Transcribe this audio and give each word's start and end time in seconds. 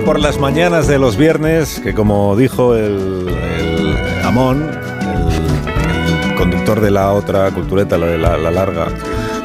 Por 0.00 0.18
las 0.18 0.38
mañanas 0.38 0.88
de 0.88 0.98
los 0.98 1.16
viernes, 1.16 1.78
que 1.80 1.92
como 1.92 2.34
dijo 2.34 2.74
el, 2.74 3.28
Amón, 4.24 4.70
el, 5.02 6.34
conductor 6.34 6.80
de 6.80 6.90
la 6.90 7.12
otra 7.12 7.50
cultureta, 7.50 7.98
la 7.98 8.06
de 8.06 8.18
la 8.18 8.50
larga, 8.50 8.88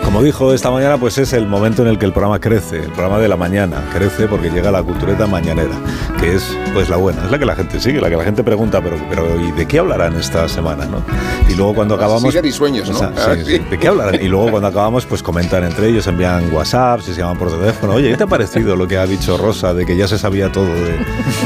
como 0.07 0.23
dijo 0.23 0.53
esta 0.53 0.71
mañana, 0.71 0.97
pues 0.97 1.17
es 1.17 1.33
el 1.33 1.47
momento 1.47 1.81
en 1.81 1.89
el 1.89 1.99
que 1.99 2.05
el 2.05 2.13
programa 2.13 2.39
crece, 2.39 2.77
el 2.77 2.91
programa 2.93 3.19
de 3.19 3.27
la 3.27 3.35
mañana 3.35 3.83
crece 3.93 4.25
porque 4.29 4.49
llega 4.49 4.71
la 4.71 4.81
cultureta 4.81 5.27
mañanera, 5.27 5.75
que 6.17 6.33
es 6.35 6.55
pues 6.73 6.87
la 6.87 6.95
buena, 6.95 7.25
es 7.25 7.29
la 7.31 7.37
que 7.37 7.45
la 7.45 7.55
gente 7.57 7.77
sigue, 7.81 7.99
la 7.99 8.09
que 8.09 8.15
la 8.15 8.23
gente 8.23 8.41
pregunta, 8.41 8.81
pero, 8.81 8.95
pero 9.09 9.27
¿y 9.41 9.51
de 9.51 9.65
qué 9.67 9.79
hablarán 9.79 10.15
esta 10.15 10.47
semana? 10.47 10.85
¿no? 10.85 11.03
Y 11.49 11.55
luego 11.55 11.75
cuando 11.75 11.95
acabamos... 11.95 12.33
Sigue 12.33 12.47
y 12.47 12.51
sueños, 12.53 12.89
¿no? 12.89 12.95
O 12.95 12.99
sea, 12.99 13.11
Ah, 13.17 13.35
sí, 13.35 13.43
sí. 13.45 13.57
sí. 13.57 13.63
¿De 13.69 13.77
qué 13.77 13.89
hablarán? 13.89 14.15
Y 14.23 14.29
luego 14.29 14.49
cuando 14.49 14.69
acabamos, 14.69 15.05
pues 15.05 15.21
comentan 15.21 15.65
entre 15.65 15.89
ellos, 15.89 16.07
envían 16.07 16.53
WhatsApp, 16.53 17.01
se 17.01 17.13
llaman 17.13 17.37
por 17.37 17.51
teléfono. 17.51 17.95
Oye, 17.95 18.09
¿qué 18.11 18.15
te 18.17 18.23
ha 18.23 18.27
parecido 18.27 18.77
lo 18.77 18.87
que 18.87 18.97
ha 18.97 19.05
dicho 19.05 19.37
Rosa 19.37 19.73
de 19.73 19.85
que 19.85 19.97
ya 19.97 20.07
se 20.07 20.17
sabía 20.17 20.49
todo 20.51 20.67
de... 20.67 20.95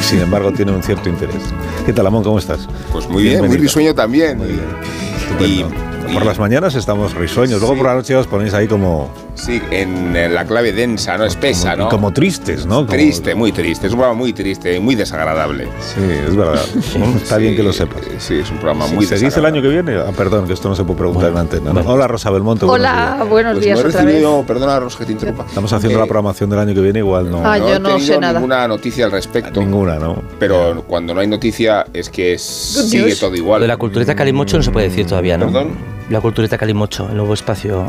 sin 0.01 0.19
embargo 0.21 0.51
tiene 0.51 0.71
un 0.71 0.83
cierto 0.83 1.09
interés? 1.09 1.41
¿Qué 1.83 1.93
tal, 1.93 2.05
Amón? 2.05 2.23
¿Cómo 2.23 2.37
estás? 2.37 2.67
Pues 2.91 3.09
muy 3.09 3.23
bien, 3.23 3.39
muy 3.39 3.47
Bienvenido. 3.47 3.63
risueño 3.63 3.95
también. 3.95 4.37
Muy 4.37 4.47
bien. 4.49 5.10
Estupendo. 5.31 5.75
y- 6.09 6.13
por 6.13 6.25
las 6.25 6.39
mañanas 6.39 6.75
estamos 6.75 7.13
risueños, 7.13 7.59
luego 7.59 7.73
Sí. 7.73 7.79
por 7.79 7.87
la 7.87 7.95
noche 7.95 8.15
os 8.15 8.27
ponéis 8.27 8.53
ahí 8.53 8.67
como, 8.67 9.09
sí, 9.45 9.61
en, 9.71 10.15
en 10.15 10.33
la 10.33 10.45
clave 10.45 10.71
densa, 10.71 11.17
¿no? 11.17 11.25
Espesa, 11.25 11.71
como, 11.71 11.83
¿no? 11.83 11.89
como 11.89 12.11
tristes, 12.13 12.65
¿no? 12.65 12.75
Como- 12.77 12.87
Triste, 12.87 13.35
muy 13.35 13.51
triste. 13.51 13.87
Es 13.87 13.93
un 13.93 13.99
programa 13.99 14.17
muy 14.19 14.33
triste, 14.33 14.79
muy 14.79 14.95
desagradable. 14.95 15.65
Sí, 15.79 16.01
es 16.27 16.35
verdad. 16.35 16.61
Está 17.15 17.37
bien 17.37 17.51
Sí, 17.51 17.57
que 17.57 17.63
lo 17.63 17.73
sepas. 17.73 18.01
Sí, 18.19 18.35
es 18.35 18.49
un 18.51 18.57
programa 18.57 18.87
muy 18.87 19.05
¿Se 19.05 19.17
dice 19.17 19.39
el 19.39 19.45
año 19.45 19.61
que 19.61 19.67
viene? 19.69 19.95
Ah, 19.97 20.11
perdón, 20.15 20.45
que 20.47 20.53
esto 20.53 20.69
no 20.69 20.75
se 20.75 20.83
puede 20.83 20.99
preguntar 20.99 21.31
en 21.31 21.37
antena. 21.37 21.73
¿no? 21.73 21.81
Hola, 21.81 22.07
Rosa 22.07 22.29
Belmonte. 22.29 22.65
buenos 22.65 22.87
Hola, 22.89 23.13
días. 23.17 23.29
buenos 23.29 23.53
Pues 23.53 23.65
días 23.65 23.79
no 23.79 23.85
he 23.85 23.87
otra 23.89 23.99
vez. 24.03 24.13
recibido, 24.13 24.43
perdona, 24.45 24.79
Rosa, 24.79 24.97
que 24.99 25.05
te 25.05 25.11
interrumpa. 25.13 25.45
Estamos 25.47 25.73
haciendo 25.73 25.97
Eh, 25.97 26.01
la 26.01 26.05
programación 26.07 26.49
del 26.49 26.59
año 26.59 26.73
que 26.73 26.81
viene, 26.81 26.99
igual 26.99 27.29
no. 27.31 27.41
Ah, 27.45 27.57
yo 27.57 27.75
he 27.75 27.79
no 27.79 27.89
tenido 27.89 28.13
sé 28.13 28.19
nada. 28.19 28.33
ninguna 28.33 28.67
noticia 28.67 29.05
al 29.05 29.11
respecto. 29.11 29.59
Ninguna, 29.59 29.95
¿no? 29.99 30.21
Pero 30.39 30.83
cuando 30.87 31.13
no 31.13 31.19
hay 31.21 31.27
noticia 31.27 31.85
es 31.93 32.09
que 32.09 32.33
es- 32.33 32.41
sigue 32.41 33.15
todo 33.15 33.35
igual. 33.35 33.59
Lo 33.59 33.63
de 33.63 33.67
la 33.69 33.77
cultureta 33.77 34.15
Calimocho 34.15 34.57
no 34.57 34.63
se 34.63 34.71
puede 34.71 34.89
decir 34.89 35.05
todavía, 35.07 35.37
¿no? 35.37 35.45
¿Perdón? 35.47 36.00
La 36.11 36.19
cultureta 36.19 36.57
Calimocho, 36.57 37.07
el 37.09 37.15
nuevo 37.15 37.33
espacio. 37.33 37.85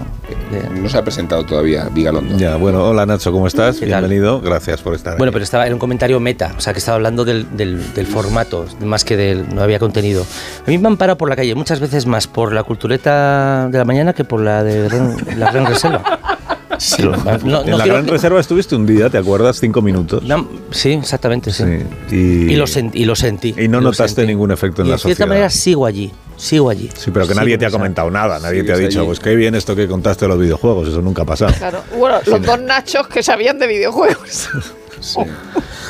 de- 0.52 0.80
No 0.80 0.88
se 0.88 0.96
ha 0.96 1.02
presentado 1.02 1.44
todavía 1.44 1.88
Vigalondo. 1.92 2.38
Ya, 2.38 2.54
bueno, 2.56 2.84
hola 2.84 3.04
Nacho, 3.04 3.32
¿cómo 3.32 3.48
estás? 3.48 3.80
Bienvenido, 3.80 4.40
gracias 4.40 4.80
por 4.80 4.94
estar 4.94 5.18
Bueno, 5.18 5.30
aquí. 5.30 5.34
pero 5.34 5.44
estaba 5.44 5.66
en 5.66 5.72
un 5.72 5.78
comentario 5.80 6.20
meta, 6.20 6.54
o 6.56 6.60
sea, 6.60 6.72
que 6.72 6.78
estaba 6.78 6.96
hablando 6.96 7.24
del, 7.24 7.56
del- 7.56 7.92
del 7.94 8.06
formato, 8.06 8.66
más 8.84 9.04
que 9.04 9.16
del. 9.16 9.52
no 9.52 9.60
había 9.62 9.80
contenido. 9.80 10.24
A 10.64 10.70
mí 10.70 10.78
me 10.78 10.86
han 10.86 10.96
parado 10.96 11.18
por 11.18 11.28
la 11.28 11.34
calle 11.36 11.54
muchas 11.56 11.80
veces 11.80 12.06
más 12.06 12.28
por 12.28 12.52
la 12.52 12.62
cultureta 12.62 13.68
de 13.68 13.78
la 13.78 13.84
mañana 13.84 14.12
que 14.12 14.24
por 14.24 14.40
la 14.40 14.62
de 14.62 14.88
Ren- 14.88 15.36
la 15.36 15.50
Gran 15.50 15.66
Reserva. 15.66 16.02
Sí, 16.78 17.00
no, 17.04 17.14
en 17.14 17.46
no 17.70 17.76
la 17.78 17.86
Gran 17.86 18.08
Reserva 18.08 18.40
estuviste 18.40 18.74
un 18.74 18.86
día, 18.86 19.08
¿te 19.08 19.16
acuerdas? 19.16 19.60
Cinco 19.60 19.82
minutos. 19.82 20.20
no, 20.24 20.48
sí, 20.72 20.92
exactamente, 20.94 21.52
sí. 21.52 21.62
Sí, 22.08 22.16
Y, 22.16 22.52
Y, 22.52 22.56
lo 22.56 22.64
y 22.92 23.04
lo 23.04 23.14
sentí. 23.14 23.54
y 23.56 23.68
no 23.68 23.78
lo 23.80 23.90
notaste 23.90 24.22
sentí. 24.22 24.26
ningún 24.32 24.50
efecto 24.50 24.82
en 24.82 24.86
Y 24.88 24.90
la 24.90 24.96
de 24.96 24.98
cierta 25.02 25.14
sociedad. 25.14 25.28
manera 25.28 25.50
sigo 25.50 25.86
allí, 25.86 26.10
sigo 26.36 26.70
allí. 26.70 26.90
Sí, 26.94 27.10
pero 27.12 27.26
que 27.26 27.32
Sigo 27.32 27.40
nadie 27.44 27.58
te 27.58 27.66
ha 27.66 27.70
comentado 27.70 28.10
nada, 28.10 28.38
nadie 28.38 28.62
te 28.64 28.72
ha 28.72 28.76
dicho, 28.76 29.00
allí. 29.00 29.06
pues 29.06 29.20
qué 29.20 29.34
bien 29.34 29.54
esto 29.54 29.74
que 29.76 29.86
contaste 29.88 30.24
de 30.24 30.28
los 30.30 30.38
videojuegos, 30.38 30.88
eso 30.88 31.00
nunca 31.02 31.22
ha 31.22 31.26
pasado. 31.26 31.52
Claro. 31.56 31.82
Bueno, 31.96 32.18
los 32.26 32.42
dos 32.42 32.60
nachos 32.60 33.06
que 33.08 33.22
sabían 33.22 33.58
de 33.58 33.66
videojuegos. 33.66 34.48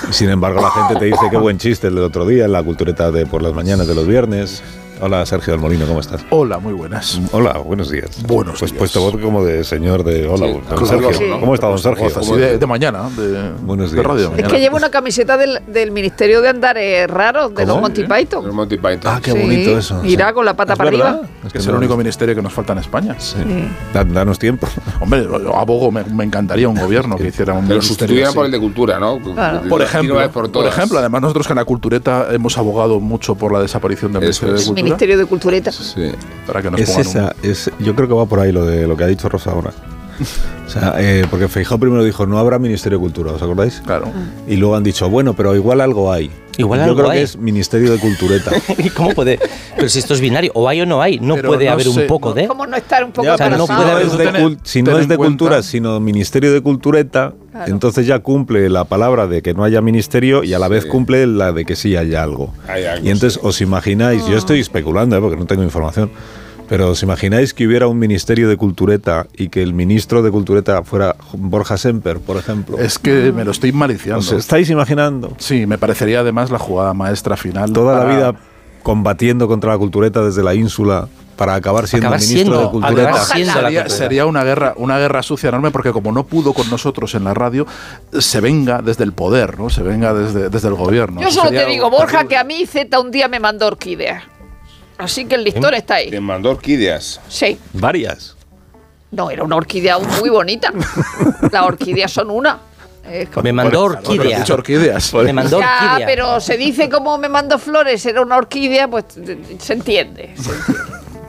Y 0.09 0.13
sin 0.13 0.31
embargo, 0.31 0.61
la 0.61 0.71
gente 0.71 0.99
te 0.99 1.05
dice 1.07 1.27
qué 1.31 1.37
buen 1.37 1.59
chiste 1.59 1.89
el 1.89 1.95
del 1.97 2.05
otro 2.05 2.27
día, 2.27 2.47
en 2.47 2.53
la 2.53 2.63
cultureta 2.63 3.11
de 3.11 3.27
por 3.27 3.43
las 3.43 3.53
mañanas 3.53 3.87
de 3.87 3.95
los 3.95 4.07
viernes. 4.07 4.63
Hola, 5.05 5.27
Sergio 5.27 5.53
del 5.55 5.61
Molino, 5.61 5.85
¿cómo 5.85 5.99
estás? 5.99 6.25
Hola, 6.31 6.61
muy 6.61 6.73
buenas. 6.75 7.21
Hola, 7.33 7.55
buenos 7.59 7.91
días. 7.91 8.23
Buenos 8.25 8.61
pues 8.61 8.71
días. 8.71 8.79
puesto 8.79 9.01
voz 9.01 9.17
como 9.21 9.45
de 9.45 9.65
señor 9.65 10.05
de 10.05 10.29
hola, 10.29 10.47
Sí, 10.47 10.53
don 10.53 10.61
claro, 10.63 10.87
Sergio. 10.87 11.13
sí. 11.15 11.25
¿Cómo 11.41 11.55
está 11.55 11.67
don 11.67 11.79
Sergio? 11.81 12.07
Así 12.07 12.33
de, 12.37 12.57
de 12.59 12.67
mañana, 12.69 13.11
de, 13.17 13.51
Buenos 13.63 13.91
de 13.91 13.97
días. 13.97 14.07
radio 14.07 14.29
de 14.31 14.37
Es 14.37 14.47
Es 14.47 14.53
que 14.53 14.61
lleva 14.61 14.77
una 14.77 14.91
camiseta 14.91 15.37
del, 15.37 15.61
del 15.67 15.91
Ministerio 15.91 16.41
de 16.41 16.51
Andares 16.51 17.11
Raros, 17.11 17.49
de 17.53 17.65
¿Cómo? 17.67 17.67
los 17.67 17.81
Monty 17.83 18.05
Python. 18.05 18.47
Los 18.47 18.55
Monty 18.55 18.77
Python. 18.77 19.01
Ah, 19.07 19.19
qué 19.21 19.33
Sí, 19.33 19.39
bonito 19.41 19.77
eso. 19.77 20.01
Sí. 20.05 20.17
con 20.33 20.45
la 20.45 20.55
pata 20.55 20.75
¿Es 20.75 20.79
para 20.79 20.91
verdad? 20.93 21.09
arriba. 21.09 21.29
Es 21.47 21.53
que 21.53 21.59
es 21.59 21.67
el 21.67 21.75
único 21.75 21.97
ministerio 21.97 22.37
que 22.37 22.43
nos 22.43 22.53
falta 22.53 22.73
en 22.73 22.79
España. 22.79 23.17
Sí. 23.19 23.39
Da- 23.93 24.05
Danos 24.05 24.39
tiempo. 24.39 24.69
Hombre, 25.01 25.27
abogo, 25.53 25.91
me, 25.91 26.05
me 26.05 26.23
encantaría 26.23 26.69
un 26.69 26.77
gobierno 26.79 27.17
que 27.17 27.27
hiciera 27.27 27.55
un 27.55 27.67
Que 27.67 27.75
lo 27.75 27.81
así. 27.81 27.97
por 28.33 28.47
el 28.47 28.53
de 28.53 28.61
cultura, 28.61 29.01
¿no? 29.01 29.19
Claro. 29.19 29.63
Por 29.69 29.83
ejemplo, 29.83 30.15
por 30.31 30.67
ejemplo, 30.67 31.01
además 31.01 31.23
nosotros 31.23 31.49
que 31.49 31.55
en 31.55 31.59
la 31.59 31.65
cultureta 31.65 32.29
hemos 32.31 32.57
abogado 32.57 33.01
mucho 33.01 33.35
por 33.35 33.53
la 33.53 33.61
desaparición 33.61 34.13
del 34.13 34.21
Ministerio 34.23 34.55
de. 34.55 34.65
Cultura. 34.65 34.92
Ministerio 34.93 35.19
de 35.19 35.27
Cultureta. 35.27 35.73
Sí. 35.73 36.13
Para 36.47 36.63
que 36.63 36.71
nos 36.71 36.81
Es 36.81 36.97
esa, 36.97 37.35
es, 37.43 37.71
yo 37.79 37.95
creo 37.95 38.09
que 38.09 38.15
va 38.15 38.27
por 38.27 38.41
ahí 38.41 38.53
lo 38.53 38.65
de 38.65 38.87
lo 38.87 38.97
que 38.97 39.05
ha 39.05 39.07
dicho 39.09 39.29
Rosa 39.29 39.51
ahora. 39.51 39.73
O 40.65 40.71
sea, 40.73 40.95
eh, 40.99 41.27
porque 41.29 41.49
Feijó 41.49 41.77
primero 41.77 42.03
dijo, 42.03 42.25
no 42.25 42.39
habrá 42.39 42.59
Ministerio 42.59 42.97
de 42.97 43.03
Cultura, 43.03 43.33
¿os 43.33 43.43
acordáis? 43.43 43.83
Claro. 43.85 44.11
Y 44.49 44.57
luego 44.57 44.75
han 44.75 44.83
dicho, 44.83 45.11
bueno, 45.11 45.35
pero 45.35 45.55
igual 45.55 45.83
algo 45.83 46.11
hay. 46.11 46.31
Igual 46.59 46.81
yo 46.81 46.85
algo 46.85 46.97
creo 46.97 47.11
hay. 47.11 47.19
que 47.19 47.25
es 47.25 47.37
Ministerio 47.37 47.91
de 47.93 47.99
Cultureta. 47.99 48.51
¿Y 48.79 48.91
cómo 48.91 49.11
puede? 49.15 49.39
Pero 49.77 49.89
si 49.89 49.99
esto 50.01 50.13
es 50.15 50.21
binario, 50.21 50.51
o 50.55 50.69
hay 50.69 50.81
o 50.83 50.87
no 50.87 51.01
hay, 51.01 51.19
no 51.19 51.35
Pero 51.37 51.49
puede 51.49 51.65
no 51.67 51.73
haber 51.73 51.87
sé, 51.87 52.01
un 52.03 52.07
poco 52.07 52.29
no- 52.31 52.35
de. 52.35 52.47
¿Cómo 52.47 52.67
no 52.67 52.77
estar 52.77 53.05
un 53.05 53.13
poco 53.13 53.25
Ya, 53.25 53.35
o 53.35 53.37
sea, 53.39 53.49
no 53.51 53.67
si 53.67 53.73
puede 53.73 53.87
no 53.87 53.93
haber- 53.93 54.07
es 54.07 54.17
de, 54.19 54.57
si 54.65 54.83
no 54.83 54.99
es 54.99 55.09
de 55.09 55.17
cuenta- 55.17 55.31
cultura, 55.39 55.63
sino 55.63 55.99
Ministerio 56.01 56.53
de 56.53 56.61
Cultureta, 56.61 57.33
Claro. 57.53 57.71
entonces 57.73 58.07
ya 58.07 58.19
cumple 58.19 58.69
la 58.69 58.85
palabra 58.85 59.27
de 59.27 59.43
que 59.43 59.55
no 59.55 59.65
haya 59.65 59.81
ministerio 59.81 60.43
y 60.45 60.53
a 60.55 60.59
la 60.59 60.69
vez 60.69 60.85
Sí. 60.85 60.89
cumple 60.91 61.27
la 61.27 61.53
de 61.53 61.65
que 61.65 61.77
sí 61.77 61.97
haya 61.97 62.23
algo. 62.23 62.53
Hay 62.69 62.85
algo, 62.85 63.07
y 63.07 63.11
entonces 63.11 63.35
sí. 63.35 63.47
os 63.47 63.61
imagináis, 63.61 64.27
yo 64.27 64.37
estoy 64.37 64.61
especulando, 64.61 65.17
¿eh? 65.17 65.21
porque 65.21 65.37
no 65.37 65.47
tengo 65.47 65.63
información, 65.63 66.11
pero 66.73 66.89
os 66.89 67.03
imagináis 67.03 67.53
que 67.53 67.67
hubiera 67.67 67.87
un 67.87 67.99
Ministerio 67.99 68.49
de 68.49 68.57
Cultureta 68.57 69.27
y 69.37 69.51
que 69.51 69.63
el 69.63 69.75
ministro 69.75 70.23
de 70.23 70.31
Cultureta 70.31 70.83
fuera 70.83 71.17
Borja 71.35 71.77
Semper, 71.77 72.19
por 72.19 72.39
ejemplo. 72.39 72.79
Es 72.79 72.99
que 72.99 73.31
me 73.31 73.45
lo 73.45 73.51
estoy 73.51 73.73
maliciando. 73.73 74.21
¿Os 74.21 74.33
estáis 74.33 74.71
imaginando? 74.71 75.35
Sí, 75.37 75.67
me 75.67 75.77
parecería 75.77 76.21
además 76.21 76.51
la 76.51 76.59
jugada 76.59 76.95
maestra 76.95 77.37
final. 77.37 77.75
Toda 77.75 78.03
la 78.03 78.15
vida 78.17 78.35
combatiendo 78.83 79.49
contra 79.49 79.73
la 79.73 79.77
cultureta 79.77 80.23
desde 80.25 80.43
la 80.43 80.55
ínsula 80.55 81.09
para 81.37 81.55
acabar 81.57 81.87
siendo 81.89 82.07
Acabar 82.09 82.21
ministro 82.21 82.71
siendo- 82.71 82.81
de 82.97 83.03
la 83.03 83.23
Sería, 83.25 83.53
cultura. 83.83 83.89
sería 83.91 84.25
una 84.25 84.43
guerra, 84.43 84.73
una 84.79 84.99
guerra 84.99 85.23
sucia 85.23 85.51
enorme 85.51 85.73
porque 85.73 85.93
como 85.93 86.11
no 86.11 86.25
pudo 86.25 86.55
con 86.55 86.71
nosotros 86.71 87.15
en 87.15 87.25
la 87.25 87.35
radio, 87.35 87.67
se 88.19 88.41
venga 88.41 88.81
desde 88.81 89.05
el 89.05 89.13
poder, 89.13 89.59
¿no? 89.59 89.69
Se 89.69 89.83
venga 89.83 90.15
desde, 90.15 90.49
desde 90.49 90.69
el 90.69 90.75
gobierno. 90.75 91.21
Yo 91.21 91.31
solo 91.31 91.49
sería 91.51 91.67
te 91.67 91.71
digo, 91.71 91.91
Borja, 91.91 92.07
terrible. 92.21 92.29
que 92.29 92.37
a 92.39 92.45
mí 92.45 92.65
Z 92.67 92.99
un 92.99 93.11
día 93.11 93.29
me 93.29 93.41
mandó 93.41 93.67
orquídeas. 93.67 94.23
Así 95.03 95.25
que 95.25 95.35
el 95.35 95.45
listón 95.45 95.75
está 95.75 95.97
Te 95.97 96.15
ahí. 96.15 96.21
mandó 96.21 96.51
orquídeas. 96.51 97.21
Sí. 97.29 97.59
Varias. 97.73 98.37
No, 99.11 99.31
era 99.31 99.43
una 99.45 99.57
orquídea 99.57 99.99
muy 99.99 100.31
bonita. 100.31 100.73
Las 101.53 101.63
orquídeas 101.67 102.11
son 102.13 102.31
una. 102.31 102.59
Es 103.11 103.29
como- 103.31 103.43
Me 103.43 103.53
mandó 103.53 103.83
orquídea. 103.83 104.39
dicho 104.39 104.55
orquídeas. 104.55 105.13
Me 105.15 105.33
mandó 105.33 105.61
Ya, 105.61 105.89
orquídea. 105.91 106.07
pero 106.07 106.41
se 106.41 106.57
dice 106.57 106.89
como 106.89 107.19
me 107.19 107.29
mandó 107.29 107.59
flores, 107.59 108.07
era 108.07 108.21
una 108.23 108.37
orquídea, 108.37 108.89
pues 108.89 109.05
se 109.59 109.73
entiende. 109.73 110.35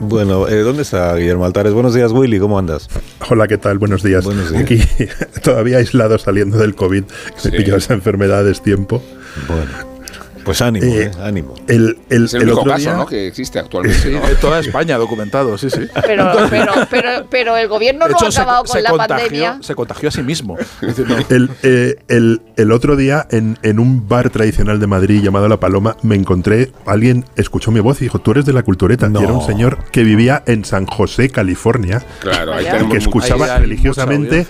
Bueno, 0.00 0.48
eh, 0.48 0.60
¿dónde 0.60 0.82
está 0.82 1.14
Guillermo 1.16 1.44
Altares? 1.44 1.72
Buenos 1.72 1.94
días, 1.94 2.12
Willy, 2.12 2.38
¿cómo 2.38 2.58
andas? 2.58 2.88
Hola, 3.28 3.48
¿qué 3.48 3.58
tal? 3.58 3.78
Buenos 3.78 4.02
días. 4.02 4.24
Buenos 4.24 4.50
días. 4.50 4.62
Aquí 4.62 4.78
todavía 5.42 5.78
aislado 5.78 6.18
saliendo 6.18 6.58
del 6.58 6.74
COVID, 6.74 7.04
que 7.04 7.12
Sí. 7.36 7.50
me 7.50 7.58
pilló 7.58 7.76
esa 7.76 7.94
enfermedad 7.94 8.38
a 8.38 8.42
destiempo. 8.44 9.02
Bueno. 9.48 9.93
Pues 10.44 10.60
ánimo, 10.62 10.86
Eh, 10.86 11.04
eh, 11.04 11.10
ánimo. 11.22 11.54
El, 11.68 11.98
el, 12.10 12.24
Es 12.24 12.34
el, 12.34 12.42
el 12.42 12.46
único 12.48 12.60
otro 12.60 12.72
caso 12.72 12.80
día, 12.82 12.94
¿no? 12.96 13.06
que 13.06 13.26
existe 13.26 13.58
actualmente. 13.64 14.10
¿no? 14.10 14.28
en 14.28 14.36
toda 14.36 14.60
España 14.60 14.96
documentado, 14.98 15.56
sí, 15.58 15.70
sí. 15.70 15.80
Pero, 16.06 16.30
pero, 16.50 16.72
pero, 16.90 17.08
pero 17.30 17.56
el 17.56 17.68
gobierno 17.68 18.06
no 18.08 18.16
ha 18.16 18.30
se, 18.30 18.40
acabado 18.40 18.64
con 18.64 18.72
se 18.76 18.82
la 18.82 18.90
contagió, 18.90 19.16
pandemia. 19.16 19.58
se 19.62 19.74
contagió 19.74 20.08
a 20.08 20.12
sí 20.12 20.22
mismo. 20.22 20.56
Es 20.82 20.96
decir, 20.96 21.08
no- 21.08 21.16
el, 21.34 21.50
eh, 21.62 21.96
el- 22.08 22.42
el 22.56 22.72
otro 22.72 22.96
día 22.96 23.26
en, 23.30 23.58
en 23.62 23.78
un 23.78 24.08
bar 24.08 24.30
tradicional 24.30 24.78
de 24.80 24.86
Madrid 24.86 25.22
llamado 25.22 25.48
La 25.48 25.58
Paloma 25.58 25.96
me 26.02 26.14
encontré, 26.16 26.72
alguien 26.86 27.24
escuchó 27.36 27.70
mi 27.70 27.80
voz 27.80 28.00
y 28.00 28.04
dijo, 28.04 28.18
tú 28.20 28.30
eres 28.32 28.44
de 28.44 28.52
la 28.52 28.62
cultureta. 28.62 29.08
No. 29.08 29.20
Y 29.20 29.24
era 29.24 29.32
un 29.32 29.44
señor 29.46 29.78
que 29.90 30.02
vivía 30.04 30.42
en 30.46 30.64
San 30.64 30.86
José, 30.86 31.30
California, 31.30 32.02
Claro, 32.20 32.54
ahí 32.54 32.64
tenemos 32.64 32.92
que 32.92 32.98
escuchaba 32.98 33.46
Ahí 33.54 33.60
religiosamente 33.60 34.46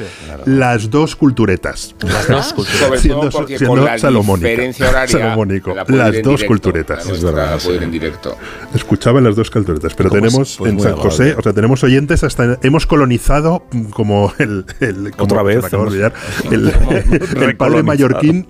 las 0.47 0.91
dos 0.91 1.17
culturetas. 1.17 1.95
Las 2.01 2.29
dos. 2.29 2.47
Sobre 2.79 2.99
siendo- 2.99 3.21
todo 3.21 3.31
porque 3.31 3.59
siendo 3.59 3.77
con 3.77 3.85
la 3.85 3.99
salomónica. 3.99 4.49
diferencia 4.49 4.89
horaria 4.89 5.19
Salomónico. 5.19 5.75
la 5.75 5.84
Las 5.89 6.09
ir 6.11 6.17
en 6.17 6.23
dos 6.23 6.41
directo, 6.41 6.47
culturetas. 6.47 7.07
Es 7.09 7.23
verdad, 7.23 7.59
sí. 7.59 7.71
en 7.81 7.91
directo. 7.91 8.37
Escuchaba 8.75 9.21
las 9.21 9.37
dos 9.37 9.51
culturetas, 9.51 9.95
pero 9.95 10.11
Pues- 10.11 10.21
tenemos 10.23 10.57
pues 10.59 10.69
en 10.71 10.75
muy 10.77 10.85
San. 10.85 10.97
José, 10.97 11.35
o 11.39 11.43
sea, 11.43 11.53
tenemos 11.53 11.83
oyentes 11.85 12.25
hasta 12.25 12.59
hemos 12.63 12.87
colonizado 12.87 13.65
como 13.91 14.33
el, 14.39 14.65
el 14.81 15.13
como 15.13 15.25
Otra 15.25 15.39
se 15.39 15.45
vez 15.45 15.73
hemos- 15.73 15.89
olvidar, 15.89 16.13
el, 16.51 16.69
el 16.69 16.73
padre 16.75 17.47
recolonizado. 17.47 17.83
mallorquín 17.85 18.47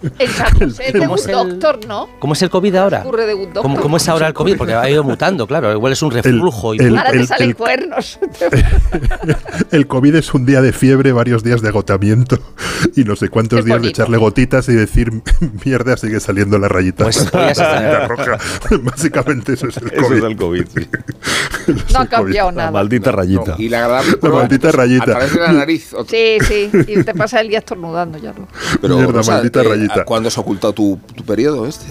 José 0.00 0.86
es 0.86 0.92
de 0.94 0.98
¿Cómo 1.00 1.12
un 1.12 1.18
es 1.18 1.26
el- 1.26 1.32
doctor, 1.32 1.80
¿no? 1.86 2.08
¿Cómo 2.18 2.32
es 2.32 2.42
el 2.42 2.50
COVID 2.50 2.74
ahora? 2.76 3.00
Ocurre 3.00 3.26
de 3.26 3.32
doctor. 3.34 3.62
¿Cómo, 3.62 3.80
cómo 3.80 3.96
es 3.98 4.08
ahora 4.08 4.26
el 4.28 4.34
COVID? 4.34 4.56
Porque 4.56 4.74
ha 4.74 4.88
ido 4.88 5.04
mutando, 5.04 5.46
claro. 5.46 5.72
Igual 5.72 5.92
es 5.92 6.02
un 6.02 6.10
reflujo. 6.10 6.74
y 6.74 6.78
el- 6.78 6.96
Ahora 6.96 7.10
te 7.10 7.18
el- 7.18 7.26
salen 7.26 7.48
el- 7.50 7.56
cuernos. 7.56 8.18
El 9.70 9.86
COVID 9.86 10.14
es 10.16 10.34
un 10.34 10.46
día 10.46 10.60
de 10.62 10.72
fiebre, 10.72 11.12
varios 11.12 11.42
días 11.44 11.60
de 11.62 11.68
agotamiento 11.68 12.38
y 12.96 13.04
no 13.04 13.14
sé 13.16 13.28
cuántos 13.28 13.60
Qué 13.60 13.64
días 13.66 13.76
de 13.76 13.80
bonito. 13.80 14.02
echarle 14.02 14.16
gotitas 14.18 14.68
y 14.68 14.72
decir 14.74 15.10
mierda, 15.64 15.96
sigue 15.96 16.18
saliendo 16.20 16.58
la 16.58 16.68
rayita. 16.68 17.04
Pues 17.04 17.30
La 17.32 17.52
rayita 17.52 18.08
roja. 18.08 18.38
Básicamente 18.82 19.52
eso 19.54 19.68
es 19.68 19.76
el 19.76 19.88
Eso 19.92 20.02
COVID. 20.02 20.16
es 20.18 20.24
el 20.24 20.36
COVID, 20.36 20.64
sí. 20.74 20.88
Eso 21.68 21.72
es 21.72 21.92
No 21.92 21.98
ha 22.00 22.02
el 22.02 22.08
COVID. 22.08 22.08
cambiado 22.08 22.50
La 22.50 22.56
nada. 22.56 22.70
maldita 22.70 23.12
rayita. 23.12 23.54
Y 23.58 23.68
la 23.68 23.84
agradable 23.84 24.16
prueba, 24.16 24.38
maldita 24.40 24.72
rayita. 24.72 25.02
A 25.02 25.06
través 25.06 25.34
de 25.34 25.40
la 25.40 25.52
nariz. 25.52 25.92
otro- 25.94 26.06
Sí, 26.10 26.38
sí. 26.42 26.70
Y 26.88 27.02
te 27.04 27.14
pasa 27.14 27.40
el 27.40 27.48
día 27.48 27.58
estornudando 27.58 28.18
ya. 28.18 28.32
¿no? 28.32 28.48
Pero, 28.80 28.96
Mierda, 28.96 29.12
Rosa, 29.12 29.32
maldita 29.32 29.62
¿qué- 29.62 29.68
rayita. 29.68 29.89
¿A 29.92 30.04
¿Cuándo 30.04 30.30
se 30.30 30.40
ha 30.40 30.42
ocultado 30.42 30.72
tu, 30.72 30.98
tu 31.14 31.24
periodo 31.24 31.66
este? 31.66 31.86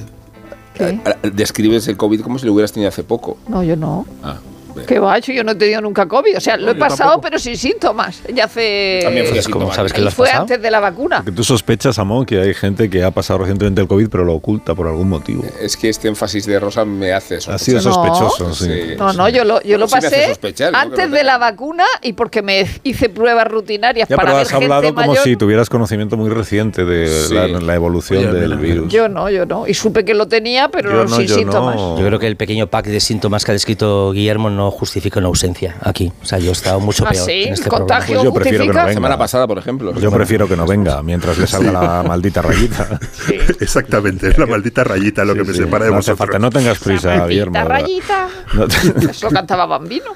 ¿Qué? 0.73 0.99
Describes 1.33 1.87
el 1.87 1.97
COVID 1.97 2.21
como 2.21 2.39
si 2.39 2.45
lo 2.45 2.53
hubieras 2.53 2.71
tenido 2.71 2.89
hace 2.89 3.03
poco. 3.03 3.37
No, 3.47 3.63
yo 3.63 3.75
no. 3.75 4.05
Ah. 4.23 4.37
¿Qué 4.85 4.99
va? 4.99 5.19
Yo 5.19 5.43
no 5.43 5.51
he 5.51 5.55
tenido 5.55 5.81
nunca 5.81 6.07
COVID. 6.07 6.37
O 6.37 6.41
sea, 6.41 6.57
lo 6.57 6.65
No, 6.67 6.71
he 6.71 6.73
yo 6.75 6.79
pasado, 6.79 7.09
tampoco. 7.11 7.21
pero 7.21 7.39
sin 7.39 7.57
síntomas. 7.57 8.21
Ya 8.33 8.45
hace. 8.45 8.99
También 9.03 9.25
¿Cómo 9.27 9.39
asintomático. 9.39 9.75
sabes 9.75 9.93
que 9.93 10.01
lo 10.01 10.07
has 10.09 10.13
fue 10.13 10.27
pasado? 10.27 10.41
antes 10.43 10.61
de 10.61 10.71
la 10.71 10.79
vacuna. 10.79 11.21
Que 11.25 11.31
tú 11.31 11.43
sospechas, 11.43 11.97
Amón, 11.99 12.25
que 12.25 12.39
hay 12.39 12.53
gente 12.53 12.89
que 12.89 13.03
ha 13.03 13.11
pasado 13.11 13.39
recientemente 13.39 13.81
el 13.81 13.87
COVID 13.87 14.09
pero 14.09 14.23
lo 14.25 14.33
oculta 14.33 14.75
por 14.75 14.87
algún 14.87 15.09
motivo. 15.09 15.43
Es 15.61 15.77
que 15.77 15.89
este 15.89 16.07
énfasis 16.07 16.45
de 16.45 16.59
Rosa 16.59 16.85
me 16.85 17.11
hace 17.13 17.41
sospechar. 17.41 17.55
Ha 17.55 17.59
sido 17.59 17.77
No. 17.81 17.93
sospechoso, 17.93 18.53
sí. 18.53 18.65
Sí. 18.69 18.95
No, 18.97 19.13
no, 19.13 19.29
yo 19.29 19.43
lo, 19.45 19.61
yo 19.63 19.77
lo 19.77 19.87
Sí 19.87 19.95
pasé 19.95 20.27
¿no? 20.41 20.49
Que 20.53 20.63
antes 20.73 21.09
no 21.09 21.15
de 21.15 21.23
la 21.23 21.37
vacuna 21.37 21.85
y 22.01 22.13
porque 22.13 22.41
me 22.41 22.65
hice 22.83 23.09
pruebas 23.09 23.47
rutinarias 23.47 24.07
Ya, 24.09 24.15
para 24.15 24.27
pero 24.27 24.37
ver 24.37 24.45
has 24.47 24.53
hablado 24.53 24.81
gente 24.81 24.95
como 24.95 25.07
mayor. 25.07 25.23
si 25.23 25.35
tuvieras 25.35 25.69
conocimiento 25.69 26.17
muy 26.17 26.29
reciente 26.29 26.85
de 26.85 27.07
Sí. 27.09 27.33
la, 27.33 27.47
la 27.47 27.75
evolución 27.75 28.19
Oye, 28.29 28.39
del 28.39 28.49
mira, 28.57 28.61
virus. 28.61 28.91
Yo 28.93 29.09
no, 29.09 29.29
yo 29.29 29.45
no. 29.45 29.67
Y 29.67 29.73
supe 29.73 30.05
que 30.05 30.13
lo 30.13 30.27
tenía, 30.27 30.69
pero 30.69 30.91
Yo 30.91 31.03
no, 31.05 31.15
sin 31.15 31.27
síntomas. 31.27 31.75
no. 31.75 31.97
Yo 31.99 32.05
creo 32.05 32.19
que 32.19 32.27
el 32.27 32.35
pequeño 32.37 32.67
pack 32.67 32.85
de 32.87 32.99
síntomas 32.99 33.43
que 33.45 33.51
ha 33.51 33.53
descrito 33.53 34.11
Guillermo 34.11 34.49
no 34.49 34.68
justifica 34.71 35.19
una 35.19 35.27
ausencia 35.29 35.75
aquí. 35.81 36.11
O 36.21 36.25
sea, 36.25 36.39
yo 36.39 36.49
he 36.49 36.53
estado 36.53 36.79
mucho 36.79 37.05
Ah, 37.07 37.11
peor 37.11 37.25
sí, 37.25 37.43
en 37.43 37.53
este 37.53 37.69
contagio 37.69 38.15
Pues 38.15 38.23
yo 38.25 38.33
prefiero 38.33 38.63
que 38.65 38.73
no 38.73 38.79
venga. 38.81 38.93
Semana 38.93 39.17
pasada, 39.17 39.47
por 39.47 39.57
ejemplo. 39.57 39.93
Yo 39.99 40.11
prefiero 40.11 40.47
que 40.47 40.55
no 40.55 40.65
venga 40.65 41.01
mientras 41.03 41.37
le 41.37 41.47
salga 41.47 41.71
la 41.71 42.03
maldita 42.07 42.41
rayita. 42.41 42.99
Sí. 43.11 43.35
Exactamente, 43.59 44.27
es 44.29 44.37
la 44.37 44.45
maldita 44.45 44.83
rayita 44.83 45.23
lo 45.25 45.33
que 45.35 45.43
me 45.43 45.53
Sí, 45.53 45.59
separa 45.59 45.85
de 45.85 45.91
no 45.91 45.97
hace 45.97 46.11
vosotros. 46.11 46.17
falta, 46.17 46.39
no 46.39 46.49
tengas 46.49 46.79
prisa, 46.79 47.25
Guillermo. 47.27 47.53
¿verdad? 47.53 47.69
rayita. 47.69 48.27
No 48.53 48.67
te- 48.67 48.77
Eso 49.11 49.29
cantaba 49.29 49.65
Bambino. 49.65 50.11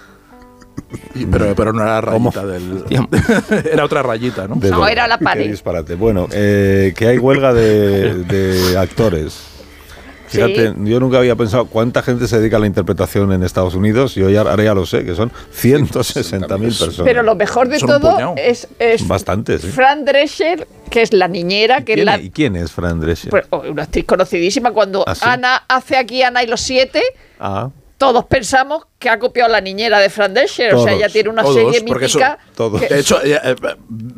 y- 1.15 1.25
pero, 1.25 1.55
pero 1.55 1.73
no 1.73 1.81
era 1.83 2.01
la 2.01 2.11
¿Cómo? 2.11 2.31
rayita 2.31 2.45
del. 2.47 2.83
Tío. 2.85 3.07
era 3.71 3.85
otra 3.85 4.03
rayita, 4.03 4.47
¿no? 4.47 4.55
de 4.55 4.69
No, 4.71 4.87
era 4.87 5.07
la 5.07 5.17
qué 5.17 5.23
pared. 5.25 5.49
disparate. 5.49 5.95
Bueno, 5.95 6.27
eh, 6.31 6.93
que 6.95 7.07
hay 7.07 7.17
huelga 7.17 7.53
de, 7.53 8.23
de 8.23 8.77
actores. 8.77 9.52
Fíjate, 10.33 10.69
Sí. 10.69 10.75
yo 10.89 10.99
nunca 10.99 11.17
había 11.19 11.35
pensado 11.35 11.65
cuánta 11.65 12.01
gente 12.01 12.27
se 12.27 12.39
dedica 12.39 12.57
a 12.57 12.59
la 12.59 12.67
interpretación 12.67 13.31
en 13.31 13.43
Estados 13.43 13.75
Unidos. 13.75 14.15
Yo 14.15 14.29
ya, 14.29 14.41
ahora 14.41 14.63
ya 14.63 14.73
lo 14.73 14.85
sé, 14.85 15.03
que 15.05 15.15
son 15.15 15.31
160.000 15.53 16.59
personas. 16.77 17.01
Pero 17.03 17.23
lo 17.23 17.35
mejor 17.35 17.67
de 17.69 17.79
Son 17.79 17.89
todo 18.01 18.33
es, 18.37 18.67
es 18.79 19.07
Bastante, 19.07 19.59
sí. 19.59 19.67
Fran 19.69 20.05
Drescher, 20.05 20.67
que 20.89 21.01
es 21.01 21.13
la 21.13 21.27
niñera, 21.27 21.83
que 21.83 21.93
es 21.93 21.97
¿Quién, 21.97 22.05
la, 22.05 22.19
¿Y 22.19 22.29
quién 22.29 22.55
es 22.55 22.71
Fran 22.71 22.99
Drescher? 22.99 23.29
pues, 23.31 23.45
oh, 23.49 23.63
una 23.69 23.83
actriz 23.83 24.05
conocidísima. 24.05 24.71
Cuando 24.71 25.03
¿Ah, 25.07 25.15
sí? 25.15 25.21
Ana 25.25 25.63
hace 25.67 25.97
aquí 25.97 26.21
Ana 26.23 26.43
y 26.43 26.47
los 26.47 26.61
siete, 26.61 27.01
ah, 27.39 27.69
todos 28.07 28.25
pensamos 28.25 28.83
que 28.99 29.09
ha 29.09 29.19
copiado 29.19 29.49
la 29.51 29.59
niñera 29.61 29.99
de 29.99 30.09
Fran 30.09 30.33
Drescher. 30.33 30.73
O 30.75 30.77
sea, 30.83 30.91
Todos, 30.93 30.99
ella 31.03 31.09
tiene 31.09 31.29
una 31.29 31.41
todos, 31.43 31.55
serie 31.55 31.81
porque 31.87 32.05
eso- 32.05 32.19
mítica. 32.19 32.37
todos. 32.55 32.81
que- 32.81 32.87
De 32.87 32.99
hecho, 32.99 33.21
ella, 33.23 33.41
eh, 33.43 33.55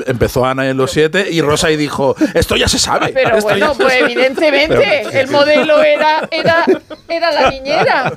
empezó 0.08 0.46
Ana 0.46 0.68
en 0.70 0.78
los 0.78 0.92
siete 0.92 1.26
y 1.30 1.42
Rosa 1.42 1.72
y 1.72 1.78
dijo: 1.78 2.16
Esto 2.34 2.56
ya 2.56 2.68
se 2.68 2.78
sabe. 2.80 3.12
Pero 3.14 3.40
bueno, 3.42 3.74
pues 3.78 3.94
sabe". 3.94 4.06
evidentemente 4.06 5.20
el 5.20 5.28
modelo 5.30 5.82
era, 5.84 6.28
era, 6.32 6.66
era 7.10 7.32
la 7.32 7.50
niñera. 7.50 8.14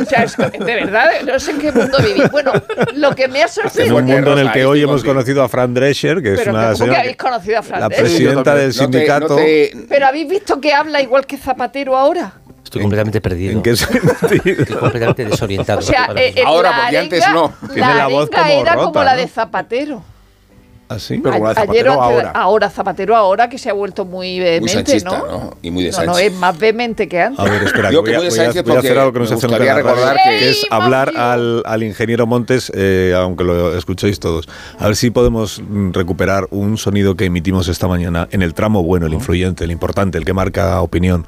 O 0.00 0.04
sea, 0.04 0.22
es 0.24 0.36
que, 0.36 0.46
de 0.58 0.74
verdad, 0.74 1.10
no 1.26 1.38
sé 1.40 1.50
en 1.52 1.58
qué 1.58 1.72
mundo 1.72 1.98
vivir. 1.98 2.28
Bueno, 2.30 2.52
lo 2.94 3.14
que 3.14 3.28
me 3.28 3.40
ha 3.40 3.46
en 3.46 3.48
sorprendido... 3.48 3.96
un 3.96 4.04
mundo 4.04 4.32
en 4.32 4.38
el 4.38 4.52
que 4.52 4.64
hoy 4.66 4.82
hemos 4.82 5.02
conocido 5.04 5.42
a 5.42 5.48
Fran 5.48 5.74
Drescher, 5.74 6.22
que 6.22 6.34
es 6.34 6.38
Pero 6.40 6.52
una 6.52 6.60
¿cómo 6.62 6.72
que 6.72 6.78
señora 6.78 7.00
habéis 7.00 7.16
conocido 7.16 7.58
a 7.58 7.62
Fran 7.62 7.80
la 7.80 7.88
presidenta 7.88 8.54
del 8.54 8.68
No 8.68 8.72
te- 8.74 8.78
no 8.78 8.82
sindicato. 8.92 9.36
te- 9.36 9.72
Pero 9.88 10.06
habéis 10.06 10.28
visto 10.28 10.60
que 10.60 10.72
habla 10.72 11.00
igual 11.02 11.26
que 11.26 11.36
Zapatero 11.36 11.96
ahora. 11.96 12.34
Estoy 12.74 12.82
completamente 12.82 13.20
perdido. 13.20 13.52
¿En 13.52 13.62
qué 13.62 13.76
sentido? 13.76 14.12
Estoy 14.60 14.76
completamente 14.76 15.24
desorientado. 15.24 15.78
O 15.78 15.82
sea, 15.82 16.04
ahora 16.06 16.20
eh, 16.22 16.32
eh, 16.36 16.42
Ahora, 16.44 16.70
la 16.70 16.82
porque 16.82 16.98
antes 16.98 17.24
no. 17.32 17.52
Tiene 17.72 17.94
la 17.94 18.06
voz 18.08 18.30
como 18.30 18.44
era 18.44 18.72
rota, 18.74 18.84
como 18.86 19.02
la 19.04 19.14
¿no? 19.14 19.20
de 19.20 19.28
Zapatero. 19.28 20.02
¿Así? 20.86 21.16
Pero 21.18 21.32
como 21.36 21.46
la 21.46 21.54
de 21.54 21.60
Ayer 21.62 21.66
Zapatero 21.86 21.92
de- 21.92 21.98
ahora. 21.98 22.30
ahora 22.34 22.68
Zapatero 22.70 23.16
ahora 23.16 23.48
que 23.48 23.56
se 23.56 23.70
ha 23.70 23.72
vuelto 23.72 24.04
muy 24.04 24.32
Muy 24.36 24.40
vehemente, 24.40 24.72
sanchista, 24.74 25.08
¿no? 25.18 25.26
¿no? 25.26 25.56
Y 25.62 25.70
muy 25.70 25.82
de 25.84 25.90
No, 26.04 26.18
es 26.18 26.30
más 26.34 26.58
vehemente 26.58 27.08
que 27.08 27.22
antes. 27.22 27.40
A 27.40 27.44
ver, 27.44 27.62
espera, 27.62 27.90
Yo 27.90 28.04
que 28.04 28.10
que 28.10 28.16
voy, 28.18 28.26
a, 28.26 28.30
voy 28.30 28.38
a- 28.58 28.62
voy 28.62 28.76
a 28.76 28.78
hacer 28.80 28.98
algo 28.98 29.12
que 29.14 29.18
no 29.18 29.26
se 29.26 29.34
hace 29.34 29.48
nunca 29.48 29.74
recordar 29.74 30.16
que- 30.16 30.38
que 30.38 30.50
es 30.50 30.56
¡Ey, 30.58 30.68
hablar 30.70 31.10
al 31.16 31.82
ingeniero 31.82 32.26
Montes, 32.26 32.70
eh, 32.74 33.14
aunque 33.16 33.44
lo 33.44 33.74
escuchéis 33.78 34.20
todos. 34.20 34.46
A 34.78 34.86
ver 34.86 34.96
si 34.96 35.10
podemos 35.10 35.62
mm, 35.66 35.92
recuperar 35.92 36.48
un 36.50 36.76
sonido 36.76 37.16
que 37.16 37.24
emitimos 37.24 37.66
esta 37.68 37.88
mañana 37.88 38.28
en 38.30 38.42
el 38.42 38.52
tramo 38.52 38.82
bueno, 38.82 39.06
el 39.06 39.14
influyente, 39.14 39.64
el 39.64 39.70
importante, 39.70 40.18
el 40.18 40.26
que 40.26 40.34
marca 40.34 40.82
opinión 40.82 41.26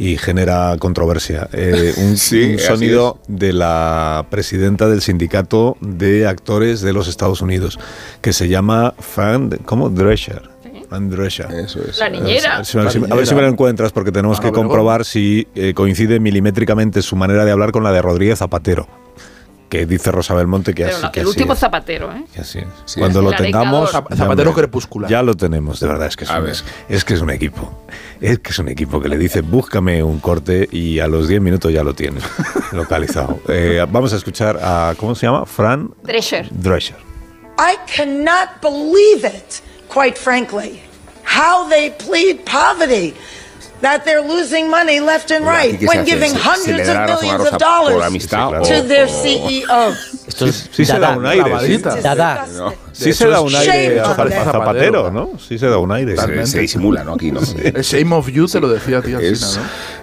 y 0.00 0.16
genera 0.16 0.74
controversia. 0.78 1.46
Eh, 1.52 1.92
un, 1.98 2.16
Sí, 2.16 2.42
un 2.44 2.54
así 2.54 2.66
sonido 2.66 3.18
de 3.28 3.52
la 3.52 4.24
presidenta 4.30 4.88
del 4.88 5.02
sindicato 5.02 5.76
de 5.82 6.26
actores 6.26 6.80
de 6.80 6.94
los 6.94 7.06
Estados 7.06 7.42
Unidos, 7.42 7.78
que 8.22 8.32
se 8.32 8.48
llama 8.48 8.94
Fran, 8.98 9.50
¿cómo? 9.66 9.90
Drescher. 9.90 10.48
Fran 10.88 11.10
Drescher. 11.10 11.52
Eso 11.52 11.80
es. 11.88 11.98
La 11.98 12.08
niñera. 12.08 12.54
A 12.54 12.56
ver 12.58 12.66
si, 12.66 12.78
a 12.78 12.82
ver 12.82 12.90
si- 12.92 12.98
La 13.00 13.14
a 13.14 13.16
ver 13.16 13.26
si 13.26 13.34
me 13.34 13.42
lo 13.42 13.48
encuentras, 13.48 13.92
porque 13.92 14.10
tenemos 14.10 14.38
Ana 14.40 14.48
que 14.48 14.52
comprobar 14.54 15.04
si 15.04 15.46
eh, 15.54 15.74
coincide 15.74 16.18
milimétricamente 16.18 17.02
su 17.02 17.14
manera 17.14 17.44
de 17.44 17.52
hablar 17.52 17.70
con 17.70 17.84
la 17.84 17.92
de 17.92 18.00
Rodríguez 18.02 18.38
Zapatero, 18.38 18.88
que 19.70 19.86
dice 19.86 20.10
Rosa 20.10 20.34
Belmonte 20.34 20.74
que 20.74 20.84
Pero 20.84 20.96
así, 20.96 21.06
no, 21.06 21.12
que 21.12 21.20
el 21.20 21.26
así 21.26 21.30
último 21.30 21.52
es, 21.54 21.58
Zapatero, 21.60 22.12
¿eh? 22.12 22.24
que 22.34 22.40
así 22.40 22.58
es. 22.58 22.66
Sí, 22.84 23.00
Cuando 23.00 23.22
lo 23.22 23.32
tengamos, 23.32 23.90
Zapatero 23.90 24.52
crepuscular. 24.52 25.08
Ya 25.10 25.22
lo 25.22 25.34
tenemos, 25.34 25.80
de 25.80 25.86
verdad, 25.86 26.08
es 26.08 26.16
que 26.16 26.24
es, 26.24 26.30
un, 26.30 26.48
es 26.88 27.04
que 27.04 27.14
es 27.14 27.20
un 27.20 27.30
equipo. 27.30 27.86
Es 28.20 28.40
que 28.40 28.50
es 28.50 28.58
un 28.58 28.68
equipo 28.68 29.00
que 29.00 29.08
le 29.08 29.16
dice, 29.16 29.40
búscame 29.40 30.02
un 30.02 30.18
corte 30.18 30.68
y 30.70 30.98
a 30.98 31.06
los 31.06 31.28
10 31.28 31.40
minutos 31.40 31.72
ya 31.72 31.82
lo 31.82 31.94
tienes 31.94 32.24
localizado. 32.72 33.40
Eh, 33.48 33.86
vamos 33.90 34.12
a 34.12 34.16
escuchar 34.16 34.58
a, 34.62 34.94
¿cómo 34.98 35.14
se 35.14 35.26
llama? 35.26 35.46
Fran 35.46 35.94
Drescher. 36.02 36.48
Drescher. 36.50 36.96
I 37.58 37.76
cannot 37.86 38.60
believe 38.60 39.24
it, 39.24 39.62
quite 39.88 40.18
frankly, 40.18 40.80
how 41.24 41.68
they 41.68 41.90
plead 41.90 42.44
poverty. 42.44 43.14
That 43.80 44.02
they're 44.04 44.20
losing 44.22 44.68
money 44.68 45.00
left 45.00 45.30
and 45.30 45.46
right 45.46 45.80
when 45.88 46.04
giving 46.04 46.34
hundreds 46.34 46.86
of 46.88 46.96
Rosa 47.08 47.54
of 47.54 47.58
dollars 47.58 48.26
to 48.28 48.82
their 48.86 49.06
por- 49.06 49.22
CEOs. 49.22 50.26
Esto 50.28 50.46
es 50.46 50.68
Sí 50.70 50.84
se 50.84 50.98
da 50.98 51.16
un 51.16 51.24
aire. 51.26 51.50
sí. 52.92 53.12
Se 53.14 53.26
da 53.28 53.40
un 53.40 53.54
aire 53.54 53.96
shame 53.96 54.00
a 54.00 54.44
Zapatero, 54.44 55.10
¿no? 55.10 55.30
Sí 55.38 55.58
se 55.58 55.66
da 55.66 55.78
un 55.78 55.90
aire. 55.92 56.14
se, 56.46 56.58
disimula, 56.60 57.04
¿no? 57.04 57.14
Aquí 57.14 57.32
no. 57.32 57.40
El 57.40 57.82
Shame 57.82 58.14
of 58.14 58.28
You 58.28 58.46
te 58.46 58.60
lo 58.60 58.68
decía 58.68 58.98
a 58.98 59.02
ti, 59.02 59.12
Es- 59.20 59.42
Alsina, 59.56 59.62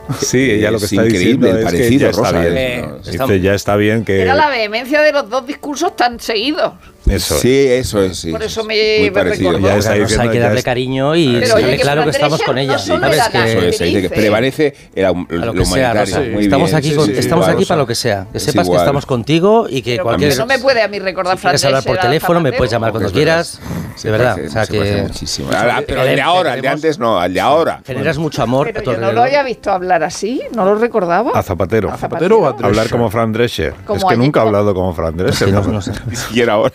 ¿no? 0.10 0.16
Sí, 0.22 0.52
ella 0.52 0.72
lo 0.72 0.80
que 0.80 0.86
Es 0.86 0.92
está 0.94 1.04
diciendo 1.04 1.48
el 1.48 1.58
es 1.60 1.66
parecido, 1.66 1.90
que 1.90 2.00
ya 2.00 2.10
está 2.10 2.22
Rosa, 2.32 2.40
bien. 2.40 2.58
¿eh? 2.58 2.82
No, 3.18 3.28
Dice, 3.28 3.40
ya 3.42 3.54
está 3.54 3.76
bien 3.76 4.06
que... 4.06 4.22
Era 4.22 4.36
la 4.36 4.50
vehemencia 4.50 5.02
de 5.02 5.12
los 5.12 5.30
dos 5.30 5.46
discursos 5.46 5.96
tan 5.96 6.20
seguidos. 6.20 6.74
Eso 7.10 7.36
es. 7.36 7.42
Sí, 7.42 7.66
eso 7.68 8.02
es, 8.04 8.18
sí. 8.18 8.32
Por 8.32 8.44
eso 8.44 8.64
me- 8.64 9.00
Muy 9.00 9.12
parecido. 9.12 9.52
recordó. 9.52 9.68
Ya 9.68 9.78
está 9.78 9.94
diciendo, 9.94 10.24
hay 10.24 10.30
que 10.30 10.36
ya 10.38 10.44
darle 10.44 10.60
es- 10.60 10.66
cariño 10.66 11.16
y 11.16 11.26
Pero 11.28 11.40
dejarle 11.40 11.66
oye, 11.66 11.76
que 11.78 11.82
claro 11.82 12.04
que 12.04 12.10
estamos 12.10 12.42
con 12.44 12.58
ella. 12.58 12.74
no 12.74 12.80
¿Sabes? 12.80 13.16
era 13.18 13.30
Que-. 13.30 13.70
Eso 13.70 13.84
es, 13.84 14.02
que 14.02 14.10
prevalece 14.10 14.76
a 14.98 15.12
lo 15.12 15.54
que 15.54 15.66
sea. 15.66 15.94
Rosa. 15.94 16.20
muy 16.22 16.44
estamos 16.44 16.68
bien. 16.70 16.78
aquí, 16.78 16.90
sí, 16.90 16.96
con- 16.96 17.06
sí, 17.06 17.12
estamos 17.18 17.46
igual, 17.46 17.56
aquí 17.58 17.66
para 17.66 17.78
lo 17.80 17.88
que 17.88 17.96
sea. 17.96 18.28
Que 18.32 18.38
Es 18.38 18.44
sepas 18.44 18.64
que 18.64 18.68
igual. 18.68 18.82
estamos 18.82 19.06
contigo 19.06 19.68
y 19.70 19.82
que 19.82 19.92
Pero 19.94 20.04
cualquier 20.04 20.38
no 20.38 20.46
me 20.46 20.60
puede 20.60 20.82
a 20.82 20.88
mí 20.88 21.00
recordar 21.00 21.38
si 21.38 21.42
Fran 21.42 21.52
quieres 21.52 21.66
hablar 21.66 21.84
por 21.84 21.98
teléfono 21.98 22.40
me 22.42 22.52
puedes 22.54 22.72
llamar 22.72 22.92
cuando 22.92 23.12
quieras. 23.12 23.60
De 24.04 24.12
verdad, 24.12 24.38
o 24.46 24.50
sea 24.50 24.66
que 24.68 25.02
muchísimo. 25.04 25.50
Pero 25.88 26.04
el 26.04 26.16
de 26.16 26.22
ahora, 26.22 26.54
el 26.54 26.62
de 26.62 26.68
antes 26.68 27.00
no, 27.00 27.24
el 27.24 27.34
de 27.34 27.40
ahora. 27.42 27.82
generas 27.86 28.18
mucho 28.18 28.44
amor. 28.44 28.70
Pero 28.74 28.94
yo 28.94 28.98
no 29.00 29.12
lo 29.12 29.24
había 29.24 29.44
visto 29.44 29.72
hablar 29.72 30.04
así, 30.04 30.42
no 30.54 30.66
lo 30.66 30.76
recordaba. 30.76 31.32
A 31.34 31.42
Zapatero. 31.44 31.92
A 31.92 31.98
Zapatero 31.98 32.40
o 32.40 32.46
a? 32.46 32.50
Hablar 32.68 32.90
como 32.90 33.10
Fran 33.10 33.32
Drescher. 33.32 33.74
Es 33.96 34.04
que 34.04 34.18
nunca 34.18 34.42
ha 34.42 34.44
como- 34.44 34.58
hablado 34.58 34.74
como 34.76 34.94
Fran 34.94 35.16
Drescher. 35.18 35.52
No 35.54 35.82
sé. 35.82 35.92
Ni 36.10 36.16
siquiera 36.16 36.54
ahora. 36.54 36.74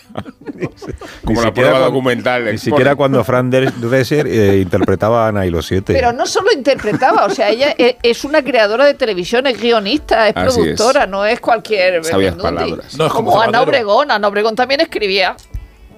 Ni 0.54 0.66
Como 1.24 1.40
la 1.40 1.48
siquiera 1.48 1.52
prueba 1.52 1.70
cuando- 1.70 1.86
documental. 1.86 2.44
Ni 2.44 2.50
expone. 2.50 2.58
siquiera 2.70 2.94
cuando 2.96 3.24
Fran 3.24 3.50
Drescher 3.50 4.26
eh, 4.26 4.58
interpretaba 4.60 5.24
a 5.26 5.28
Ana 5.28 5.46
y 5.46 5.50
los 5.50 5.66
siete. 5.66 5.92
Pero 5.92 6.12
no 6.12 6.26
solo 6.26 6.52
interpretaba, 6.52 7.24
o 7.26 7.30
sea, 7.30 7.48
ella 7.50 7.74
e- 7.78 7.96
es 8.02 8.24
una 8.24 8.42
creadora 8.42 8.84
de 8.84 8.94
televisión, 8.94 9.46
es 9.46 9.60
guionista, 9.60 10.28
es 10.28 10.36
Así 10.36 10.48
es. 10.48 10.54
productora, 10.76 11.06
no 11.06 11.24
es 11.24 11.40
cualquier 11.40 12.04
Sabias 12.04 12.34
palabras. 12.36 12.96
No 12.96 13.06
es 13.06 13.12
como 13.12 13.30
como 13.30 13.42
Ana. 13.42 13.62
Obregón, 13.62 14.10
Ana 14.10 14.28
Obregón 14.28 14.54
también 14.56 14.80
escribía, 14.80 15.36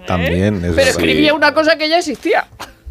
También. 0.07 0.65
es 0.65 0.73
pero 0.75 0.91
escribía 0.91 1.35
una 1.35 1.53
cosa 1.55 1.77
que 1.77 1.89
ya 1.89 1.99
existía. 1.99 2.47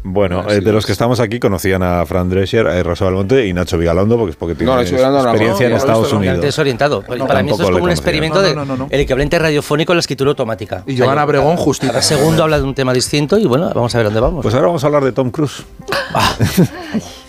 Bueno, 0.06 0.44
eh, 0.50 0.60
de 0.60 0.70
los 0.70 0.80
es. 0.84 0.86
que 0.86 0.92
estamos 0.92 1.18
aquí 1.18 1.40
conocían 1.40 1.82
a 1.82 2.04
Fran 2.04 2.28
Drescher, 2.28 2.66
a 2.66 2.82
Rosa 2.82 3.06
Belmonte 3.06 3.46
y 3.46 3.54
Nacho 3.54 3.78
Vigalondo, 3.78 4.18
porque, 4.18 4.36
porque 4.38 4.54
tiene 4.54 4.70
No, 4.70 4.78
Nacho 4.78 4.94
Vigalondo 4.96 5.22
no, 5.22 5.28
experiencia 5.30 5.66
no, 5.66 5.70
en 5.74 5.76
Estados 5.80 6.12
Unidos. 6.12 6.40
desorientado. 6.42 7.00
Para 7.02 7.42
mí 7.42 7.50
esto 7.50 7.62
es 7.64 7.70
como 7.70 7.84
un 7.84 7.90
experimento 7.90 8.36
No, 8.36 8.42
no, 8.42 8.48
de 8.48 8.54
no, 8.54 8.64
no, 8.66 8.76
no. 8.76 8.86
el 8.90 9.00
equivalente 9.00 9.38
radiofónico 9.38 9.92
a 9.92 9.94
la 9.96 10.00
escritura 10.00 10.28
automática. 10.30 10.84
Y 10.86 10.92
O 10.92 10.96
sea, 10.98 11.06
Joana 11.06 11.20
yo- 11.20 11.24
Abregón 11.24 11.56
justito. 11.56 11.92
Cada 11.92 12.02
segundo 12.02 12.42
habla 12.42 12.58
de 12.58 12.64
un 12.64 12.74
tema 12.74 12.92
distinto 12.92 13.38
y 13.38 13.46
bueno, 13.46 13.70
vamos 13.74 13.94
a 13.94 13.98
ver 13.98 14.04
dónde 14.06 14.20
vamos. 14.20 14.42
Pues 14.42 14.54
ahora 14.54 14.66
vamos 14.66 14.84
a 14.84 14.86
hablar 14.88 15.04
de 15.04 15.12
Tom 15.12 15.30
Cruise. 15.30 15.64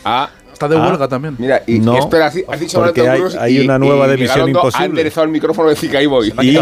Ah, 0.03 0.29
Está 0.53 0.69
de 0.69 0.77
Ah. 0.77 0.87
huelga 0.87 1.07
también. 1.09 1.35
mira, 1.37 1.63
y 1.67 1.79
No, 1.79 1.97
espera, 1.97 2.27
has 2.27 2.33
dicho 2.59 2.79
Tom 2.79 3.07
hay- 3.09 3.19
Cruise 3.19 3.35
hay 3.35 3.57
y- 3.57 3.65
una 3.65 3.77
nueva 3.77 4.07
y 4.07 4.11
de 4.11 4.17
Misión 4.17 4.47
Imposible. 4.49 4.83
Ha 4.83 4.85
enderezado 4.85 5.25
el 5.25 5.31
micrófono 5.31 5.67
de 5.69 5.75
Zika 5.75 6.01
y 6.01 6.05
voy. 6.05 6.33
Y, 6.41 6.57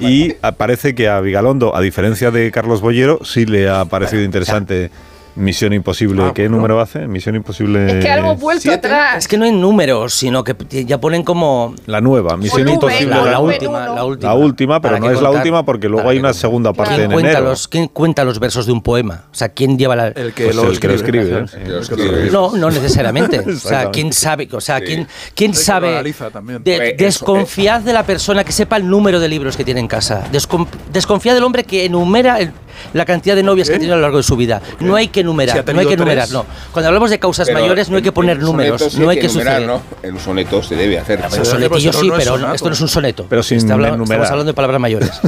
y 0.00 0.36
parece 0.56 0.94
que 0.94 1.08
a 1.08 1.20
Vigalondo, 1.20 1.74
a 1.74 1.80
diferencia 1.80 2.30
de 2.30 2.50
Carlos 2.52 2.80
Bollero, 2.80 3.18
sí 3.24 3.44
le 3.46 3.68
ha 3.68 3.84
parecido 3.84 4.22
interesante 4.22 4.90
Misión 5.34 5.72
Imposible. 5.72 6.22
Ah, 6.24 6.32
¿Qué 6.34 6.42
bueno. 6.42 6.56
número 6.56 6.80
hace? 6.80 7.06
Misión 7.08 7.34
Imposible. 7.36 7.98
Es 7.98 8.04
que 8.04 8.12
hemos 8.12 8.38
vuelto 8.38 8.62
¿Siete? 8.62 8.86
atrás. 8.88 9.16
Es 9.18 9.28
que 9.28 9.38
no 9.38 9.44
hay 9.46 9.52
números, 9.52 10.12
sino 10.14 10.44
que 10.44 10.54
ya 10.84 11.00
ponen 11.00 11.22
como 11.22 11.74
La 11.86 12.00
nueva, 12.02 12.36
Misión 12.36 12.68
Imposible. 12.68 13.14
la, 13.14 13.38
última, 13.38 13.86
la 13.88 14.04
última. 14.04 14.28
La 14.28 14.34
última, 14.34 14.80
pero 14.82 14.98
no 14.98 15.10
es 15.10 15.22
la 15.22 15.30
última 15.30 15.64
porque 15.64 15.88
luego 15.88 16.08
hay 16.10 16.18
una 16.18 16.28
contar. 16.28 16.40
segunda 16.40 16.72
parte 16.74 16.94
¿Quién 16.96 17.04
en 17.06 17.12
cuenta, 17.12 17.30
enero. 17.30 17.44
los, 17.46 17.66
¿Quién 17.68 17.88
cuenta 17.88 18.24
los 18.24 18.38
versos 18.40 18.66
de 18.66 18.72
un 18.72 18.82
poema? 18.82 19.24
O 19.32 19.34
sea, 19.34 19.48
¿quién 19.48 19.78
lleva 19.78 19.96
la, 19.96 20.08
El 20.08 20.34
que 20.34 20.44
Pues 20.44 20.56
lo 20.56 20.70
el 20.70 20.78
que 20.78 20.88
lo 20.88 20.94
escribe. 20.94 21.38
¿eh? 21.38 21.44
El 21.64 21.88
que 21.88 22.30
lo. 22.30 22.50
No, 22.50 22.56
no 22.58 22.70
necesariamente. 22.82 23.40
o 23.40 23.52
sea. 23.56 23.90
¿quién 23.90 24.12
sabe? 24.12 24.48
O 24.52 24.60
sea, 24.60 24.80
¿quién, 24.80 25.54
sabe? 25.54 26.02
De- 26.02 26.76
Pues 26.76 26.96
desconfiad 26.98 27.80
de 27.80 27.92
la 27.92 28.04
persona 28.04 28.44
que 28.44 28.52
sepa 28.52 28.76
el 28.76 28.88
número 28.88 29.18
de 29.18 29.28
libros 29.28 29.56
que 29.56 29.64
tiene 29.64 29.80
en 29.80 29.88
casa. 29.88 30.24
Descon- 30.30 30.66
desconfiad 30.92 31.34
del 31.34 31.44
hombre 31.44 31.64
que 31.64 31.84
enumera 31.86 32.38
el- 32.38 32.52
la 32.92 33.04
cantidad 33.04 33.34
de 33.36 33.42
novias 33.42 33.68
que 33.68 33.74
¿Qué? 33.74 33.78
tiene 33.80 33.92
a 33.94 33.96
lo 33.96 34.02
largo 34.02 34.16
de 34.18 34.22
su 34.22 34.36
vida. 34.36 34.60
No 34.80 34.94
hay 34.96 35.08
que 35.08 35.14
Si 35.14 35.20
ha 35.20 35.22
enumerar, 35.22 35.56
no 35.56 35.60
hay 35.60 35.64
tenido 35.64 35.88
que 35.88 35.94
enumerar, 35.94 36.24
tres. 36.24 36.32
no. 36.34 36.46
Cuando 36.72 36.88
hablamos 36.88 37.10
de 37.10 37.18
causas 37.18 37.46
Pero 37.46 37.60
mayores 37.60 37.88
no 37.90 37.96
hay 37.96 38.00
en- 38.00 38.04
que 38.04 38.12
poner 38.12 38.36
en 38.36 38.42
un 38.44 38.46
números, 38.52 38.82
sí 38.82 38.98
no 39.00 39.08
hay 39.08 39.18
que 39.20 39.26
enumerar, 39.26 39.60
suceder. 39.62 39.82
¿no? 40.02 40.08
En 40.08 40.14
un 40.14 40.20
soneto 40.20 40.62
se 40.62 40.76
debe 40.76 40.98
hacer. 40.98 41.18
Pero 41.18 41.30
Pero 41.30 41.44
sonetillo 41.44 41.92
sí, 41.92 42.08
no 42.08 42.14
pero 42.16 42.34
sonato. 42.36 42.54
esto 42.54 42.68
no 42.68 42.74
es 42.74 42.80
un 42.80 42.88
soneto. 42.88 43.26
Pero 43.28 43.42
sin 43.42 43.58
Está. 43.58 43.74
Estamos 43.74 44.10
hablando 44.10 44.44
de 44.44 44.54
palabras 44.54 44.80
mayores. 44.80 45.10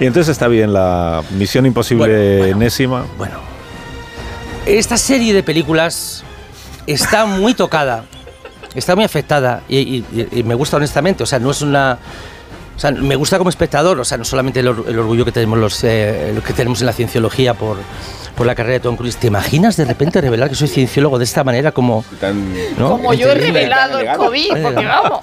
Y 0.00 0.06
entonces 0.06 0.30
está 0.32 0.48
bien 0.48 0.72
la 0.72 1.22
Misión 1.32 1.66
Imposible 1.66 2.48
enésima. 2.50 3.04
Bueno, 3.18 3.34
esta 4.66 4.96
serie 4.96 5.34
de 5.34 5.42
películas 5.42 6.22
está 6.86 7.26
muy 7.26 7.52
tocada, 7.54 8.04
está 8.74 8.94
muy 8.94 9.04
afectada 9.04 9.62
y, 9.68 9.76
y- 9.78 10.28
y 10.32 10.42
me 10.42 10.54
gusta 10.54 10.76
honestamente. 10.78 11.22
O 11.22 11.26
sea, 11.26 11.38
no 11.38 11.50
es 11.50 11.60
una. 11.62 11.98
O 12.80 12.82
sea, 12.82 12.92
me 12.92 13.14
gusta 13.14 13.36
como 13.36 13.50
espectador, 13.50 14.00
o 14.00 14.04
sea, 14.06 14.16
no 14.16 14.24
solamente 14.24 14.60
el, 14.60 14.68
or- 14.68 14.84
el 14.88 14.98
orgullo 14.98 15.26
que 15.26 15.32
tenemos 15.32 15.58
los 15.58 15.84
eh, 15.84 16.32
lo 16.34 16.42
que 16.42 16.54
tenemos 16.54 16.80
en 16.80 16.86
la 16.86 16.94
cienciología 16.94 17.52
por, 17.52 17.76
por 18.34 18.46
la 18.46 18.54
carrera 18.54 18.72
de 18.72 18.80
Tom 18.80 18.96
Cruise. 18.96 19.18
¿Te 19.18 19.26
imaginas 19.26 19.76
de 19.76 19.84
repente 19.84 20.18
revelar 20.22 20.48
que 20.48 20.54
soy 20.54 20.66
cienciólogo 20.68 21.18
de 21.18 21.24
esta 21.24 21.44
manera 21.44 21.72
como 21.72 22.02
Tan- 22.18 22.54
¿no? 22.78 22.92
Como 22.92 23.12
yo 23.12 23.28
he 23.30 23.34
revelado 23.34 23.98
el. 23.98 24.10
COVID, 24.16 24.62
porque 24.62 24.86
vamos. 24.86 25.20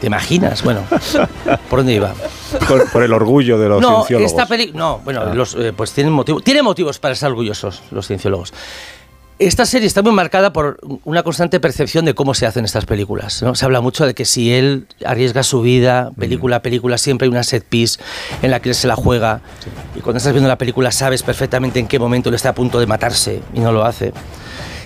¿Te 0.00 0.08
imaginas? 0.08 0.64
Bueno, 0.64 0.80
¿por 1.70 1.78
dónde 1.78 1.92
iba? 1.94 2.12
Por, 2.66 2.90
por 2.90 3.04
el 3.04 3.12
orgullo 3.12 3.56
de 3.56 3.68
los 3.68 3.80
no, 3.80 3.98
cienciólogos. 4.04 4.32
esta 4.32 4.46
peli, 4.46 4.72
no, 4.74 4.98
bueno, 5.04 5.22
Ah. 5.26 5.34
los, 5.34 5.54
eh, 5.54 5.72
pues 5.76 5.92
tienen 5.92 6.12
motivo, 6.12 6.40
tienen 6.40 6.64
motivos 6.64 6.98
para 6.98 7.14
estar 7.14 7.30
orgullosos 7.30 7.82
los 7.92 8.04
cienciólogos. 8.08 8.52
Esta 9.38 9.66
serie 9.66 9.86
está 9.86 10.02
muy 10.02 10.10
marcada 10.10 10.52
por 10.52 10.80
una 11.04 11.22
constante 11.22 11.60
percepción 11.60 12.04
de 12.04 12.12
cómo 12.12 12.34
se 12.34 12.44
hacen 12.44 12.64
estas 12.64 12.86
películas. 12.86 13.40
¿no? 13.40 13.54
Se 13.54 13.64
habla 13.64 13.80
mucho 13.80 14.04
de 14.04 14.12
que 14.12 14.24
si 14.24 14.52
él 14.52 14.88
arriesga 15.04 15.44
su 15.44 15.60
vida, 15.60 16.10
película 16.18 16.56
a 16.56 16.62
película, 16.62 16.98
siempre 16.98 17.26
hay 17.26 17.30
una 17.30 17.44
set 17.44 17.62
piece 17.62 18.00
en 18.42 18.50
la 18.50 18.58
que 18.58 18.70
él 18.70 18.74
se 18.74 18.88
la 18.88 18.96
juega. 18.96 19.40
Y 19.94 20.00
cuando 20.00 20.18
estás 20.18 20.32
viendo 20.32 20.48
la 20.48 20.58
película 20.58 20.90
sabes 20.90 21.22
perfectamente 21.22 21.78
en 21.78 21.86
qué 21.86 22.00
momento 22.00 22.30
él 22.30 22.34
está 22.34 22.48
a 22.48 22.54
punto 22.54 22.80
de 22.80 22.86
matarse 22.86 23.40
y 23.54 23.60
no 23.60 23.70
lo 23.70 23.84
hace. 23.84 24.12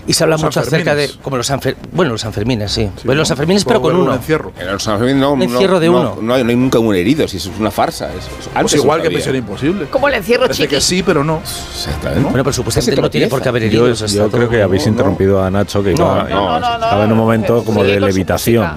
Y 0.06 0.12
se 0.14 0.24
habla 0.24 0.34
Los 0.34 0.42
mucho 0.44 0.60
acerca 0.60 0.94
de. 0.94 1.10
Como 1.22 1.36
los 1.36 1.48
Sanfer- 1.48 1.76
Bueno, 1.92 2.12
los 2.12 2.20
Sanfermines, 2.22 2.72
sí. 2.72 2.82
Sí, 2.96 3.02
Bueno, 3.04 3.20
los. 3.20 3.28
Sanfermines, 3.28 3.64
pero 3.64 3.80
con 3.80 3.94
uno. 3.94 4.10
un 4.10 4.16
encierro. 4.16 4.52
En 4.58 4.66
los 4.66 4.86
no, 4.86 4.96
Un 5.32 5.38
no- 5.38 5.44
encierro 5.44 5.78
de 5.78 5.86
no- 5.86 6.00
uno. 6.00 6.18
No, 6.20 6.34
hay, 6.34 6.42
no 6.42 6.50
hay 6.50 6.56
nunca 6.56 6.78
un 6.80 6.94
herido, 6.94 7.28
si 7.28 7.36
es 7.36 7.46
una 7.58 7.70
farsa. 7.70 8.08
Eso, 8.10 8.28
eso- 8.40 8.50
Pues 8.60 8.74
igual 8.74 9.00
que. 9.02 9.10
Misión 9.10 9.36
Imposible. 9.36 9.86
Como 9.86 10.08
el 10.08 10.14
encierro 10.14 10.42
Parece 10.42 10.62
chiqui. 10.64 10.74
que 10.74 10.80
sí, 10.80 11.02
pero 11.02 11.22
no. 11.22 11.40
Exactamente. 11.40 12.22
Bueno, 12.28 12.42
pero 12.44 12.52
supuestamente 12.52 12.92
Ese 12.92 13.00
no 13.02 13.10
tiene 13.10 13.26
por 13.28 13.40
qué 13.42 13.48
haber 13.48 13.62
Yo, 13.70 13.86
heridos. 13.86 14.12
yo 14.12 14.28
creo 14.30 14.48
que 14.48 14.62
habéis 14.62 14.82
no, 14.82 14.86
no. 14.86 14.92
interrumpido 14.92 15.42
a 15.44 15.50
Nacho, 15.50 15.82
que 15.82 15.92
iba- 15.92 15.98
No, 15.98 16.28
no, 16.28 16.60
no, 16.60 16.78
no, 16.78 16.84
estaba 16.84 17.04
en 17.04 17.12
un 17.12 17.18
momento 17.18 17.64
como 17.64 17.84
de 17.84 18.00
levitación. 18.00 18.68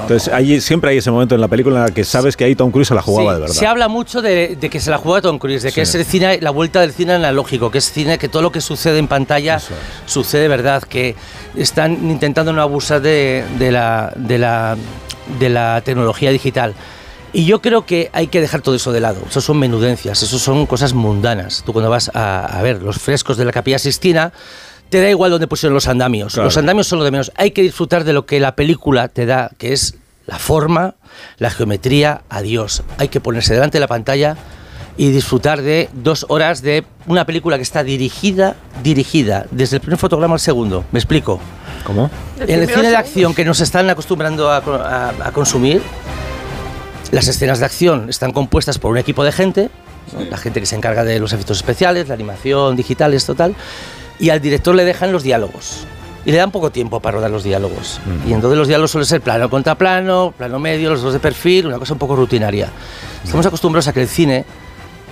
Entonces, 0.00 0.32
hay, 0.32 0.60
siempre 0.60 0.90
hay 0.90 0.98
ese 0.98 1.10
momento 1.10 1.34
en 1.34 1.40
la 1.40 1.48
película 1.48 1.76
en 1.80 1.84
la 1.86 1.90
que 1.90 2.04
sabes 2.04 2.36
que 2.36 2.44
ahí 2.44 2.54
Tom 2.54 2.70
Cruise 2.70 2.88
se 2.88 2.94
la 2.94 3.02
jugaba 3.02 3.34
de 3.34 3.40
verdad. 3.40 3.54
Se 3.54 3.66
habla 3.66 3.88
mucho 3.88 4.22
de, 4.22 4.56
de 4.56 4.70
que 4.70 4.80
se 4.80 4.90
la 4.90 4.98
juega 4.98 5.20
Tom 5.20 5.38
Cruise, 5.38 5.62
de 5.62 5.72
que 5.72 5.82
es 5.82 5.94
el 5.94 6.04
cine, 6.04 6.38
la 6.40 6.50
vuelta 6.50 6.80
del 6.80 6.92
cine 6.92 7.14
analógico, 7.14 7.70
que 7.70 7.78
es 7.78 7.92
cine, 7.92 8.18
que 8.18 8.28
todo 8.28 8.42
lo 8.42 8.52
que 8.52 8.60
sucede 8.60 8.98
en 8.98 9.08
pantalla 9.08 9.56
Eso 9.56 9.74
de 10.38 10.48
verdad, 10.48 10.82
que 10.82 11.14
están 11.56 12.10
intentando 12.10 12.52
no 12.52 12.62
abusar 12.62 13.00
de, 13.00 13.44
de 13.58 13.72
la, 13.72 14.12
de, 14.16 14.38
la, 14.38 14.76
de 15.38 15.48
la 15.48 15.80
tecnología 15.84 16.30
digital. 16.30 16.74
Y 17.32 17.44
yo 17.44 17.60
creo 17.60 17.84
que 17.84 18.10
hay 18.12 18.28
que 18.28 18.40
dejar 18.40 18.62
todo 18.62 18.74
eso 18.74 18.90
de 18.90 19.00
lado. 19.00 19.20
Eso 19.28 19.40
son 19.40 19.58
menudencias, 19.58 20.22
eso 20.22 20.38
son 20.38 20.66
cosas 20.66 20.94
mundanas. 20.94 21.62
Tú 21.64 21.72
cuando 21.72 21.90
vas 21.90 22.10
a, 22.14 22.46
a 22.46 22.62
ver 22.62 22.82
los 22.82 22.98
frescos 22.98 23.36
de 23.36 23.44
la 23.44 23.52
Capilla 23.52 23.78
Sistina, 23.78 24.32
te 24.88 25.00
da 25.00 25.10
igual 25.10 25.30
dónde 25.30 25.46
pusieron 25.46 25.74
los 25.74 25.88
andamios. 25.88 26.32
Claro. 26.32 26.46
Los 26.46 26.56
andamios 26.56 26.86
son 26.86 26.98
lo 26.98 27.04
de 27.04 27.10
menos. 27.10 27.30
Hay 27.36 27.50
que 27.50 27.62
disfrutar 27.62 28.04
de 28.04 28.14
lo 28.14 28.24
que 28.24 28.40
la 28.40 28.56
película 28.56 29.08
te 29.08 29.26
da, 29.26 29.50
que 29.58 29.74
es 29.74 29.96
la 30.26 30.38
forma, 30.38 30.94
la 31.38 31.50
geometría, 31.50 32.22
adiós. 32.28 32.82
Hay 32.96 33.08
que 33.08 33.20
ponerse 33.20 33.54
delante 33.54 33.76
de 33.76 33.80
la 33.80 33.88
pantalla 33.88 34.36
y 34.98 35.10
disfrutar 35.10 35.62
de 35.62 35.88
dos 35.94 36.26
horas 36.28 36.60
de 36.60 36.84
una 37.06 37.24
película 37.24 37.56
que 37.56 37.62
está 37.62 37.82
dirigida, 37.84 38.56
dirigida, 38.82 39.46
desde 39.50 39.76
el 39.76 39.80
primer 39.80 39.98
fotograma 39.98 40.34
al 40.34 40.40
segundo. 40.40 40.84
¿Me 40.92 40.98
explico? 40.98 41.40
¿Cómo? 41.84 42.10
El 42.40 42.50
En 42.50 42.60
el 42.62 42.68
cine 42.68 42.90
de 42.90 42.96
acción 42.96 43.32
que 43.34 43.44
nos 43.44 43.60
están 43.60 43.88
acostumbrando 43.88 44.50
a, 44.50 44.56
a- 44.58 45.12
a 45.28 45.32
consumir, 45.32 45.80
las 47.12 47.26
escenas 47.28 47.60
de 47.60 47.64
acción 47.64 48.08
están 48.10 48.32
compuestas 48.32 48.78
por 48.78 48.90
un 48.90 48.98
equipo 48.98 49.24
de 49.24 49.32
gente, 49.32 49.70
¿no? 50.12 50.24
la 50.24 50.36
gente 50.36 50.60
que 50.60 50.66
se 50.66 50.76
encarga 50.76 51.04
de 51.04 51.18
los 51.20 51.32
efectos 51.32 51.58
especiales, 51.58 52.08
la 52.08 52.14
animación, 52.14 52.76
digitales, 52.76 53.24
total, 53.24 53.54
y 54.18 54.30
al 54.30 54.40
director 54.40 54.74
le 54.74 54.84
dejan 54.84 55.12
los 55.12 55.22
diálogos. 55.22 55.86
Y 56.26 56.32
le 56.32 56.36
dan 56.38 56.50
poco 56.50 56.70
tiempo 56.70 57.00
para 57.00 57.16
rodar 57.16 57.30
los 57.30 57.44
diálogos. 57.44 58.00
Y 58.28 58.32
entonces 58.34 58.58
los 58.58 58.68
diálogos 58.68 58.90
suelen 58.90 59.06
ser 59.06 59.22
plano 59.22 59.48
contra 59.48 59.76
plano, 59.76 60.34
plano 60.36 60.58
medio, 60.58 60.90
los 60.90 61.00
dos 61.00 61.14
de 61.14 61.20
perfil, 61.20 61.68
una 61.68 61.78
cosa 61.78 61.94
un 61.94 61.98
poco 61.98 62.16
rutinaria. 62.16 62.68
Estamos 63.24 63.46
acostumbrados 63.46 63.88
a 63.88 63.94
que 63.94 64.02
el 64.02 64.08
cine, 64.08 64.44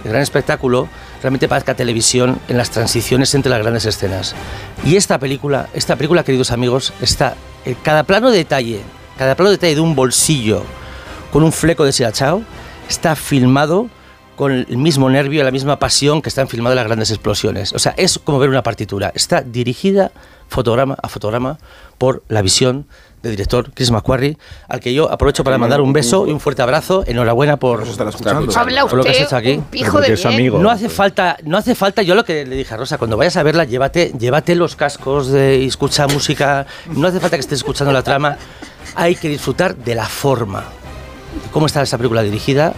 el 0.05 0.11
gran 0.11 0.23
espectáculo, 0.23 0.88
realmente 1.23 1.49
parezca 1.49 1.75
televisión 1.75 2.38
en 2.49 2.57
las 2.57 2.71
transiciones 2.71 3.35
entre 3.35 3.50
las 3.50 3.61
grandes 3.61 3.85
escenas. 3.85 4.35
Y 4.85 4.97
esta 4.97 5.19
película, 5.19 5.69
esta 5.75 5.97
película, 5.97 6.25
queridos 6.25 6.50
amigos, 6.50 6.93
está 7.00 7.35
en 7.65 7.75
cada 7.75 8.05
plano 8.05 8.31
de 8.31 8.38
detalle, 8.38 8.81
cada 9.19 9.35
plano 9.35 9.50
de 9.50 9.57
detalle 9.57 9.75
de 9.75 9.81
un 9.81 9.95
bolsillo 9.95 10.62
con 11.33 11.43
un 11.43 11.53
fleco 11.53 11.85
de 11.85 11.93
silachao, 11.93 12.43
está 12.88 13.17
filmado 13.17 13.88
con 14.37 14.53
el 14.53 14.76
mismo 14.76 15.09
nervio 15.09 15.43
la 15.43 15.50
misma 15.50 15.79
pasión 15.79 16.23
que 16.23 16.29
están 16.29 16.47
filmadas 16.47 16.76
las 16.76 16.87
grandes 16.87 17.11
explosiones. 17.11 17.73
O 17.73 17.79
sea, 17.79 17.95
es 17.97 18.19
como 18.19 18.38
ver 18.38 18.50
una 18.50 18.62
partitura. 18.62 19.11
Está 19.15 19.41
dirigida 19.41 20.12
fotograma 20.49 20.97
a 21.03 21.09
fotograma 21.09 21.59
por 21.99 22.23
la 22.29 22.43
visión 22.43 22.87
del 23.26 23.37
director 23.37 23.71
Chris 23.75 23.90
McQuarrie, 23.90 24.38
al 24.68 24.80
que 24.80 24.95
yo 24.95 25.11
aprovecho 25.11 25.45
para 25.45 25.59
mandar 25.59 25.80
un 25.80 25.92
beso 25.92 26.26
y 26.26 26.33
un 26.33 26.40
fuerte 26.40 26.62
abrazo. 26.62 27.04
Enhorabuena 27.06 27.56
por, 27.56 27.85
Por 27.85 28.95
lo 28.95 29.04
que 29.04 29.11
has 29.11 29.21
hecho 29.21 29.37
aquí. 29.37 29.52
un 29.52 29.64
pijo 29.64 30.00
de 30.00 30.14
bien. 30.14 30.26
amigo. 30.26 30.59
no 30.59 30.71
hace 30.71 30.88
falta, 30.88 31.37
no 31.45 31.56
hace 31.56 31.75
falta, 31.75 32.02
yo 32.02 32.14
lo 32.14 32.25
que 32.25 32.45
le 32.47 32.56
dije 32.56 32.73
a 32.75 32.76
Rosa, 32.76 32.99
cuando 32.99 33.16
vayas 33.16 33.37
a 33.37 33.42
verla, 33.42 33.64
llévate, 33.64 34.12
llévate 34.18 34.54
los 34.54 34.76
cascos 34.76 35.28
de, 35.28 35.59
y 35.59 35.66
escucha 35.66 36.06
música, 36.06 36.66
no 36.88 37.09
hace 37.09 37.21
falta 37.21 37.37
que 37.37 37.40
estés 37.40 37.59
escuchando 37.59 37.92
la 37.92 38.02
trama, 38.02 38.37
hay 38.95 39.14
que 39.16 39.28
disfrutar 39.28 39.76
de 39.76 39.95
la 39.95 40.06
forma, 40.06 40.61
de 40.61 41.50
cómo 41.50 41.66
está 41.66 41.83
esa 41.83 41.99
película 41.99 42.23
dirigida 42.23 42.73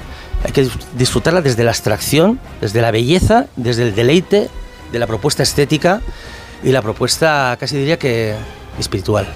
Hay 0.44 0.52
que 0.52 0.68
disfrutarla 0.94 1.42
desde 1.42 1.64
la 1.64 1.70
abstracción, 1.70 2.40
desde 2.60 2.80
la 2.80 2.90
belleza, 2.90 3.46
desde 3.56 3.82
el 3.84 3.94
deleite 3.94 4.48
de 4.92 4.98
la 4.98 5.06
propuesta 5.06 5.42
estética 5.42 6.00
y 6.62 6.70
la 6.70 6.82
propuesta, 6.82 7.56
casi 7.58 7.76
diría 7.76 7.98
que 7.98 8.34
espiritual. 8.78 9.26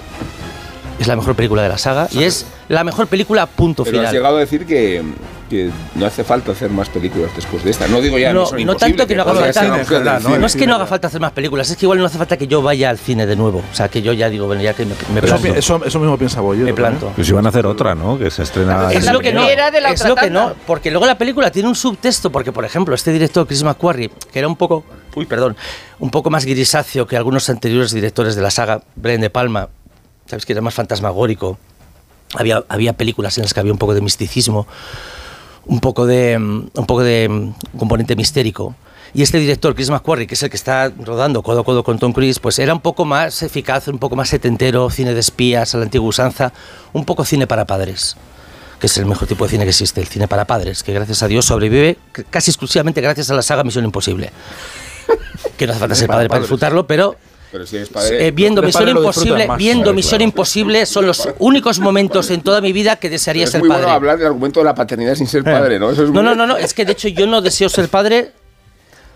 Es 0.99 1.07
la 1.07 1.15
mejor 1.15 1.35
película 1.35 1.63
de 1.63 1.69
la 1.69 1.77
saga 1.77 2.07
y 2.11 2.23
es 2.23 2.45
la 2.69 2.83
mejor 2.83 3.07
película 3.07 3.45
punto 3.45 3.83
Pero 3.83 3.97
has 3.97 4.01
final. 4.01 4.13
llegado 4.13 4.37
a 4.37 4.39
decir 4.39 4.65
que, 4.65 5.01
que 5.49 5.69
no 5.95 6.05
hace 6.05 6.23
falta 6.23 6.51
hacer 6.51 6.69
más 6.69 6.87
películas 6.87 7.31
después 7.35 7.63
de 7.63 7.71
esta. 7.71 7.87
No 7.87 7.99
digo 7.99 8.17
ya 8.19 8.31
No, 8.31 8.45
tanto 8.77 9.05
que 9.07 9.15
no 9.15 9.23
haga 9.23 9.33
falta- 9.33 10.19
no, 10.37 10.45
es 10.45 10.55
que 10.55 10.67
no 10.67 10.75
haga 10.75 10.85
falta 10.85 11.07
hacer 11.07 11.19
más 11.19 11.31
películas, 11.31 11.69
es 11.69 11.77
que 11.77 11.85
igual 11.85 11.97
no 11.99 12.05
hace 12.05 12.17
falta 12.17 12.37
que 12.37 12.47
yo 12.47 12.61
vaya 12.61 12.89
al 12.91 12.99
cine 12.99 13.25
de 13.25 13.35
nuevo. 13.35 13.59
O 13.71 13.75
sea, 13.75 13.89
que 13.89 14.01
yo 14.03 14.13
ya 14.13 14.29
digo, 14.29 14.45
bueno, 14.45 14.61
ya 14.61 14.73
que 14.75 14.85
me, 14.85 14.93
me 15.13 15.19
Eso, 15.19 15.37
planto. 15.37 15.59
eso, 15.59 15.81
eso 15.85 15.99
mismo 15.99 16.17
piensa 16.17 16.41
Bollero. 16.41 16.65
me 16.67 16.73
planto. 16.73 17.11
Pues 17.15 17.27
iban 17.27 17.45
a 17.45 17.49
hacer 17.49 17.65
otra, 17.65 17.95
¿no? 17.95 18.17
Que 18.17 18.29
se 18.29 18.43
estrena. 18.43 18.91
Es 18.91 19.11
lo 19.11 19.19
que 19.19 19.33
no, 19.33 19.41
primera 19.41 19.71
de 19.71 19.81
la 19.81 19.89
es 19.91 19.99
otra 20.01 20.09
lo 20.09 20.15
que 20.15 20.21
tanda. 20.21 20.45
no, 20.49 20.55
porque 20.67 20.91
luego 20.91 21.05
la 21.07 21.17
película 21.17 21.51
tiene 21.51 21.67
un 21.69 21.75
subtexto, 21.75 22.31
porque 22.31 22.51
por 22.51 22.65
ejemplo 22.65 22.93
este 22.95 23.11
director 23.11 23.45
Chris 23.47 23.63
McQuarrie, 23.63 24.11
que 24.31 24.39
era 24.39 24.47
un 24.47 24.55
poco, 24.55 24.83
uy, 25.15 25.25
perdón, 25.25 25.57
un 25.99 26.11
poco 26.11 26.29
más 26.29 26.45
grisáceo 26.45 27.07
que 27.07 27.17
algunos 27.17 27.49
anteriores 27.49 27.91
directores 27.91 28.35
de 28.35 28.41
la 28.43 28.51
saga, 28.51 28.81
Brian 28.95 29.21
De 29.21 29.29
Palma, 29.31 29.69
sabes 30.25 30.45
que 30.45 30.53
era 30.53 30.61
más 30.61 30.73
fantasmagórico, 30.73 31.57
había, 32.35 32.63
había 32.67 32.93
películas 32.93 33.37
en 33.37 33.43
las 33.43 33.53
que 33.53 33.59
había 33.59 33.71
un 33.71 33.77
poco 33.77 33.93
de 33.93 34.01
misticismo, 34.01 34.67
un 35.65 35.79
poco 35.79 36.05
de, 36.05 36.37
mm, 36.37 36.69
un 36.73 36.85
poco 36.85 37.03
de 37.03 37.29
mm, 37.29 37.77
componente 37.77 38.15
mistérico. 38.15 38.75
Y 39.13 39.21
este 39.21 39.37
director, 39.37 39.75
Chris 39.75 39.91
McQuarrie, 39.91 40.25
que 40.25 40.33
es 40.33 40.41
el 40.41 40.49
que 40.49 40.57
está 40.57 40.89
rodando 40.89 41.43
codo 41.43 41.59
a 41.59 41.63
codo 41.63 41.83
con 41.83 41.99
Tom 41.99 42.13
Cruise, 42.13 42.39
pues 42.39 42.57
era 42.57 42.73
un 42.73 42.81
poco 42.81 43.05
más 43.05 43.43
eficaz, 43.43 43.87
un 43.87 43.99
poco 43.99 44.15
más 44.15 44.29
setentero, 44.29 44.89
cine 44.89 45.13
de 45.13 45.19
espías 45.19 45.75
a 45.75 45.77
la 45.77 45.83
antigua 45.83 46.07
usanza, 46.07 46.51
un 46.93 47.05
poco 47.05 47.23
cine 47.23 47.45
para 47.45 47.65
padres 47.65 48.17
que 48.83 48.87
es 48.87 48.97
el 48.97 49.05
mejor 49.05 49.29
tipo 49.29 49.45
de 49.45 49.49
cine 49.49 49.63
que 49.63 49.69
existe, 49.69 50.01
el 50.01 50.07
cine 50.07 50.27
para 50.27 50.43
padres, 50.43 50.83
que 50.83 50.91
gracias 50.91 51.23
a 51.23 51.29
Dios 51.29 51.45
sobrevive 51.45 51.97
casi 52.29 52.51
exclusivamente 52.51 52.99
gracias 52.99 53.29
a 53.29 53.33
la 53.33 53.41
saga 53.41 53.63
Misión 53.63 53.85
Imposible. 53.85 54.31
Que 55.57 55.65
no 55.65 55.71
hace 55.71 55.79
falta 55.79 55.95
ser 55.95 56.09
padre 56.09 56.27
para 56.27 56.41
disfrutarlo, 56.41 56.85
pero 56.85 57.15
Pero 57.53 57.65
si 57.65 57.77
eres 57.77 57.87
padre. 57.87 58.27
eh, 58.27 58.31
viendo 58.31 58.61
Misión 58.61 58.89
Imposible, 58.89 59.47
más, 59.47 59.57
viendo 59.57 59.83
claro, 59.83 59.95
Misión 59.95 60.09
claro. 60.17 60.23
Imposible 60.25 60.85
son 60.85 61.05
los 61.07 61.29
únicos 61.39 61.79
momentos 61.79 62.29
en 62.31 62.41
toda 62.41 62.59
mi 62.59 62.73
vida 62.73 62.97
que 62.97 63.09
desearía 63.09 63.45
es 63.45 63.51
ser 63.51 63.61
muy 63.61 63.69
padre. 63.69 63.83
bueno 63.83 63.95
hablar 63.95 64.17
del 64.17 64.27
argumento 64.27 64.59
de 64.59 64.65
la 64.65 64.75
paternidad 64.75 65.15
sin 65.15 65.27
ser 65.27 65.43
padre, 65.45 65.79
¿no? 65.79 65.89
Eso 65.91 66.03
es 66.03 66.09
No, 66.09 66.15
muy- 66.15 66.23
no, 66.23 66.35
no, 66.35 66.47
no, 66.47 66.57
es 66.57 66.73
que 66.73 66.83
de 66.83 66.91
hecho 66.91 67.07
yo 67.07 67.25
no 67.27 67.39
deseo 67.41 67.69
ser 67.69 67.87
padre 67.87 68.31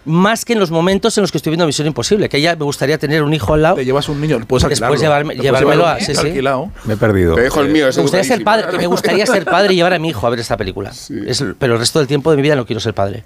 más 0.06 0.46
que 0.46 0.54
en 0.54 0.60
los 0.60 0.72
momentos 0.72 1.18
en 1.18 1.24
los 1.24 1.32
que 1.34 1.38
estoy 1.38 1.50
viendo 1.52 1.66
Misión 1.66 1.86
Imposible, 1.88 2.30
que 2.30 2.40
ya 2.40 2.56
me 2.56 2.64
gustaría 2.64 2.98
tener 2.98 3.24
un 3.24 3.34
hijo 3.34 3.54
al 3.56 3.62
lado. 3.64 3.76
Te 3.76 3.84
llevas 3.84 4.08
un 4.08 4.22
niño, 4.22 4.40
puedes 4.48 4.70
Después 4.70 5.02
llevarme- 5.02 5.36
llevármelo 5.36 5.86
a- 5.86 6.00
sí, 6.00 6.16
sí. 6.16 6.32
Me 6.86 6.94
he 6.94 6.98
perdido. 6.98 7.36
Te 7.36 7.42
dejo 7.42 7.60
el 7.60 7.70
mío. 7.70 7.90
ese 7.90 7.98
Me 8.00 8.04
gustaría 8.04 8.24
ser 8.24 8.44
padre, 8.44 8.68
que 8.72 8.78
me 8.78 8.88
gustaría 8.88 9.26
ser 9.26 9.44
padre 9.44 9.74
y 9.74 9.76
llevar 9.78 9.94
a 9.96 10.00
mi 10.00 10.10
hijo 10.10 10.26
a 10.26 10.30
ver 10.30 10.40
esta 10.40 10.56
película. 10.56 10.92
Es- 10.92 11.44
pero 11.60 11.74
el 11.74 11.80
resto 11.80 12.00
del 12.00 12.08
tiempo 12.08 12.30
de 12.32 12.38
mi 12.38 12.44
vida 12.44 12.56
no 12.56 12.66
quiero 12.66 12.80
ser 12.80 12.94
padre. 12.94 13.24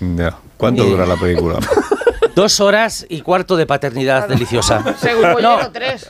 Ya. 0.00 0.36
¿Cuánto 0.56 0.84
Y- 0.84 0.90
dura 0.90 1.06
la 1.06 1.16
película? 1.16 1.58
Dos 2.34 2.60
horas 2.60 3.06
y 3.08 3.20
cuarto 3.20 3.56
de 3.56 3.66
paternidad 3.66 4.28
deliciosa. 4.28 4.82
Según 5.00 5.22
No. 5.22 5.32
Bollero, 5.54 5.70
tres. 5.72 6.08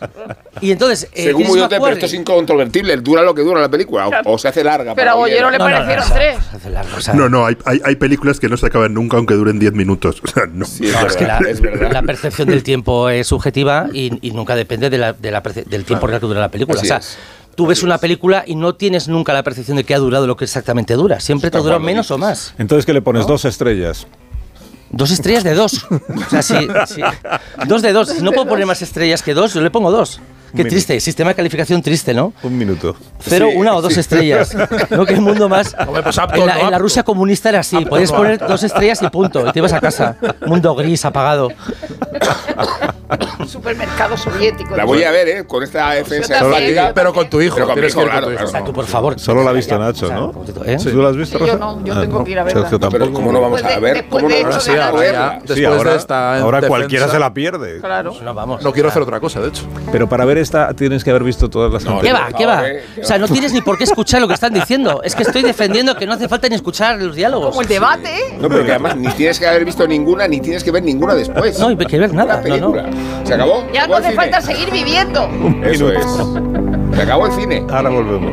Y 0.60 0.70
entonces, 0.72 1.08
eh, 1.12 1.24
Según 1.24 1.46
muy 1.46 1.60
pero 1.68 1.86
esto 1.88 2.06
es 2.06 2.14
incontrovertible. 2.14 2.96
Dura 2.98 3.22
lo 3.22 3.34
que 3.34 3.42
dura 3.42 3.60
la 3.60 3.68
película. 3.68 4.08
O, 4.24 4.34
o 4.34 4.38
se 4.38 4.48
hace 4.48 4.64
larga. 4.64 4.94
Pero 4.94 5.06
para 5.06 5.12
a 5.12 5.14
Bollero 5.14 5.50
le 5.50 5.58
No, 5.58 5.64
no, 5.64 5.70
no, 5.70 5.76
parecieron 5.76 6.08
no, 6.08 6.14
tres. 6.14 6.36
se 6.50 6.56
hace 6.56 6.70
largo, 6.70 6.96
o 6.96 7.00
sea, 7.00 7.14
No, 7.14 7.28
no, 7.28 7.46
hay, 7.46 7.56
hay, 7.64 7.80
hay 7.84 7.96
películas 7.96 8.40
que 8.40 8.48
no 8.48 8.56
se 8.56 8.66
acaban 8.66 8.94
nunca 8.94 9.16
aunque 9.16 9.34
duren 9.34 9.58
10 9.58 9.72
minutos. 9.74 10.20
O 10.24 10.26
sea, 10.26 10.44
no. 10.50 10.64
Sí, 10.64 10.86
es 10.86 10.92
no, 10.92 11.06
es 11.06 11.16
que 11.16 11.24
la, 11.26 11.34
verdad. 11.38 11.50
es 11.50 11.60
verdad. 11.60 11.92
la 11.92 12.02
percepción 12.02 12.48
del 12.48 12.62
tiempo 12.62 13.08
es 13.10 13.26
subjetiva 13.26 13.88
y, 13.92 14.18
y 14.26 14.30
nunca 14.32 14.56
depende 14.56 14.90
de 14.90 14.98
la- 14.98 15.12
de 15.12 15.30
la 15.30 15.42
perce- 15.42 15.64
del 15.64 15.84
tiempo 15.84 16.06
que 16.06 16.18
dura 16.18 16.40
la 16.40 16.50
película. 16.50 16.78
Así 16.78 16.86
o 16.86 16.88
sea, 16.88 16.96
es. 16.98 17.18
tú 17.54 17.66
ves 17.66 17.82
una 17.82 17.98
película 17.98 18.42
y 18.46 18.54
no 18.56 18.74
tienes 18.74 19.06
nunca 19.08 19.32
la 19.32 19.42
percepción 19.42 19.76
de 19.76 19.84
que 19.84 19.94
ha 19.94 19.98
durado 19.98 20.26
lo 20.26 20.36
que 20.36 20.44
exactamente 20.44 20.94
dura. 20.94 21.20
Siempre 21.20 21.50
te 21.50 21.58
Está 21.58 21.62
dura 21.64 21.74
cuando 21.76 21.86
menos 21.86 22.10
o 22.10 22.18
más. 22.18 22.54
Entonces, 22.58 22.86
¿qué 22.86 22.92
le 22.92 23.02
pones? 23.02 23.26
Dos 23.26 23.44
estrellas. 23.44 24.06
Dos 24.96 25.10
estrellas 25.10 25.44
de 25.44 25.54
dos. 25.54 25.84
O 25.90 26.30
sea, 26.30 26.42
si, 26.42 26.54
si- 26.86 27.02
dos 27.66 27.82
de 27.82 27.92
dos. 27.92 28.08
Si 28.08 28.22
no 28.22 28.30
puedo 28.32 28.46
poner 28.48 28.64
más 28.66 28.80
estrellas 28.82 29.22
que 29.22 29.34
dos, 29.34 29.52
yo 29.54 29.60
le 29.60 29.70
pongo 29.70 29.90
dos. 29.90 30.20
Qué 30.56 30.64
triste, 30.64 31.00
sistema 31.00 31.30
de 31.30 31.34
calificación 31.34 31.82
triste, 31.82 32.14
¿no? 32.14 32.32
Un 32.44 32.56
minuto. 32.56 32.94
Cero, 33.18 33.48
Sí, 33.50 33.56
una 33.58 33.74
o 33.74 33.82
dos 33.82 33.92
sí. 33.94 33.98
estrellas. 34.00 34.54
No, 34.90 35.04
que 35.04 35.14
el 35.14 35.20
mundo 35.20 35.48
más. 35.48 35.74
Hombre, 35.84 36.04
pues 36.04 36.16
apto, 36.16 36.36
en, 36.40 36.46
la, 36.46 36.54
no 36.54 36.60
en 36.60 36.70
la 36.70 36.76
apto. 36.76 36.78
Rusia 36.84 37.02
comunista 37.02 37.48
era 37.48 37.58
así. 37.58 37.84
Podías 37.84 38.12
poner 38.12 38.38
dos 38.38 38.62
estrellas 38.62 39.02
y 39.02 39.08
punto. 39.08 39.48
Y 39.48 39.50
te 39.52 39.58
ibas 39.58 39.72
a 39.72 39.80
casa. 39.80 40.16
Mundo 40.46 40.72
gris, 40.76 41.04
apagado. 41.04 41.48
Supermercado 43.46 44.16
soviético. 44.16 44.76
La 44.76 44.84
voy 44.84 45.02
a 45.04 45.10
ver, 45.10 45.28
¿eh? 45.28 45.44
Con 45.44 45.62
esta 45.62 45.90
defensa 45.92 46.42
Pero 46.94 47.12
con 47.12 47.28
tu 47.28 47.40
hijo. 47.40 47.54
Pero 47.56 47.66
con 47.68 47.80
mi 47.80 47.86
hijo, 47.86 48.02
claro, 48.04 48.26
tu 48.26 48.32
hijo. 48.32 48.36
claro. 48.38 48.48
O 48.48 48.50
sea, 48.50 48.64
tú, 48.64 48.72
por 48.72 48.86
favor. 48.86 49.18
Solo 49.18 49.42
la 49.44 49.50
ha 49.50 49.52
visto 49.52 49.78
Nacho, 49.78 50.12
¿no? 50.12 50.32
¿eh? 50.64 50.76
¿Tú 50.82 50.90
lo 51.02 51.08
has 51.08 51.16
visto, 51.16 51.38
Sí, 51.38 51.44
yo 51.46 51.52
Rosa? 51.54 51.58
no, 51.58 51.84
yo 51.84 51.94
Ah, 51.94 52.00
tengo 52.00 52.18
no. 52.18 52.24
que 52.24 52.30
ir 52.32 52.38
a 52.38 52.44
Sergio 52.44 52.62
verla. 52.62 52.70
tampoco. 52.78 52.90
Pero 52.92 53.12
¿cómo 53.12 53.32
no 53.32 53.40
vamos 53.40 53.58
Después 53.62 53.76
a 53.76 53.80
ver? 53.80 53.94
después 53.94 54.22
¿Cómo 54.22 54.28
no 54.28 54.34
de 54.36 54.42
vamos 54.44 54.68
a 54.68 54.72
la 54.76 54.90
verla? 54.92 55.38
Sí, 55.54 55.64
ahora, 55.64 55.94
esta 55.94 56.38
ahora 56.40 56.62
cualquiera 56.62 57.08
se 57.08 57.18
la 57.18 57.32
pierde. 57.34 57.80
Claro. 57.80 58.14
No, 58.22 58.34
vamos. 58.34 58.62
No 58.62 58.72
quiero 58.72 58.88
hacer 58.88 59.02
otra 59.02 59.20
cosa, 59.20 59.40
de 59.40 59.48
hecho. 59.48 59.62
Pero 59.92 60.08
para 60.08 60.24
ver 60.24 60.38
esta 60.38 60.72
tienes 60.74 61.04
que 61.04 61.10
haber 61.10 61.22
visto 61.24 61.48
todas 61.48 61.72
las 61.72 61.84
No, 61.84 62.00
¿Qué 62.00 62.10
anteriores. 62.10 62.34
va? 62.34 62.38
¿Qué 62.38 62.46
va? 62.46 62.68
eh, 62.68 62.84
qué 62.94 63.00
O 63.02 63.04
sea, 63.04 63.18
no 63.18 63.28
tienes 63.28 63.52
ni 63.52 63.60
por 63.60 63.78
qué 63.78 63.84
escuchar 63.84 64.20
lo 64.20 64.28
que 64.28 64.34
están 64.34 64.52
diciendo. 64.52 65.02
Es 65.02 65.14
que 65.14 65.22
estoy 65.22 65.42
defendiendo 65.42 65.94
que 65.96 66.06
no 66.06 66.14
hace 66.14 66.28
falta 66.28 66.48
ni 66.48 66.54
escuchar 66.54 66.98
los 67.00 67.14
diálogos. 67.14 67.50
Como 67.50 67.62
el 67.62 67.68
debate, 67.68 68.08
¿eh? 68.08 68.38
No, 68.40 68.48
pero 68.48 68.64
que 68.64 68.70
además 68.70 68.96
ni 68.96 69.08
tienes 69.12 69.38
que 69.38 69.46
haber 69.46 69.64
visto 69.64 69.86
ninguna, 69.86 70.26
ni 70.28 70.40
tienes 70.40 70.62
que 70.64 70.70
ver 70.70 70.82
ninguna 70.82 71.14
después. 71.14 71.58
No, 71.58 71.68
hay 71.68 71.76
que 71.76 71.98
ver 71.98 72.12
nada. 72.12 72.40
No, 72.44 72.56
no. 72.56 72.82
¿Se 73.24 73.34
acabó? 73.34 73.64
Ya 73.72 73.82
¿Se 73.82 73.88
no 73.88 73.96
hace 73.96 74.12
falta 74.12 74.40
seguir 74.40 74.70
viviendo. 74.70 75.28
Eso 75.64 75.90
es. 75.90 76.04
Se 76.94 77.02
acabó 77.02 77.26
el 77.26 77.32
cine. 77.32 77.64
Ahora 77.70 77.90
volvemos. 77.90 78.32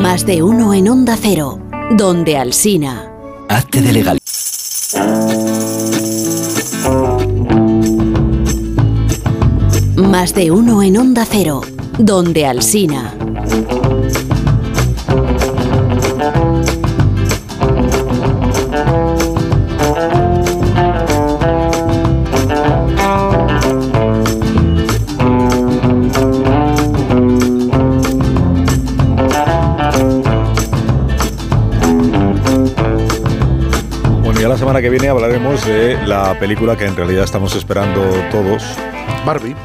Más 0.00 0.26
de 0.26 0.42
uno 0.42 0.74
en 0.74 0.88
Onda 0.88 1.16
Cero, 1.20 1.58
donde 1.90 2.36
Alsina. 2.36 3.08
Hazte 3.48 3.80
de 3.80 3.92
legal. 3.92 4.18
Más 9.96 10.34
de 10.34 10.50
uno 10.50 10.82
en 10.82 10.98
Onda 10.98 11.24
Cero, 11.24 11.60
donde 11.98 12.46
Alsina. 12.46 13.14
Semana 34.62 34.80
que 34.80 34.90
viene 34.90 35.08
hablaremos 35.08 35.66
de 35.66 35.98
la 36.06 36.38
película 36.38 36.76
que 36.76 36.84
en 36.86 36.94
realidad 36.94 37.24
estamos 37.24 37.52
esperando 37.56 38.00
todos, 38.30 38.62
Barbie. 39.26 39.56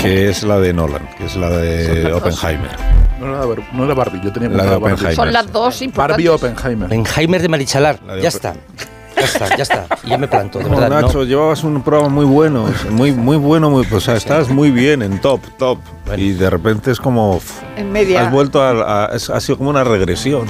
que 0.00 0.28
es 0.28 0.44
la 0.44 0.60
de 0.60 0.72
Nolan, 0.72 1.08
que 1.18 1.24
es 1.26 1.34
la 1.34 1.48
de 1.48 2.12
Oppenheimer. 2.12 2.70
No 3.18 3.26
era, 3.34 3.44
Bar- 3.44 3.72
no 3.72 3.84
era 3.84 3.94
Barbie, 3.94 4.20
yo 4.22 4.32
tenía 4.32 4.48
La 4.50 4.62
de. 4.64 4.74
Oppenheimer. 4.76 5.14
Son 5.16 5.32
las 5.32 5.50
dos 5.52 5.82
importantes. 5.82 6.24
Barbie 6.24 6.28
Oppenheimer. 6.28 6.88
Benheimer 6.88 7.42
de 7.42 7.48
Marichalar. 7.48 7.98
De 8.00 8.22
Ya 8.22 8.28
está. 8.28 8.54
Ya 9.16 9.24
está, 9.24 9.56
ya 9.56 9.62
está. 9.64 9.86
Y 10.04 10.10
ya 10.10 10.18
me 10.18 10.28
planto, 10.28 10.58
de 10.60 10.64
No, 10.66 10.76
verdad. 10.76 11.00
no. 11.00 11.06
Nacho, 11.08 11.24
llevabas 11.24 11.64
un 11.64 11.82
programa 11.82 12.08
muy 12.08 12.24
bueno, 12.24 12.64
muy, 12.90 13.10
muy 13.12 13.36
bueno, 13.36 13.70
muy, 13.70 13.84
o 13.90 14.00
sea, 14.00 14.14
estás 14.14 14.48
muy 14.50 14.70
bien, 14.70 15.02
en 15.02 15.20
top, 15.20 15.40
top. 15.58 15.78
Bueno. 16.06 16.22
Y 16.22 16.32
de 16.32 16.48
repente 16.48 16.92
es 16.92 17.00
como, 17.00 17.40
En 17.76 17.90
media. 17.90 18.22
has 18.26 18.30
vuelto 18.32 18.62
a, 18.62 19.06
a- 19.06 19.16
es- 19.16 19.30
ha 19.30 19.40
sido 19.40 19.58
como 19.58 19.70
una 19.70 19.82
regresión. 19.84 20.46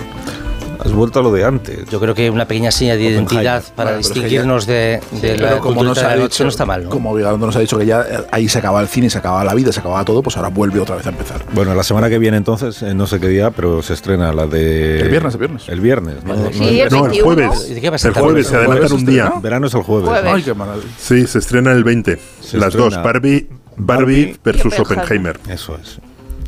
Has 0.84 0.92
vuelto 0.92 1.20
a 1.20 1.22
lo 1.22 1.30
de 1.32 1.44
antes. 1.44 1.88
Yo 1.90 2.00
creo 2.00 2.14
que 2.14 2.28
una 2.28 2.46
pequeña 2.46 2.70
seña 2.70 2.96
de 2.96 3.02
identidad 3.04 3.62
para 3.76 3.90
Bueno, 3.92 3.98
distinguirnos 3.98 4.66
de, 4.66 5.00
de 5.20 5.36
la 5.38 5.48
Pero 5.50 5.60
como 5.60 5.84
nos 5.84 5.98
ha 5.98 6.16
dicho, 6.16 6.42
no 6.42 6.50
está 6.50 6.66
mal, 6.66 6.84
¿no? 6.84 6.90
como 6.90 7.14
Vigalondo 7.14 7.46
nos 7.46 7.54
ha 7.56 7.60
dicho 7.60 7.78
que 7.78 7.86
ya 7.86 8.02
eh, 8.02 8.24
ahí 8.32 8.48
se 8.48 8.58
acaba 8.58 8.80
el 8.80 8.88
cine, 8.88 9.08
se 9.08 9.18
acaba 9.18 9.44
la 9.44 9.54
vida, 9.54 9.72
se 9.72 9.80
acaba 9.80 10.04
todo, 10.04 10.22
pues 10.22 10.36
ahora 10.36 10.48
vuelve 10.48 10.80
otra 10.80 10.96
vez 10.96 11.06
a 11.06 11.10
empezar. 11.10 11.44
Bueno, 11.52 11.74
la 11.74 11.82
semana 11.82 12.08
que 12.08 12.18
viene 12.18 12.36
entonces, 12.36 12.82
eh, 12.82 12.94
no 12.94 13.06
sé 13.06 13.20
qué 13.20 13.28
día, 13.28 13.50
pero 13.50 13.82
se 13.82 13.94
estrena 13.94 14.32
la 14.32 14.46
de... 14.46 15.00
El 15.00 15.08
viernes, 15.08 15.34
el 15.34 15.40
viernes. 15.40 15.68
El 15.68 15.80
viernes, 15.80 16.24
¿no? 16.24 16.34
Sí, 16.52 16.80
el 16.80 16.90
No, 16.90 17.04
el 17.06 17.10
21. 17.10 17.24
jueves. 17.24 17.66
¿Y 17.70 17.74
de 17.74 17.80
qué 17.80 17.90
va 17.90 17.96
a 17.96 17.98
ser 17.98 18.12
El 18.16 18.20
jueves, 18.22 18.46
se 18.48 18.56
adelantan 18.56 18.92
un 18.92 19.04
día. 19.04 19.32
Verano 19.40 19.66
es 19.68 19.74
el 19.74 19.82
jueves. 19.82 20.08
Jueves. 20.08 20.32
Ay, 20.34 20.42
qué 20.42 20.54
maravilla. 20.54 20.86
Sí, 20.98 21.26
se 21.26 21.38
estrena 21.38 21.72
el 21.72 21.84
20. 21.84 22.18
Se 22.40 22.58
Las 22.58 22.68
estrena 22.68 22.96
dos, 22.96 23.04
Barbie, 23.04 23.48
Barbie 23.76 24.36
versus. 24.44 24.78
Oppenheimer. 24.78 25.38
Eso 25.48 25.78
es. 25.80 25.98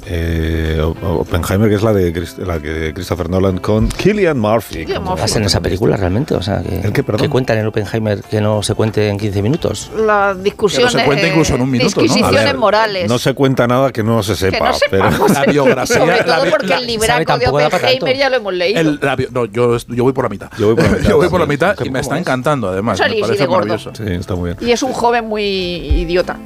Eh, 0.07 0.81
Oppenheimer, 1.03 1.69
que 1.69 1.77
es 1.77 1.83
la 1.83 1.93
de, 1.93 2.13
Chris- 2.13 2.37
la 2.39 2.61
que 2.61 2.93
Christopher 2.95 3.31
Nolan 3.31 3.59
con 3.59 3.89
Killian 3.89 4.39
Murphy. 4.39 4.75
Cillian 4.81 4.99
como- 4.99 5.11
Murphy. 5.11 5.23
¿Pasa 5.23 5.39
en 5.39 5.45
esa 5.45 5.61
película 5.61 5.97
realmente? 5.97 6.35
O 6.35 6.43
sea, 6.43 6.63
que, 6.63 6.81
¿El 6.81 6.93
qué, 6.93 7.03
perdón? 7.03 7.23
que 7.23 7.29
cuentan 7.31 7.59
en 7.59 7.67
Oppenheimer 7.67 8.21
que 8.23 8.41
no 8.41 8.63
se 8.63 8.75
cuente 8.75 9.09
en 9.09 9.19
15 9.19 9.43
minutos. 9.43 9.91
Las 9.97 10.43
discusiones. 10.43 10.91
Que 10.93 10.97
no 10.99 11.01
se 11.01 11.07
cuenta 11.07 11.29
incluso 11.29 11.55
en 11.55 11.63
un 11.63 11.71
minuto, 11.71 11.91
¿no? 11.97 12.03
Disquisiciones 12.03 12.45
ver, 12.45 12.57
morales. 12.59 13.09
No 13.09 13.19
se 13.19 13.35
cuenta 13.35 13.67
nada 13.67 13.93
que 13.93 14.03
no 14.03 14.23
se 14.23 14.37
sepa, 14.37 14.59
que 14.59 14.65
no 14.65 14.77
pero. 14.91 15.11
La 15.35 15.45
biografía- 15.45 15.97
Sobre 15.99 16.17
la 16.19 16.25
todo 16.37 16.45
bi- 16.45 16.51
porque 16.51 16.67
la- 16.67 16.79
el 16.79 16.87
libraco 16.87 17.39
de. 17.39 17.47
Oppenheimer 17.49 18.17
ya 18.17 18.29
lo 18.31 18.37
hemos 18.37 18.53
leído. 18.55 18.81
El, 18.81 18.99
la 19.01 19.17
no, 19.31 19.45
yo, 19.47 19.77
yo 19.89 20.05
voy 20.05 20.13
por 20.13 20.25
la 20.25 20.29
mitad. 20.31 20.51
Yo 20.59 20.67
voy 20.67 20.77
por 20.77 20.85
la 20.85 20.91
mitad 20.99 21.09
Yo 21.09 21.17
voy 21.17 21.29
por 21.29 21.41
la 21.41 21.47
mitad 21.47 21.75
y 21.75 21.77
¿Cómo 21.79 21.93
me 21.93 22.01
está 22.01 22.15
es? 22.17 22.21
encantando, 22.21 22.69
además. 22.69 22.99
Me 23.01 23.21
parece 23.21 23.49
maravilloso. 23.49 23.93
sí, 23.95 24.05
está 24.07 24.35
muy 24.35 24.51
bien. 24.55 24.69
Y 24.69 24.73
es 24.73 24.83
un 24.83 24.93
joven 24.93 25.25
muy 25.27 25.43
idiota. 25.45 26.37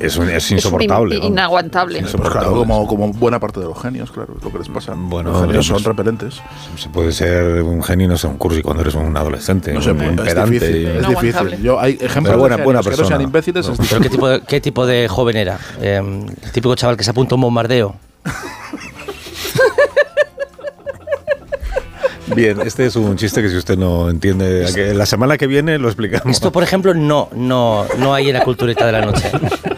Es, 0.00 0.16
un- 0.16 0.28
es 0.28 0.36
Es 0.44 0.50
un 0.50 0.56
insoportable. 0.58 1.14
in- 1.16 1.20
vamos. 1.22 1.32
inaguantable. 1.32 1.98
Es 2.00 2.12
Pues 2.12 2.30
claro, 2.30 2.52
como, 2.54 2.86
como 2.86 3.12
buena 3.12 3.40
parte 3.40 3.60
de 3.60 3.66
los 3.66 3.80
genios, 3.80 4.10
claro, 4.12 4.34
es 4.38 4.44
lo 4.44 4.52
que 4.52 4.58
les 4.58 4.68
pasa. 4.68 4.94
Bueno, 4.96 5.32
los 5.32 5.42
genios 5.46 5.66
son 5.66 5.74
pues- 5.76 5.84
repelentes. 5.86 6.40
Se 6.76 6.88
puede 6.88 7.12
ser 7.12 7.62
un 7.62 7.82
genio 7.82 8.06
y 8.06 8.08
no 8.08 8.16
ser 8.16 8.30
un 8.30 8.38
cursi 8.38 8.62
cuando 8.62 8.82
eres 8.82 8.94
un 8.94 9.16
adolescente. 9.16 9.72
No 9.72 9.82
sé, 9.82 9.92
un 9.92 9.98
pues, 9.98 10.10
es 10.10 10.16
pedante. 10.34 10.50
difícil. 10.52 10.82
y- 10.82 10.86
Es 10.86 11.08
difícil. 11.08 11.62
Yo, 11.62 11.80
hay 11.80 11.92
ejemplos 11.94 12.24
Pero 12.24 12.38
buena- 12.38 12.56
de 12.56 12.64
buena 12.64 12.78
genios 12.80 12.84
que 12.84 12.90
no 12.90 12.96
persona. 12.96 13.08
sean 13.08 13.20
imbéciles. 13.22 13.68
es 13.68 13.78
No. 13.78 13.84
¿Pero 13.88 14.00
qué 14.02 14.08
tipo, 14.10 14.28
de, 14.28 14.40
qué 14.42 14.60
tipo 14.60 14.86
de 14.86 15.08
joven 15.08 15.36
era? 15.36 15.58
Eh, 15.80 15.96
el 16.44 16.52
típico 16.52 16.74
chaval 16.74 16.96
que 16.96 17.04
se 17.04 17.10
apunta 17.10 17.34
a 17.34 17.36
un 17.36 17.42
bombardeo. 17.42 17.94
Bien, 22.34 22.60
este 22.60 22.84
es 22.84 22.94
un 22.94 23.16
chiste 23.16 23.40
que 23.40 23.48
si 23.48 23.56
usted 23.56 23.78
no 23.78 24.10
entiende, 24.10 24.92
la 24.94 25.06
semana 25.06 25.38
que 25.38 25.46
viene 25.46 25.78
lo 25.78 25.88
explicamos. 25.88 26.36
Esto, 26.36 26.52
por 26.52 26.62
ejemplo, 26.62 26.92
no, 26.92 27.30
no, 27.34 27.86
no 27.98 28.12
hay 28.12 28.28
en 28.28 28.34
la 28.34 28.44
cultureta 28.44 28.84
de 28.84 28.92
la 28.92 29.00
noche. 29.06 29.30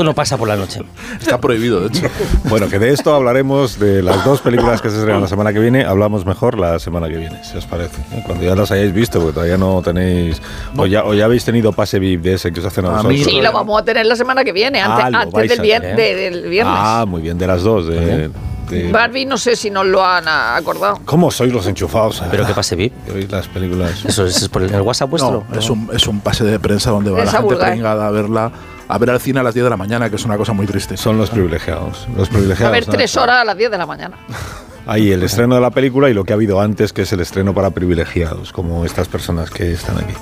Esto 0.00 0.08
no 0.08 0.14
pasa 0.14 0.38
por 0.38 0.48
la 0.48 0.56
noche. 0.56 0.80
Está 1.20 1.38
prohibido, 1.38 1.80
de 1.80 1.88
hecho. 1.88 2.06
Bueno, 2.48 2.68
que 2.70 2.78
de 2.78 2.90
esto 2.90 3.14
hablaremos 3.14 3.78
de 3.78 4.02
las 4.02 4.24
dos 4.24 4.40
películas 4.40 4.80
que 4.80 4.88
se 4.88 4.96
estrenan 4.96 5.20
la 5.20 5.28
semana 5.28 5.52
que 5.52 5.58
viene. 5.58 5.84
Hablamos 5.84 6.24
mejor 6.24 6.58
la 6.58 6.78
semana 6.78 7.06
que 7.08 7.18
viene, 7.18 7.44
si 7.44 7.58
os 7.58 7.66
parece. 7.66 8.00
¿eh? 8.12 8.22
Cuando 8.24 8.42
ya 8.42 8.54
las 8.56 8.70
hayáis 8.70 8.94
visto, 8.94 9.18
porque 9.20 9.34
todavía 9.34 9.58
no 9.58 9.82
tenéis. 9.82 10.40
O, 10.74 10.86
ya, 10.86 11.04
o 11.04 11.12
ya 11.12 11.26
habéis 11.26 11.44
tenido 11.44 11.72
pase 11.72 11.98
VIP 11.98 12.22
de 12.22 12.32
ese 12.34 12.50
que 12.50 12.60
os 12.60 12.66
hacen 12.66 12.86
a 12.86 12.88
A 12.88 12.92
vosotros. 13.02 13.24
Sí, 13.24 13.42
lo 13.42 13.52
vamos 13.52 13.78
a 13.78 13.84
tener 13.84 14.06
la 14.06 14.16
semana 14.16 14.42
que 14.42 14.52
viene, 14.52 14.80
antes, 14.80 15.04
Ah, 15.14 15.20
antes 15.20 15.48
del, 15.50 15.60
a 15.60 15.62
vier- 15.62 15.80
tener. 15.82 15.96
de- 15.96 16.14
del 16.14 16.48
viernes. 16.48 16.74
Ah, 16.78 17.04
muy 17.06 17.20
bien, 17.20 17.36
de 17.36 17.46
las 17.46 17.62
dos. 17.62 17.86
De, 17.86 18.30
de- 18.70 18.90
Barbie 18.90 19.26
no 19.26 19.36
sé 19.36 19.54
si 19.54 19.68
nos 19.68 19.84
lo 19.84 20.02
han 20.02 20.24
acordado. 20.28 21.00
¿Cómo 21.04 21.30
sois 21.30 21.52
los 21.52 21.66
enchufados? 21.66 22.22
Pero 22.30 22.46
que 22.46 22.54
pase 22.54 22.74
VIP. 22.74 22.94
Las 23.30 23.48
películas. 23.48 24.02
Eso 24.06 24.24
es, 24.24 24.40
es 24.40 24.48
por 24.48 24.62
el, 24.62 24.72
el 24.72 24.80
WhatsApp 24.80 25.10
vuestro. 25.10 25.44
No, 25.50 25.58
es 25.58 25.68
un, 25.68 25.90
es 25.92 26.06
un 26.06 26.20
pase 26.20 26.44
de 26.44 26.58
prensa 26.58 26.90
donde 26.90 27.10
va 27.10 27.18
la 27.18 27.24
Prensa 27.24 27.38
gente 27.46 27.56
pringada 27.56 28.06
a 28.06 28.10
verla, 28.10 28.50
a 28.92 28.98
ver 28.98 29.10
al 29.10 29.20
cine 29.20 29.40
a 29.40 29.42
las 29.42 29.54
10 29.54 29.64
de 29.64 29.70
la 29.70 29.76
mañana, 29.76 30.10
que 30.10 30.16
es 30.16 30.24
una 30.24 30.36
cosa 30.36 30.52
muy 30.52 30.66
triste. 30.66 30.96
Son 30.96 31.16
los 31.16 31.30
privilegiados. 31.30 32.08
Los 32.16 32.28
A 32.28 32.32
privilegiados. 32.32 32.72
ver, 32.72 32.86
¿no? 32.86 32.92
tres 32.94 33.16
horas 33.16 33.36
a 33.42 33.44
las 33.44 33.56
10 33.56 33.70
de 33.70 33.78
la 33.78 33.86
mañana. 33.86 34.16
Ahí 34.86 35.12
el 35.12 35.22
estreno 35.22 35.54
de 35.54 35.60
la 35.60 35.70
película 35.70 36.08
y 36.10 36.14
lo 36.14 36.24
que 36.24 36.32
ha 36.32 36.36
habido 36.36 36.60
antes, 36.60 36.92
que 36.92 37.02
es 37.02 37.12
el 37.12 37.20
estreno 37.20 37.54
para 37.54 37.70
privilegiados, 37.70 38.52
como 38.52 38.84
estas 38.84 39.08
personas 39.08 39.50
que 39.50 39.72
están 39.72 39.98
aquí. 39.98 40.14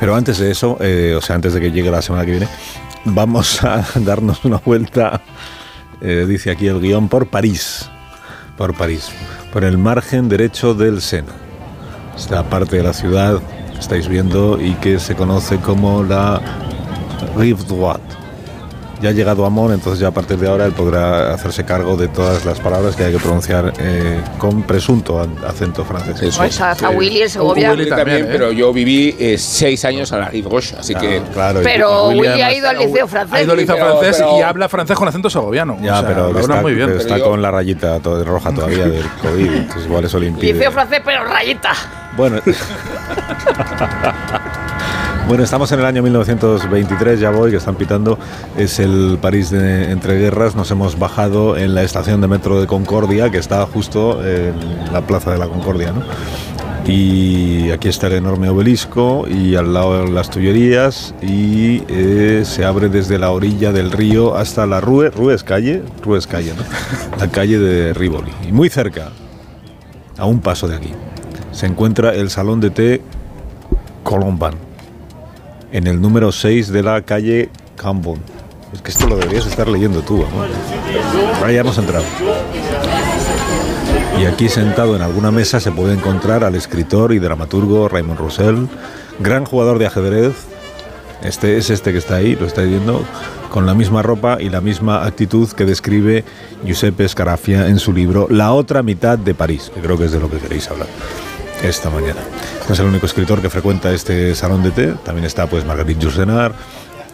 Pero 0.00 0.14
antes 0.14 0.38
de 0.38 0.50
eso, 0.50 0.76
eh, 0.80 1.14
o 1.16 1.20
sea, 1.22 1.36
antes 1.36 1.54
de 1.54 1.60
que 1.60 1.70
llegue 1.72 1.90
la 1.90 2.02
semana 2.02 2.24
que 2.24 2.32
viene, 2.32 2.48
vamos 3.04 3.62
a 3.64 3.84
darnos 4.00 4.44
una 4.44 4.58
vuelta, 4.58 5.22
eh, 6.00 6.26
dice 6.28 6.50
aquí 6.50 6.66
el 6.66 6.80
guion, 6.80 7.08
por 7.08 7.28
París. 7.28 7.88
Por 8.58 8.74
París. 8.74 9.10
Por 9.52 9.64
el 9.64 9.78
margen 9.78 10.28
derecho 10.28 10.74
del 10.74 11.00
Sena. 11.00 11.32
Esta 12.16 12.42
parte 12.44 12.76
de 12.76 12.82
la 12.82 12.92
ciudad 12.92 13.40
que 13.72 13.78
estáis 13.80 14.06
viendo 14.08 14.60
y 14.60 14.74
que 14.74 14.98
se 14.98 15.14
conoce 15.14 15.58
como 15.58 16.02
la 16.02 16.40
Rive 17.36 17.62
Droite. 17.64 18.02
Ya 19.02 19.10
ha 19.10 19.12
llegado 19.12 19.44
Amon, 19.44 19.72
entonces 19.72 19.98
ya 20.00 20.08
a 20.08 20.12
partir 20.12 20.38
de 20.38 20.48
ahora 20.48 20.64
él 20.64 20.72
podrá 20.72 21.34
hacerse 21.34 21.64
cargo 21.64 21.94
de 21.96 22.08
todas 22.08 22.44
las 22.46 22.58
palabras 22.60 22.96
que 22.96 23.04
hay 23.04 23.12
que 23.12 23.18
pronunciar 23.18 23.72
eh, 23.78 24.18
con 24.38 24.62
presunto 24.62 25.20
acento 25.46 25.84
francés. 25.84 26.22
Eso. 26.22 26.38
Pues 26.38 26.58
a, 26.60 26.70
a 26.70 26.90
Willy 26.90 27.22
en 27.22 27.28
Segovia. 27.28 27.72
Willy 27.72 27.90
también, 27.90 28.24
¿eh? 28.24 28.28
pero 28.30 28.52
yo 28.52 28.72
viví 28.72 29.14
eh, 29.18 29.36
seis 29.36 29.84
años 29.84 30.10
a 30.12 30.18
la 30.20 30.28
Rive 30.28 30.48
Gauche, 30.48 30.76
así 30.78 30.94
que... 30.94 31.20
Claro, 31.34 31.60
Pero 31.62 32.08
Willy 32.10 32.28
además- 32.28 32.48
ha 32.48 32.54
ido 32.54 32.68
al 32.70 32.78
liceo 32.78 33.04
Ha 33.04 33.08
francés. 33.08 33.42
ido 33.42 33.52
al 33.52 33.58
liceo 33.58 33.74
Pero- 33.74 33.98
francés 33.98 34.16
pero- 34.20 34.38
y 34.38 34.42
habla 34.42 34.68
francés 34.70 34.96
con 34.96 35.08
acento 35.08 35.28
segoviano. 35.28 35.76
Ya, 35.82 35.98
o 35.98 36.00
sea, 36.00 36.08
pero 36.08 36.38
está, 36.38 36.60
muy 36.62 36.74
bien. 36.74 36.90
está 36.92 37.02
Pero 37.02 37.16
yo- 37.18 37.24
con 37.30 37.42
la 37.42 37.50
rayita 37.50 38.00
to- 38.00 38.24
roja 38.24 38.54
todavía 38.54 38.86
del 38.86 39.04
COVID, 39.22 39.52
entonces 39.54 39.84
igual 39.86 40.04
eso 40.06 40.18
le 40.18 40.28
impide. 40.28 40.52
Liceo 40.54 40.72
francés, 40.72 41.02
pero 41.04 41.24
rayita. 41.24 41.72
Bueno. 42.16 42.40
Bueno, 45.26 45.42
estamos 45.42 45.72
en 45.72 45.80
el 45.80 45.86
año 45.86 46.02
1923, 46.02 47.18
ya 47.18 47.30
voy, 47.30 47.50
que 47.50 47.56
están 47.56 47.76
pitando. 47.76 48.18
Es 48.58 48.78
el 48.78 49.18
París 49.22 49.48
de 49.48 49.90
entre 49.90 50.18
guerras. 50.18 50.54
Nos 50.54 50.70
hemos 50.70 50.98
bajado 50.98 51.56
en 51.56 51.74
la 51.74 51.82
estación 51.82 52.20
de 52.20 52.28
metro 52.28 52.60
de 52.60 52.66
Concordia, 52.66 53.30
que 53.30 53.38
está 53.38 53.64
justo 53.64 54.22
en 54.22 54.54
la 54.92 55.00
plaza 55.06 55.32
de 55.32 55.38
la 55.38 55.48
Concordia, 55.48 55.92
¿no? 55.92 56.02
Y 56.86 57.70
aquí 57.70 57.88
está 57.88 58.08
el 58.08 58.12
enorme 58.12 58.50
obelisco 58.50 59.26
y 59.26 59.54
al 59.56 59.72
lado 59.72 60.06
las 60.06 60.28
Tullerías 60.28 61.14
y 61.22 61.82
eh, 61.88 62.42
se 62.44 62.66
abre 62.66 62.90
desde 62.90 63.18
la 63.18 63.30
orilla 63.30 63.72
del 63.72 63.90
río 63.90 64.36
hasta 64.36 64.66
la 64.66 64.82
Rue, 64.82 65.08
Rue 65.08 65.32
es 65.32 65.42
calle, 65.42 65.82
Rue 66.02 66.18
es 66.18 66.26
calle. 66.26 66.52
La 67.18 67.28
calle 67.28 67.58
de 67.58 67.94
Rivoli. 67.94 68.32
Y 68.46 68.52
muy 68.52 68.68
cerca, 68.68 69.08
a 70.18 70.26
un 70.26 70.40
paso 70.40 70.68
de 70.68 70.76
aquí, 70.76 70.92
se 71.52 71.64
encuentra 71.64 72.14
el 72.14 72.28
salón 72.28 72.60
de 72.60 72.68
té 72.68 73.02
Colomban, 74.02 74.54
en 75.74 75.88
el 75.88 76.00
número 76.00 76.30
6 76.30 76.68
de 76.68 76.82
la 76.84 77.02
calle 77.02 77.50
Cambon. 77.76 78.20
Es 78.72 78.80
que 78.80 78.92
esto 78.92 79.08
lo 79.08 79.16
deberías 79.16 79.44
estar 79.44 79.68
leyendo 79.68 80.02
tú, 80.02 80.24
amor. 80.24 80.46
Ahora 81.36 81.52
ya 81.52 81.60
hemos 81.60 81.76
entrado. 81.78 82.04
Y 84.20 84.24
aquí 84.26 84.48
sentado 84.48 84.94
en 84.94 85.02
alguna 85.02 85.32
mesa 85.32 85.58
se 85.58 85.72
puede 85.72 85.94
encontrar 85.94 86.44
al 86.44 86.54
escritor 86.54 87.12
y 87.12 87.18
dramaturgo 87.18 87.88
Raymond 87.88 88.20
Roussel, 88.20 88.68
gran 89.18 89.44
jugador 89.44 89.80
de 89.80 89.86
ajedrez. 89.86 90.34
Este 91.24 91.56
es 91.58 91.70
este 91.70 91.90
que 91.90 91.98
está 91.98 92.16
ahí, 92.16 92.36
lo 92.36 92.46
estáis 92.46 92.68
viendo, 92.68 93.04
con 93.50 93.66
la 93.66 93.74
misma 93.74 94.02
ropa 94.02 94.38
y 94.40 94.50
la 94.50 94.60
misma 94.60 95.04
actitud 95.04 95.50
que 95.50 95.64
describe 95.64 96.24
Giuseppe 96.64 97.08
Scarafia 97.08 97.66
en 97.66 97.80
su 97.80 97.92
libro 97.92 98.28
La 98.30 98.52
otra 98.52 98.84
mitad 98.84 99.18
de 99.18 99.34
París, 99.34 99.72
que 99.74 99.80
creo 99.80 99.98
que 99.98 100.04
es 100.04 100.12
de 100.12 100.20
lo 100.20 100.30
que 100.30 100.38
queréis 100.38 100.70
hablar 100.70 100.86
esta 101.68 101.90
mañana. 101.90 102.20
No 102.68 102.74
es 102.74 102.80
el 102.80 102.86
único 102.86 103.06
escritor 103.06 103.40
que 103.40 103.50
frecuenta 103.50 103.92
este 103.92 104.34
salón 104.34 104.62
de 104.62 104.70
té, 104.70 104.94
también 105.04 105.24
está 105.24 105.46
pues 105.46 105.64
Marguerite 105.64 106.00
Yourcenar, 106.00 106.54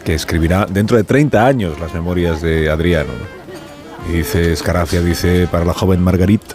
que 0.04 0.14
escribirá 0.14 0.66
dentro 0.66 0.96
de 0.96 1.04
30 1.04 1.46
años 1.46 1.80
las 1.80 1.94
memorias 1.94 2.40
de 2.42 2.70
Adriano. 2.70 3.10
¿no? 3.12 4.10
Y 4.10 4.18
dice 4.18 4.54
Scarafia, 4.56 5.02
dice 5.02 5.46
para 5.50 5.64
la 5.64 5.74
joven 5.74 6.02
Marguerite, 6.02 6.54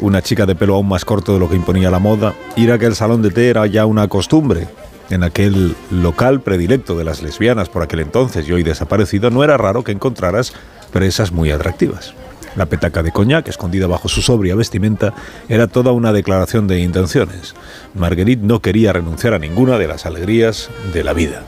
una 0.00 0.22
chica 0.22 0.46
de 0.46 0.54
pelo 0.54 0.74
aún 0.74 0.88
más 0.88 1.04
corto 1.04 1.34
de 1.34 1.38
lo 1.38 1.48
que 1.48 1.56
imponía 1.56 1.90
la 1.90 1.98
moda, 1.98 2.34
ir 2.56 2.72
a 2.72 2.74
aquel 2.74 2.94
salón 2.94 3.22
de 3.22 3.30
té 3.30 3.48
era 3.48 3.66
ya 3.66 3.86
una 3.86 4.08
costumbre. 4.08 4.68
En 5.10 5.24
aquel 5.24 5.74
local 5.90 6.40
predilecto 6.40 6.96
de 6.96 7.04
las 7.04 7.20
lesbianas 7.20 7.68
por 7.68 7.82
aquel 7.82 8.00
entonces 8.00 8.48
y 8.48 8.52
hoy 8.52 8.62
desaparecido, 8.62 9.30
no 9.30 9.42
era 9.42 9.56
raro 9.56 9.82
que 9.82 9.90
encontraras 9.92 10.52
presas 10.92 11.32
muy 11.32 11.50
atractivas. 11.50 12.14
La 12.60 12.66
petaca 12.66 13.02
de 13.02 13.10
coñac, 13.10 13.48
escondida 13.48 13.86
bajo 13.86 14.10
su 14.10 14.20
sobria 14.20 14.54
vestimenta, 14.54 15.14
era 15.48 15.66
toda 15.66 15.92
una 15.92 16.12
declaración 16.12 16.68
de 16.68 16.80
intenciones. 16.80 17.54
Marguerite 17.94 18.44
no 18.44 18.60
quería 18.60 18.92
renunciar 18.92 19.32
a 19.32 19.38
ninguna 19.38 19.78
de 19.78 19.88
las 19.88 20.04
alegrías 20.04 20.68
de 20.92 21.02
la 21.02 21.14
vida. 21.14 21.42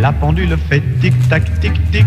La 0.00 0.12
pendule 0.20 0.56
fait 0.68 0.82
tic-tac, 1.00 1.44
tic-tic. 1.60 2.06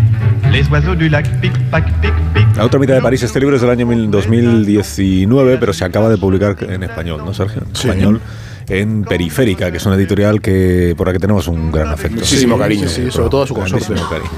Les 0.52 0.68
oiseaux 0.70 0.94
du 0.96 1.08
lac 1.08 1.26
pic-pac, 1.40 1.84
pic-pic. 2.02 2.56
La 2.56 2.64
otra 2.66 2.78
mitad 2.78 2.94
de 2.94 3.00
París, 3.00 3.22
este 3.22 3.40
libro 3.40 3.56
es 3.56 3.62
del 3.62 3.70
año 3.70 3.86
2019, 3.86 5.56
pero 5.58 5.72
se 5.72 5.84
acaba 5.84 6.08
de 6.10 6.18
publicar 6.18 6.56
en 6.68 6.82
español, 6.82 7.22
¿no, 7.24 7.32
Sergio? 7.32 7.62
En 7.62 7.74
Sí. 7.76 7.88
español, 7.88 8.20
en 8.68 9.04
Periférica, 9.04 9.70
que 9.70 9.76
es 9.78 9.86
una 9.86 9.96
editorial 9.96 10.40
que 10.40 10.94
por 10.96 11.06
la 11.06 11.12
que 11.12 11.18
tenemos 11.18 11.48
un 11.48 11.70
gran 11.70 11.88
afecto. 11.88 12.20
Muchísimo 12.20 12.58
cariño, 12.58 12.88
sí, 12.88 13.10
sobre 13.10 13.30
todo 13.30 13.42
a 13.42 13.46
su 13.46 13.54
consorte. 13.54 13.86
cariño. 13.86 14.30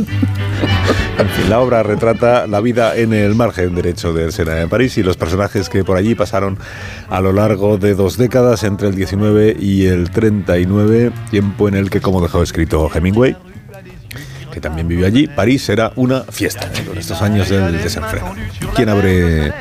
La 1.48 1.60
obra 1.60 1.82
retrata 1.82 2.46
la 2.46 2.60
vida 2.60 2.96
en 2.96 3.12
el 3.12 3.34
margen 3.34 3.74
derecho 3.74 4.12
del 4.12 4.32
Sena 4.32 4.54
de 4.54 4.68
París 4.68 4.96
y 4.98 5.02
los 5.02 5.16
personajes 5.16 5.68
que 5.68 5.84
por 5.84 5.96
allí 5.96 6.14
pasaron 6.14 6.58
a 7.08 7.20
lo 7.20 7.32
largo 7.32 7.76
de 7.76 7.94
dos 7.94 8.16
décadas, 8.16 8.62
entre 8.62 8.88
el 8.88 8.94
19 8.94 9.56
y 9.58 9.86
el 9.86 10.10
39, 10.10 11.10
tiempo 11.30 11.68
en 11.68 11.74
el 11.74 11.90
que, 11.90 12.00
como 12.00 12.22
dejó 12.22 12.42
escrito 12.42 12.88
Hemingway, 12.94 13.36
que 14.52 14.60
también 14.60 14.88
vivió 14.88 15.06
allí, 15.06 15.26
París 15.26 15.68
era 15.68 15.92
una 15.96 16.22
fiesta 16.22 16.70
con 16.86 16.96
estos 16.96 17.20
años 17.20 17.48
del 17.48 17.82
desenfreno. 17.82 18.34
¿Quién 18.74 18.88
abre, 18.88 19.52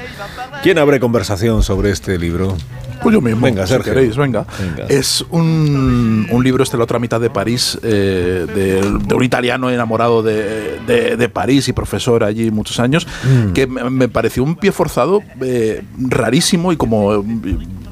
¿Quién 0.63 0.77
abre 0.77 0.99
conversación 0.99 1.63
sobre 1.63 1.89
este 1.91 2.17
libro? 2.17 2.55
Pues 3.01 3.13
yo 3.13 3.21
mismo, 3.21 3.41
Venga, 3.41 3.65
si 3.65 3.73
Sergio. 3.73 3.93
queréis, 3.93 4.15
venga. 4.17 4.45
Venga. 4.59 4.85
Es 4.89 5.23
un, 5.29 6.27
un 6.29 6.43
libro, 6.43 6.63
este, 6.63 6.77
La 6.77 6.83
otra 6.83 6.99
mitad 6.99 7.19
de 7.21 7.29
París, 7.29 7.77
eh, 7.83 8.45
de, 8.53 8.81
de 8.81 9.15
un 9.15 9.23
italiano 9.23 9.69
enamorado 9.69 10.21
de, 10.21 10.79
de- 10.85 11.15
de 11.17 11.29
París 11.29 11.67
y 11.67 11.73
profesor 11.73 12.23
allí 12.23 12.51
muchos 12.51 12.79
años, 12.79 13.07
Mm. 13.23 13.53
que 13.53 13.67
me, 13.67 13.89
me 13.89 14.07
pareció 14.09 14.43
un 14.43 14.55
pie 14.55 14.71
forzado 14.71 15.21
eh, 15.41 15.83
rarísimo 15.97 16.71
y 16.71 16.77
como 16.77 17.13
eh, 17.13 17.23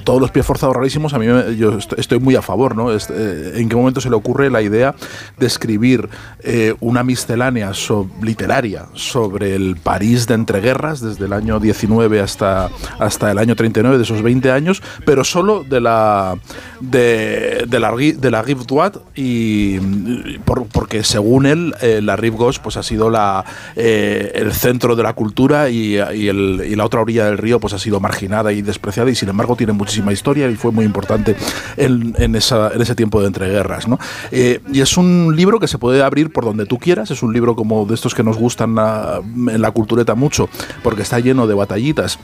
todos 0.07 0.21
los 0.21 0.31
pies 0.31 0.45
forzados 0.45 0.73
rarísimos, 0.73 1.13
a 1.13 1.19
mí 1.19 1.25
yo 1.57 1.77
est- 1.77 1.91
estoy 1.97 2.19
muy 2.19 2.33
a 2.37 2.41
favor, 2.41 2.77
¿no? 2.77 2.93
Este, 2.93 3.13
eh, 3.13 3.59
¿En 3.59 3.67
qué 3.67 3.75
momento 3.75 3.99
se 3.99 4.09
le 4.09 4.15
ocurre 4.15 4.49
la 4.49 4.61
idea 4.61 4.95
de 5.37 5.45
escribir 5.45 6.07
eh, 6.39 6.73
una 6.79 7.03
miscelánea 7.03 7.73
so- 7.73 8.09
literaria 8.21 8.85
sobre 8.93 9.53
el 9.53 9.75
París 9.75 10.25
de 10.25 10.35
entreguerras, 10.35 11.01
desde 11.01 11.25
el 11.25 11.33
año 11.33 11.59
19 11.59 12.21
hasta, 12.21 12.69
hasta 12.99 13.29
el 13.31 13.37
año 13.37 13.57
39, 13.57 13.97
de 13.97 14.03
esos 14.03 14.21
20 14.21 14.49
años, 14.49 14.81
pero 15.05 15.25
solo 15.25 15.65
de 15.69 15.81
la 15.81 16.37
de, 16.79 17.65
de 17.67 17.79
la, 17.81 17.91
de 17.93 18.31
la 18.31 18.41
Rive 18.41 18.63
Droite 18.65 18.99
y 19.15 19.77
y 19.77 20.39
por- 20.45 20.67
porque 20.67 21.03
según 21.03 21.45
él 21.45 21.75
eh, 21.81 21.99
la 22.01 22.15
Rive 22.15 22.37
Gauche 22.39 22.61
pues 22.63 22.77
ha 22.77 22.83
sido 22.83 23.09
la 23.09 23.43
eh, 23.75 24.31
el 24.35 24.53
centro 24.53 24.95
de 24.95 25.03
la 25.03 25.11
cultura 25.13 25.69
y, 25.69 25.95
y 25.97 26.27
el- 26.29 26.63
y 26.65 26.75
la 26.77 26.85
otra 26.85 27.01
orilla 27.01 27.25
del 27.25 27.37
río 27.37 27.59
pues 27.59 27.73
ha 27.73 27.79
sido 27.79 27.99
marginada 27.99 28.53
y 28.53 28.61
despreciada 28.61 29.09
y 29.11 29.15
sin 29.15 29.27
embargo 29.29 29.55
tiene 29.57 29.73
muchísimo 29.73 29.96
historia 30.11 30.49
y 30.49 30.55
fue 30.55 30.71
muy 30.71 30.85
importante 30.85 31.35
en, 31.75 32.35
ese 32.35 32.95
tiempo 32.95 33.21
de 33.21 33.27
entreguerras. 33.27 33.85
Eh, 34.31 34.61
y 34.71 34.81
es 34.81 34.97
un 34.97 35.35
libro 35.35 35.59
que 35.59 35.67
se 35.67 35.77
puede 35.77 36.03
abrir 36.03 36.31
por 36.31 36.45
donde 36.45 36.65
tú 36.65 36.77
quieras, 36.77 37.11
es 37.11 37.23
un 37.23 37.33
libro 37.33 37.55
como 37.55 37.85
de 37.85 37.95
estos 37.95 38.15
que 38.15 38.23
nos 38.23 38.37
gustan 38.37 38.75
en 38.77 39.61
la 39.61 39.71
cultureta 39.71 40.15
mucho, 40.15 40.49
porque 40.83 41.01
está 41.01 41.19
lleno 41.19 41.47
de 41.47 41.53
batallitas 41.53 42.19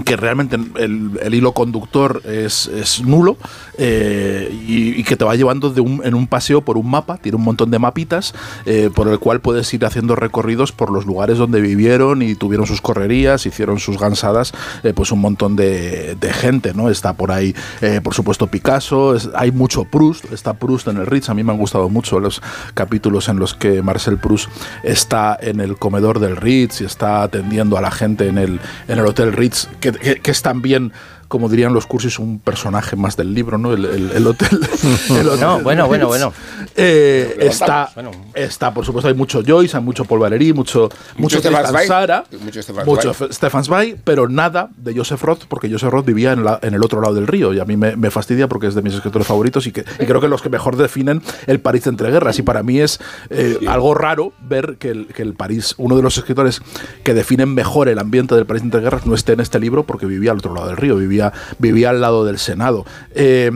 que 0.00 0.16
realmente 0.16 0.56
el, 0.76 1.34
hilo 1.34 1.52
conductor 1.52 2.22
es, 2.24 2.66
es 2.66 3.02
nulo 3.02 3.36
eh, 3.76 4.50
y, 4.66 5.02
que 5.04 5.16
te 5.16 5.24
va 5.24 5.34
llevando 5.36 5.72
en 6.02 6.14
un 6.14 6.26
paseo 6.26 6.60
por 6.62 6.76
un 6.76 6.90
mapa, 6.90 7.16
tiene 7.16 7.36
un 7.36 7.44
montón 7.44 7.70
de 7.70 7.78
mapitas 7.78 8.34
eh, 8.66 8.90
por 8.94 9.08
el 9.08 9.18
cual 9.18 9.40
puedes 9.40 9.72
ir 9.72 9.84
haciendo 9.84 10.16
recorridos 10.16 10.72
por 10.72 10.90
los 10.90 11.06
lugares 11.06 11.38
donde 11.38 11.60
vivieron 11.60 12.20
y 12.20 12.34
tuvieron 12.34 12.66
sus 12.66 12.80
correrías, 12.80 13.46
hicieron 13.46 13.78
sus 13.78 13.98
gansadas, 13.98 14.52
eh, 14.82 14.92
pues 14.94 15.12
un 15.12 15.20
montón 15.20 15.56
de, 15.56 16.16
gente, 16.28 16.74
¿no? 16.74 16.90
Está 16.90 17.14
por 17.14 17.32
ahí, 17.32 17.54
por 18.02 18.12
supuesto, 18.12 18.48
Picasso, 18.48 19.16
hay 19.34 19.50
mucho 19.50 19.84
Proust, 19.84 20.30
está 20.30 20.52
Proust 20.52 20.88
en 20.88 20.98
el 20.98 21.06
Ritz, 21.06 21.30
a 21.30 21.34
mí 21.34 21.42
me 21.42 21.52
han 21.52 21.58
gustado 21.58 21.88
mucho 21.88 22.20
los 22.20 22.42
capítulos 22.74 23.28
en 23.30 23.38
los 23.38 23.54
que 23.54 23.82
Marcel 23.82 24.18
Proust 24.18 24.50
está 24.82 25.38
en 25.40 25.60
el 25.60 25.78
comedor 25.78 26.20
del 26.20 26.36
Ritz 26.36 26.80
y 26.82 26.84
está 26.84 27.22
atendiendo 27.22 27.78
a 27.78 27.80
la 27.80 27.90
gente 27.90 28.28
en 28.28 28.38
el, 28.38 28.60
en 28.88 28.98
el 28.98 29.06
Hotel 29.06 29.32
Ritz, 29.32 29.68
que- 29.92 30.30
es 30.30 30.42
también, 30.42 30.92
como 31.28 31.48
dirían 31.48 31.72
los 31.74 31.86
cursis, 31.86 32.18
un 32.18 32.38
personaje 32.38 32.96
más 32.96 33.16
del 33.16 33.34
libro, 33.34 33.58
¿no? 33.58 33.72
El, 33.72 33.84
el- 33.84 34.10
el 34.12 34.26
hotel, 34.26 34.48
el 35.10 35.28
hotel 35.28 35.40
No, 35.40 35.60
bueno, 35.60 35.86
bueno, 35.86 36.06
bueno. 36.08 36.32
Eh, 36.74 37.36
está, 37.40 37.90
bueno. 37.94 38.10
está, 38.34 38.72
por 38.72 38.84
supuesto, 38.84 39.08
hay 39.08 39.14
mucho 39.14 39.42
Joyce, 39.46 39.76
hay 39.76 39.82
mucho 39.82 40.04
Paul 40.04 40.20
Valéry, 40.20 40.52
mucho, 40.52 40.88
mucho, 41.16 41.38
Stefan 41.38 41.62
Tristan 41.62 41.74
Zweig. 41.74 41.88
Sara, 41.88 42.24
Mucho 42.42 42.62
Stefan 42.62 42.86
mucho 42.86 43.14
Stefan 43.32 43.64
Zweig, 43.64 43.96
pero 44.04 44.28
nada 44.28 44.70
de 44.76 44.94
Joseph 44.96 45.22
Roth, 45.22 45.44
porque 45.48 45.70
Joseph 45.70 45.90
Roth 45.90 46.06
vivía 46.06 46.32
en, 46.32 46.44
la- 46.44 46.58
en 46.62 46.74
el 46.74 46.82
otro 46.82 47.00
lado 47.00 47.14
del 47.14 47.26
río 47.26 47.52
y 47.52 47.60
a 47.60 47.64
mí 47.64 47.76
me, 47.76 47.96
me 47.96 48.10
fastidia 48.10 48.48
porque 48.48 48.66
es 48.68 48.74
de 48.74 48.82
mis 48.82 48.94
escritores 48.94 49.26
favoritos 49.26 49.66
y, 49.66 49.72
que, 49.72 49.84
y 50.00 50.06
creo 50.06 50.20
que 50.20 50.28
los 50.28 50.40
que 50.42 50.48
mejor 50.50 50.76
definen 50.76 51.22
el 51.46 51.60
París 51.60 51.84
de 51.84 51.90
entreguerras. 51.90 52.38
Y 52.38 52.42
para 52.42 52.62
mí 52.62 52.80
es 52.80 53.00
eh, 53.30 53.58
algo 53.68 53.94
raro 53.94 54.32
ver 54.40 54.76
que 54.78 54.90
el, 54.90 55.06
que 55.08 55.22
el 55.22 55.34
París, 55.34 55.74
uno 55.78 55.96
de 55.96 56.02
los 56.02 56.16
escritores 56.16 56.62
que 57.04 57.14
definen 57.14 57.52
mejor 57.54 57.88
el 57.88 57.98
ambiente 57.98 58.34
del 58.34 58.46
París 58.46 58.62
de 58.62 58.66
entreguerras, 58.68 59.04
no 59.06 59.14
esté 59.14 59.32
en 59.32 59.40
este 59.40 59.58
libro 59.58 59.84
porque 59.84 60.06
vivía 60.06 60.30
al 60.30 60.38
otro 60.38 60.54
lado 60.54 60.68
del 60.68 60.76
río, 60.76 60.96
vivía, 60.96 61.17
vivía 61.58 61.90
al 61.90 62.00
lado 62.00 62.24
del 62.24 62.38
Senado. 62.38 62.84
Eh, 63.14 63.50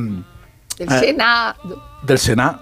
El 0.78 0.88
Ah. 0.88 0.98
Senado. 0.98 1.91
Del 2.06 2.18
Senado, 2.18 2.60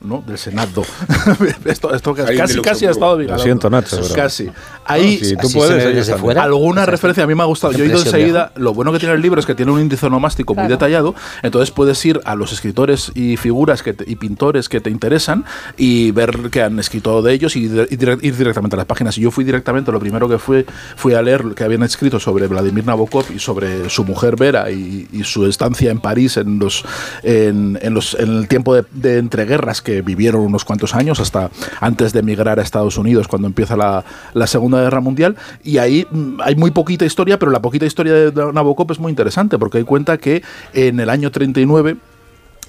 ¿no? 0.00 0.22
Del 0.26 0.38
Senado. 0.38 0.82
esto 1.64 1.94
esto 1.94 2.14
casi, 2.14 2.60
casi 2.60 2.86
ha 2.86 2.90
estado 2.90 3.16
vigilando. 3.16 3.42
Lo 3.42 3.44
siento, 3.44 3.70
Nacho, 3.70 3.98
pero- 4.02 4.14
Casi. 4.14 4.50
Ahí, 4.84 5.18
si 5.18 5.36
tú 5.36 5.48
puedes, 5.52 5.84
también. 5.84 6.18
fuera. 6.18 6.42
alguna 6.42 6.84
referencia 6.84 7.22
a 7.22 7.26
mí 7.28 7.34
me 7.36 7.42
ha 7.42 7.46
gustado. 7.46 7.72
Yo 7.72 7.84
he 7.84 7.86
ido 7.86 7.98
enseguida. 8.00 8.50
Lo 8.56 8.74
bueno 8.74 8.92
que 8.92 8.98
tiene 8.98 9.14
el 9.14 9.22
libro 9.22 9.38
es 9.38 9.46
que 9.46 9.54
tiene 9.54 9.70
un 9.70 9.80
índice 9.80 10.06
onomástico 10.06 10.54
muy 10.54 10.62
Claro. 10.62 10.74
detallado. 10.74 11.14
Entonces 11.44 11.70
puedes 11.70 12.04
ir 12.04 12.20
a 12.24 12.34
los 12.34 12.52
escritores 12.52 13.12
y 13.14 13.36
figuras 13.36 13.82
que 13.84 13.92
te- 13.94 14.10
y 14.10 14.16
pintores 14.16 14.68
que 14.68 14.80
te 14.80 14.90
interesan 14.90 15.44
y 15.76 16.10
ver 16.10 16.50
que 16.50 16.62
han 16.62 16.80
escrito 16.80 17.22
de 17.22 17.32
ellos 17.32 17.54
y, 17.54 17.68
de- 17.68 17.86
y 17.90 17.96
dire- 17.96 18.18
ir 18.22 18.36
directamente 18.36 18.74
a 18.74 18.78
las 18.78 18.86
páginas. 18.86 19.16
Y 19.18 19.20
yo 19.20 19.30
fui 19.30 19.44
directamente, 19.44 19.92
lo 19.92 20.00
primero 20.00 20.28
que 20.28 20.38
fui, 20.38 20.66
fui 20.96 21.14
a 21.14 21.22
leer 21.22 21.54
que 21.54 21.62
habían 21.62 21.84
escrito 21.84 22.18
sobre 22.18 22.48
Vladimir 22.48 22.84
Nabokov 22.84 23.26
y 23.32 23.38
sobre 23.38 23.88
su 23.88 24.02
mujer 24.04 24.34
Vera 24.34 24.68
y, 24.72 25.06
y 25.12 25.22
su 25.22 25.46
estancia 25.46 25.92
en 25.92 26.00
París 26.00 26.36
en 26.36 26.58
los 26.58 26.84
en, 27.22 27.78
en 27.82 27.94
los 27.94 28.14
en 28.14 28.36
el 28.38 28.48
tiempo 28.48 28.71
de, 28.74 28.84
de 28.92 29.18
entreguerras 29.18 29.82
que 29.82 30.02
vivieron 30.02 30.42
unos 30.42 30.64
cuantos 30.64 30.94
años 30.94 31.20
hasta 31.20 31.50
antes 31.80 32.12
de 32.12 32.20
emigrar 32.20 32.58
a 32.58 32.62
Estados 32.62 32.96
Unidos 32.96 33.28
cuando 33.28 33.48
empieza 33.48 33.76
la, 33.76 34.04
la 34.34 34.46
Segunda 34.46 34.80
Guerra 34.80 35.00
Mundial. 35.00 35.36
Y 35.62 35.78
ahí 35.78 36.06
mm, 36.10 36.40
hay 36.42 36.56
muy 36.56 36.70
poquita 36.70 37.04
historia 37.04 37.38
pero 37.38 37.50
la 37.50 37.60
poquita 37.60 37.86
historia 37.86 38.12
de 38.12 38.52
Nabokov 38.52 38.92
es 38.92 38.98
muy 38.98 39.10
interesante 39.10 39.58
porque 39.58 39.78
hay 39.78 39.84
cuenta 39.84 40.18
que 40.18 40.42
en 40.72 41.00
el 41.00 41.10
año 41.10 41.30
39 41.30 41.96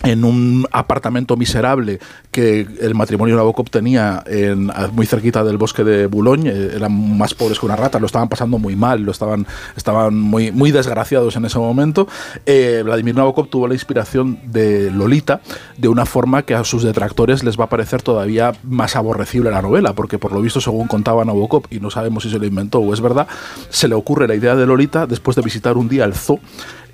en 0.02 0.26
un 0.26 0.68
apartamento 0.72 1.38
miserable 1.38 2.00
que 2.32 2.68
el 2.82 2.94
matrimonio 2.94 3.36
Nabokov 3.36 3.70
tenía 3.70 4.24
en, 4.26 4.72
muy 4.92 5.06
cerquita 5.06 5.44
del 5.44 5.58
bosque 5.58 5.84
de 5.84 6.08
Boulogne, 6.08 6.50
eh, 6.50 6.72
eran 6.76 7.18
más 7.18 7.34
pobres 7.34 7.60
que 7.60 7.66
una 7.66 7.76
rata, 7.76 8.00
lo 8.00 8.08
estaban 8.08 8.28
pasando 8.28 8.58
muy 8.58 8.76
mal, 8.76 9.02
lo 9.02 9.12
estaban, 9.12 9.48
estaban 9.78 10.20
muy, 10.20 10.52
muy 10.52 10.72
desgraciados 10.72 11.36
en 11.36 11.46
ese 11.46 11.58
momento. 11.58 12.08
Eh, 12.46 12.82
Vladimir 12.84 13.16
Nabokov 13.16 13.48
tuvo 13.48 13.68
la 13.68 13.76
inspiración 13.76 14.40
de 14.46 14.92
Lolita 14.92 15.42
de 15.78 15.88
una 15.88 16.06
forma 16.06 16.42
que 16.42 16.56
a 16.56 16.64
sus 16.64 16.84
detractores 16.84 17.44
les 17.44 17.58
va 17.58 17.66
a 17.66 17.70
parecer 17.70 18.02
todavía 18.02 18.54
más 18.64 18.96
aborrecible 18.96 19.52
la 19.52 19.62
novela, 19.62 19.94
porque 19.94 20.18
por 20.18 20.34
lo 20.34 20.42
visto, 20.42 20.60
según 20.60 20.88
contaba 20.88 21.24
Nabokov, 21.24 21.64
y 21.70 21.80
no 21.80 21.90
sabemos 21.90 22.24
si 22.24 22.30
se 22.30 22.40
lo 22.40 22.46
inventó 22.46 22.80
o 22.80 22.94
es 22.94 23.00
verdad, 23.00 23.28
se 23.70 23.88
le 23.88 23.96
ocurre 23.96 24.28
la 24.28 24.36
idea 24.36 24.56
de 24.56 24.66
Lolita 24.66 25.08
después 25.08 25.36
de 25.36 25.44
visitar 25.44 25.78
un 25.78 25.88
día 25.88 26.04
el 26.04 26.14
zoo 26.14 26.40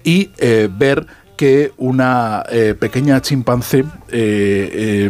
y 0.03 0.29
eh, 0.37 0.69
ver 0.71 1.07
que 1.39 1.71
una 1.77 2.43
eh, 2.51 2.75
pequeña 2.77 3.21
chimpancé 3.21 3.85
eh, 4.09 5.07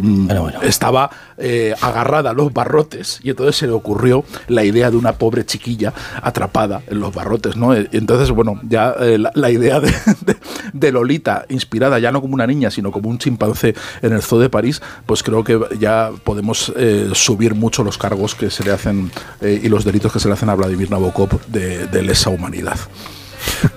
estaba 0.62 1.10
eh, 1.36 1.74
agarrada 1.80 2.30
a 2.30 2.32
los 2.34 2.52
barrotes 2.52 3.18
y 3.24 3.30
entonces 3.30 3.56
se 3.56 3.66
le 3.66 3.72
ocurrió 3.72 4.22
la 4.46 4.62
idea 4.62 4.92
de 4.92 4.96
una 4.96 5.14
pobre 5.14 5.44
chiquilla 5.44 5.92
atrapada 6.22 6.82
en 6.86 7.00
los 7.00 7.12
barrotes, 7.12 7.56
¿no? 7.56 7.74
Entonces, 7.74 8.30
bueno, 8.30 8.60
ya 8.62 8.94
la, 9.18 9.32
la 9.34 9.50
idea 9.50 9.80
de, 9.80 9.90
de- 10.24 10.36
de 10.72 10.92
Lolita, 10.92 11.46
inspirada 11.48 11.98
ya 11.98 12.12
no 12.12 12.20
como 12.20 12.34
una 12.34 12.46
niña, 12.46 12.70
sino 12.70 12.92
como 12.92 13.08
un 13.10 13.18
chimpancé 13.18 13.74
en 14.00 14.12
el 14.12 14.22
zoo 14.22 14.38
de 14.38 14.48
París, 14.48 14.80
pues 15.06 15.24
creo 15.24 15.42
que 15.42 15.58
ya 15.80 16.12
podemos 16.22 16.72
subir 17.14 17.56
mucho 17.56 17.82
los 17.82 17.98
cargos 17.98 18.36
que 18.36 18.50
se 18.50 18.62
le 18.62 18.70
hacen 18.70 19.10
y 19.42 19.68
los 19.68 19.84
delitos 19.84 20.12
que 20.12 20.20
se 20.20 20.28
le 20.28 20.34
hacen 20.34 20.48
a 20.48 20.54
Vladimir 20.54 20.92
Nabokov 20.92 21.40
de, 21.48 21.88
de 21.88 22.02
lesa 22.02 22.30
humanidad. 22.30 22.78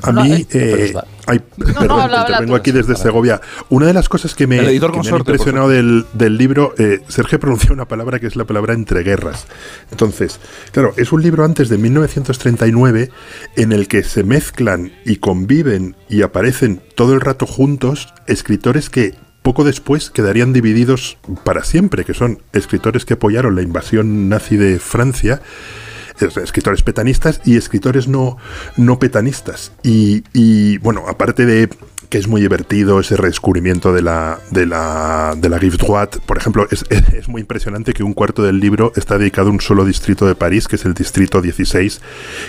A 0.02 0.12
mí, 0.12 0.46
eh, 0.52 0.93
ay, 1.26 1.41
perdón, 1.58 1.88
no, 1.88 2.02
habla, 2.02 2.04
habla 2.04 2.22
intervengo 2.22 2.54
tú. 2.54 2.60
aquí 2.60 2.72
desde 2.72 2.96
Segovia. 2.96 3.41
Una 3.69 3.88
de 3.88 3.93
las 3.93 4.10
cosas 4.10 4.36
que 4.36 4.48
me, 4.48 4.60
que 4.60 4.67
ha 4.67 5.17
impresionado 5.17 5.69
del, 5.69 6.06
del 6.13 6.38
libro, 6.38 6.74
eh, 6.78 7.02
Sergio 7.08 7.39
pronunció 7.39 7.74
una 7.74 7.88
palabra 7.88 8.19
que 8.19 8.28
es 8.28 8.36
la 8.36 8.46
palabra 8.46 8.74
entreguerras. 8.74 9.48
Entonces, 9.91 10.39
claro, 10.72 10.93
es 10.98 11.12
un 11.12 11.22
libro 11.22 11.46
antes 11.46 11.69
de 11.69 11.78
1939 11.78 13.10
en 13.56 13.72
el 13.72 13.88
que 13.88 14.04
se 14.04 14.24
mezclan 14.24 14.91
y 15.06 15.17
conviven 15.17 15.96
y 16.10 16.22
aparecen 16.22 16.82
todo 16.96 17.13
el 17.13 17.22
rato 17.22 17.46
juntos 17.46 18.13
escritores 18.28 18.89
que 18.89 19.15
poco 19.41 19.65
después 19.65 20.10
quedarían 20.10 20.54
divididos 20.54 21.17
para 21.43 21.63
siempre, 21.63 22.06
que 22.06 22.13
son 22.13 22.41
escritores 22.54 23.06
que 23.06 23.15
apoyaron 23.15 23.56
la 23.56 23.62
invasión 23.62 24.30
nazi 24.30 24.56
de 24.56 24.80
Francia 24.80 25.41
escritores 26.19 26.84
petanistas 26.84 27.41
y 27.45 27.58
escritores 27.58 28.08
no, 28.08 28.38
no 28.78 28.99
petanistas. 28.99 29.71
Y, 29.84 30.23
y, 30.34 30.78
bueno, 30.80 31.06
aparte 31.08 31.45
de 31.45 31.69
que 32.13 32.19
es 32.19 32.28
muy 32.28 32.41
divertido 32.41 32.99
ese 32.99 33.17
redescubrimiento 33.17 33.91
de 33.91 34.04
la, 34.04 34.38
de 34.52 34.67
la, 34.67 35.34
de 35.36 35.49
la 35.49 35.58
Rive 35.58 35.78
Droite, 35.78 36.19
por 36.23 36.38
ejemplo, 36.38 36.67
es, 36.69 36.86
es- 36.91 37.28
muy 37.28 37.41
impresionante 37.41 37.91
que 37.93 38.04
un 38.04 38.13
cuarto 38.13 38.43
del 38.43 38.60
libro 38.60 38.91
está 38.95 39.17
dedicado 39.17 39.47
a 39.47 39.52
un 39.52 39.60
solo 39.62 39.84
distrito 39.84 40.28
de 40.28 40.36
París, 40.36 40.67
que 40.67 40.76
es 40.76 40.86
el 40.86 40.93
distrito 40.93 41.41
16, 41.41 42.02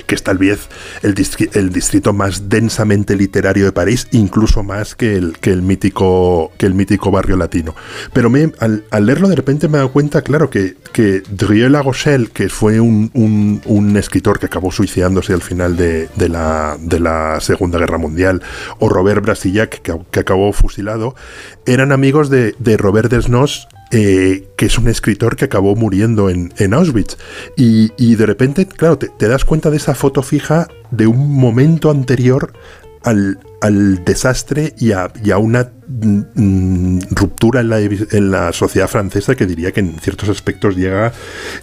que 0.07 0.15
es 0.15 0.23
tal 0.23 0.37
vez 0.37 0.69
el, 1.03 1.15
distri- 1.15 1.49
el 1.57 1.71
distrito 1.73 2.13
más 2.13 2.51
densamente 2.51 3.17
literario 3.17 3.65
de 3.65 3.73
París, 3.73 4.07
incluso 4.13 4.63
más 4.63 4.95
que 4.95 5.17
el, 5.17 5.39
que 5.39 5.51
el, 5.51 5.63
mítico, 5.63 6.53
que 6.59 6.67
el 6.67 6.75
mítico 6.75 7.11
barrio 7.11 7.39
latino. 7.39 7.75
Pero 8.13 8.31
al, 8.59 8.85
leerlo 9.07 9.29
de 9.29 9.37
repente 9.37 9.69
me 9.69 9.77
he 9.77 9.79
dado 9.79 9.93
cuenta, 9.93 10.21
claro, 10.21 10.51
que, 10.51 10.77
que 10.93 11.23
Drieux 11.31 11.73
Rochelle, 11.83 12.29
que 12.29 12.51
fue 12.51 12.81
un, 12.81 13.11
un- 13.15 13.63
escritor 13.97 14.39
que 14.39 14.45
acabó 14.47 14.71
suicidándose 14.71 15.33
al 15.33 15.41
final 15.41 15.77
de, 15.79 16.11
de 16.17 16.29
la, 16.29 16.77
de 16.79 17.01
la 17.01 17.41
Segunda 17.41 17.79
Guerra 17.79 17.97
Mundial, 17.97 18.43
o 18.81 18.91
Robert 18.91 19.25
Que, 19.55 20.21
acabó 20.21 20.53
fusilado, 20.53 21.15
eran 21.65 21.93
amigos 21.93 22.29
de, 22.29 22.55
Robert 22.77 23.11
Desnos, 23.11 23.69
eh, 23.93 24.49
que 24.57 24.67
es 24.67 24.79
un 24.79 24.89
escritor 24.89 25.37
que 25.37 25.45
acabó 25.45 25.77
muriendo 25.77 26.29
en, 26.29 26.75
Auschwitz. 26.75 27.17
Y, 27.57 28.15
de 28.17 28.27
repente, 28.27 28.67
claro, 28.67 28.99
te 28.99 29.29
das 29.29 29.45
cuenta 29.45 29.71
de 29.71 29.77
esa 29.77 29.95
foto 29.95 30.23
fija 30.23 30.69
de 30.91 31.07
un 31.07 31.35
momento 31.35 31.91
anterior 31.91 32.53
al, 33.05 33.39
al 33.65 34.05
desastre 34.05 34.75
y 34.79 34.93
a, 34.93 35.11
y 35.25 35.31
a 35.31 35.39
una 35.39 35.71
mm, 35.89 36.99
ruptura 37.13 37.61
en 37.61 37.69
la, 37.71 37.81
en 37.81 38.31
la 38.31 38.53
sociedad 38.53 38.89
francesa 38.89 39.35
que 39.35 39.47
diría 39.47 39.73
que 39.73 39.81
en 39.81 39.99
ciertos 40.01 40.29
aspectos 40.29 40.77
llega, 40.77 41.13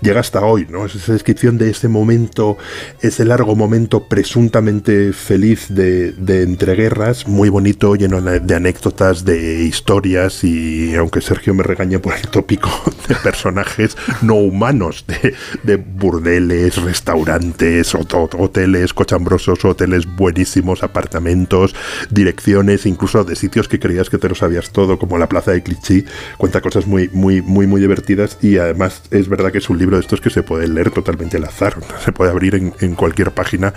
llega 0.01 0.19
hasta 0.19 0.41
hoy. 0.41 0.65
¿no? 0.69 0.85
Es 0.85 0.95
esa 0.95 1.13
descripción 1.13 1.57
de 1.59 1.69
ese 1.69 1.87
momento, 1.87 2.57
ese 3.01 3.23
largo 3.25 3.55
momento 3.55 4.07
presuntamente 4.07 5.13
feliz 5.13 5.67
de, 5.69 6.11
de 6.13 6.41
entreguerras, 6.43 7.27
muy 7.27 7.49
bonito, 7.49 7.95
lleno 7.95 8.19
de 8.21 8.55
anécdotas, 8.55 9.23
de 9.23 9.63
historias 9.63 10.43
y 10.43 10.95
aunque 10.95 11.21
Sergio 11.21 11.53
me 11.53 11.63
regañe 11.63 11.99
por 11.99 12.15
el 12.15 12.27
tópico 12.29 12.69
de 13.07 13.15
personajes 13.15 13.95
no 14.23 14.35
humanos, 14.35 15.05
de, 15.07 15.35
de 15.63 15.75
burdeles, 15.75 16.77
restaurantes, 16.81 17.93
hot- 17.93 18.11
hot- 18.13 18.35
hoteles 18.39 18.93
cochambrosos, 18.93 19.63
hoteles 19.65 20.05
buenísimos, 20.07 20.81
apartamentos, 20.83 21.75
direcciones, 22.09 22.85
incluso 22.85 23.23
de 23.23 23.35
sitios 23.35 23.67
que 23.67 23.79
creías 23.79 24.09
que 24.09 24.17
te 24.17 24.29
lo 24.29 24.35
sabías 24.35 24.71
todo, 24.71 24.97
como 24.99 25.17
la 25.17 25.27
plaza 25.29 25.51
de 25.51 25.63
Clichy, 25.63 26.05
cuenta 26.37 26.61
cosas 26.61 26.87
muy, 26.87 27.09
muy, 27.13 27.41
muy, 27.41 27.67
muy 27.67 27.81
divertidas 27.81 28.37
y 28.41 28.57
además 28.57 29.03
es 29.11 29.27
verdad 29.29 29.51
que 29.51 29.57
es 29.59 29.69
un 29.69 29.77
libro 29.77 29.97
de 29.97 30.01
estos 30.01 30.21
que 30.21 30.29
se 30.29 30.43
puede 30.43 30.67
leer 30.67 30.91
totalmente 30.91 31.37
al 31.37 31.45
azar, 31.45 31.75
se 32.05 32.11
puede 32.11 32.31
abrir 32.31 32.55
en, 32.55 32.73
en 32.79 32.95
cualquier 32.95 33.31
página 33.31 33.73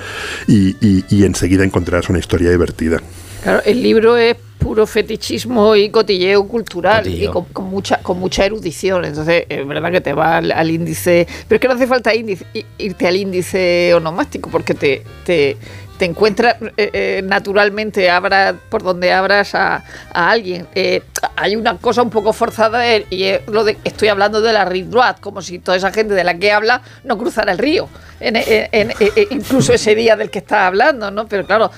y, 0.46 0.76
y- 0.86 1.04
y 1.08 1.24
enseguida 1.24 1.64
encontrarás 1.64 2.08
una 2.08 2.18
historia 2.18 2.50
divertida. 2.50 3.00
Claro, 3.44 3.62
el 3.64 3.82
libro 3.82 4.16
es 4.16 4.36
puro 4.58 4.86
fetichismo 4.86 5.76
y 5.76 5.90
cotilleo 5.90 6.48
cultural 6.48 7.06
y 7.06 7.28
con, 7.28 7.44
con 7.44 7.66
mucha 7.66 7.98
con 7.98 8.18
mucha 8.18 8.46
erudición. 8.46 9.04
Entonces, 9.04 9.44
es 9.48 9.68
verdad 9.68 9.92
que 9.92 10.00
te 10.00 10.14
va 10.14 10.38
al, 10.38 10.50
al 10.50 10.70
índice, 10.70 11.26
pero 11.46 11.56
es 11.56 11.60
que 11.60 11.68
no 11.68 11.74
hace 11.74 11.86
falta 11.86 12.14
índice- 12.14 12.46
irte 12.78 13.06
al 13.06 13.16
índice 13.16 13.92
onomástico 13.94 14.48
porque 14.50 14.72
te, 14.72 15.04
te, 15.26 15.58
te 15.98 16.04
encuentras 16.06 16.56
eh, 16.78 16.90
eh, 16.94 17.22
naturalmente, 17.22 18.08
abra, 18.08 18.56
por 18.70 18.82
donde 18.82 19.12
abras 19.12 19.54
a, 19.54 19.84
a 20.14 20.30
alguien. 20.30 20.66
Eh, 20.74 21.02
hay 21.36 21.54
una 21.56 21.76
cosa 21.76 22.00
un 22.00 22.08
poco 22.10 22.32
forzada 22.32 22.78
de- 22.78 23.04
y 23.10 23.24
es 23.24 23.46
lo 23.48 23.64
de, 23.64 23.76
estoy 23.84 24.08
hablando 24.08 24.40
de 24.40 24.54
la 24.54 24.64
rive 24.64 24.88
droite, 24.88 25.20
como 25.20 25.42
si 25.42 25.58
toda 25.58 25.76
esa 25.76 25.92
gente 25.92 26.14
de 26.14 26.24
la 26.24 26.38
que 26.38 26.50
habla 26.50 26.80
no 27.04 27.18
cruzara 27.18 27.52
el 27.52 27.58
río, 27.58 27.90
en- 28.18 28.36
en- 28.36 28.68
en- 28.72 28.90
en- 28.98 29.26
incluso 29.28 29.74
ese 29.74 29.94
día 29.94 30.16
del 30.16 30.30
que 30.30 30.38
está 30.38 30.66
hablando, 30.66 31.10
¿no? 31.10 31.26
Pero 31.28 31.44
claro, 31.44 31.70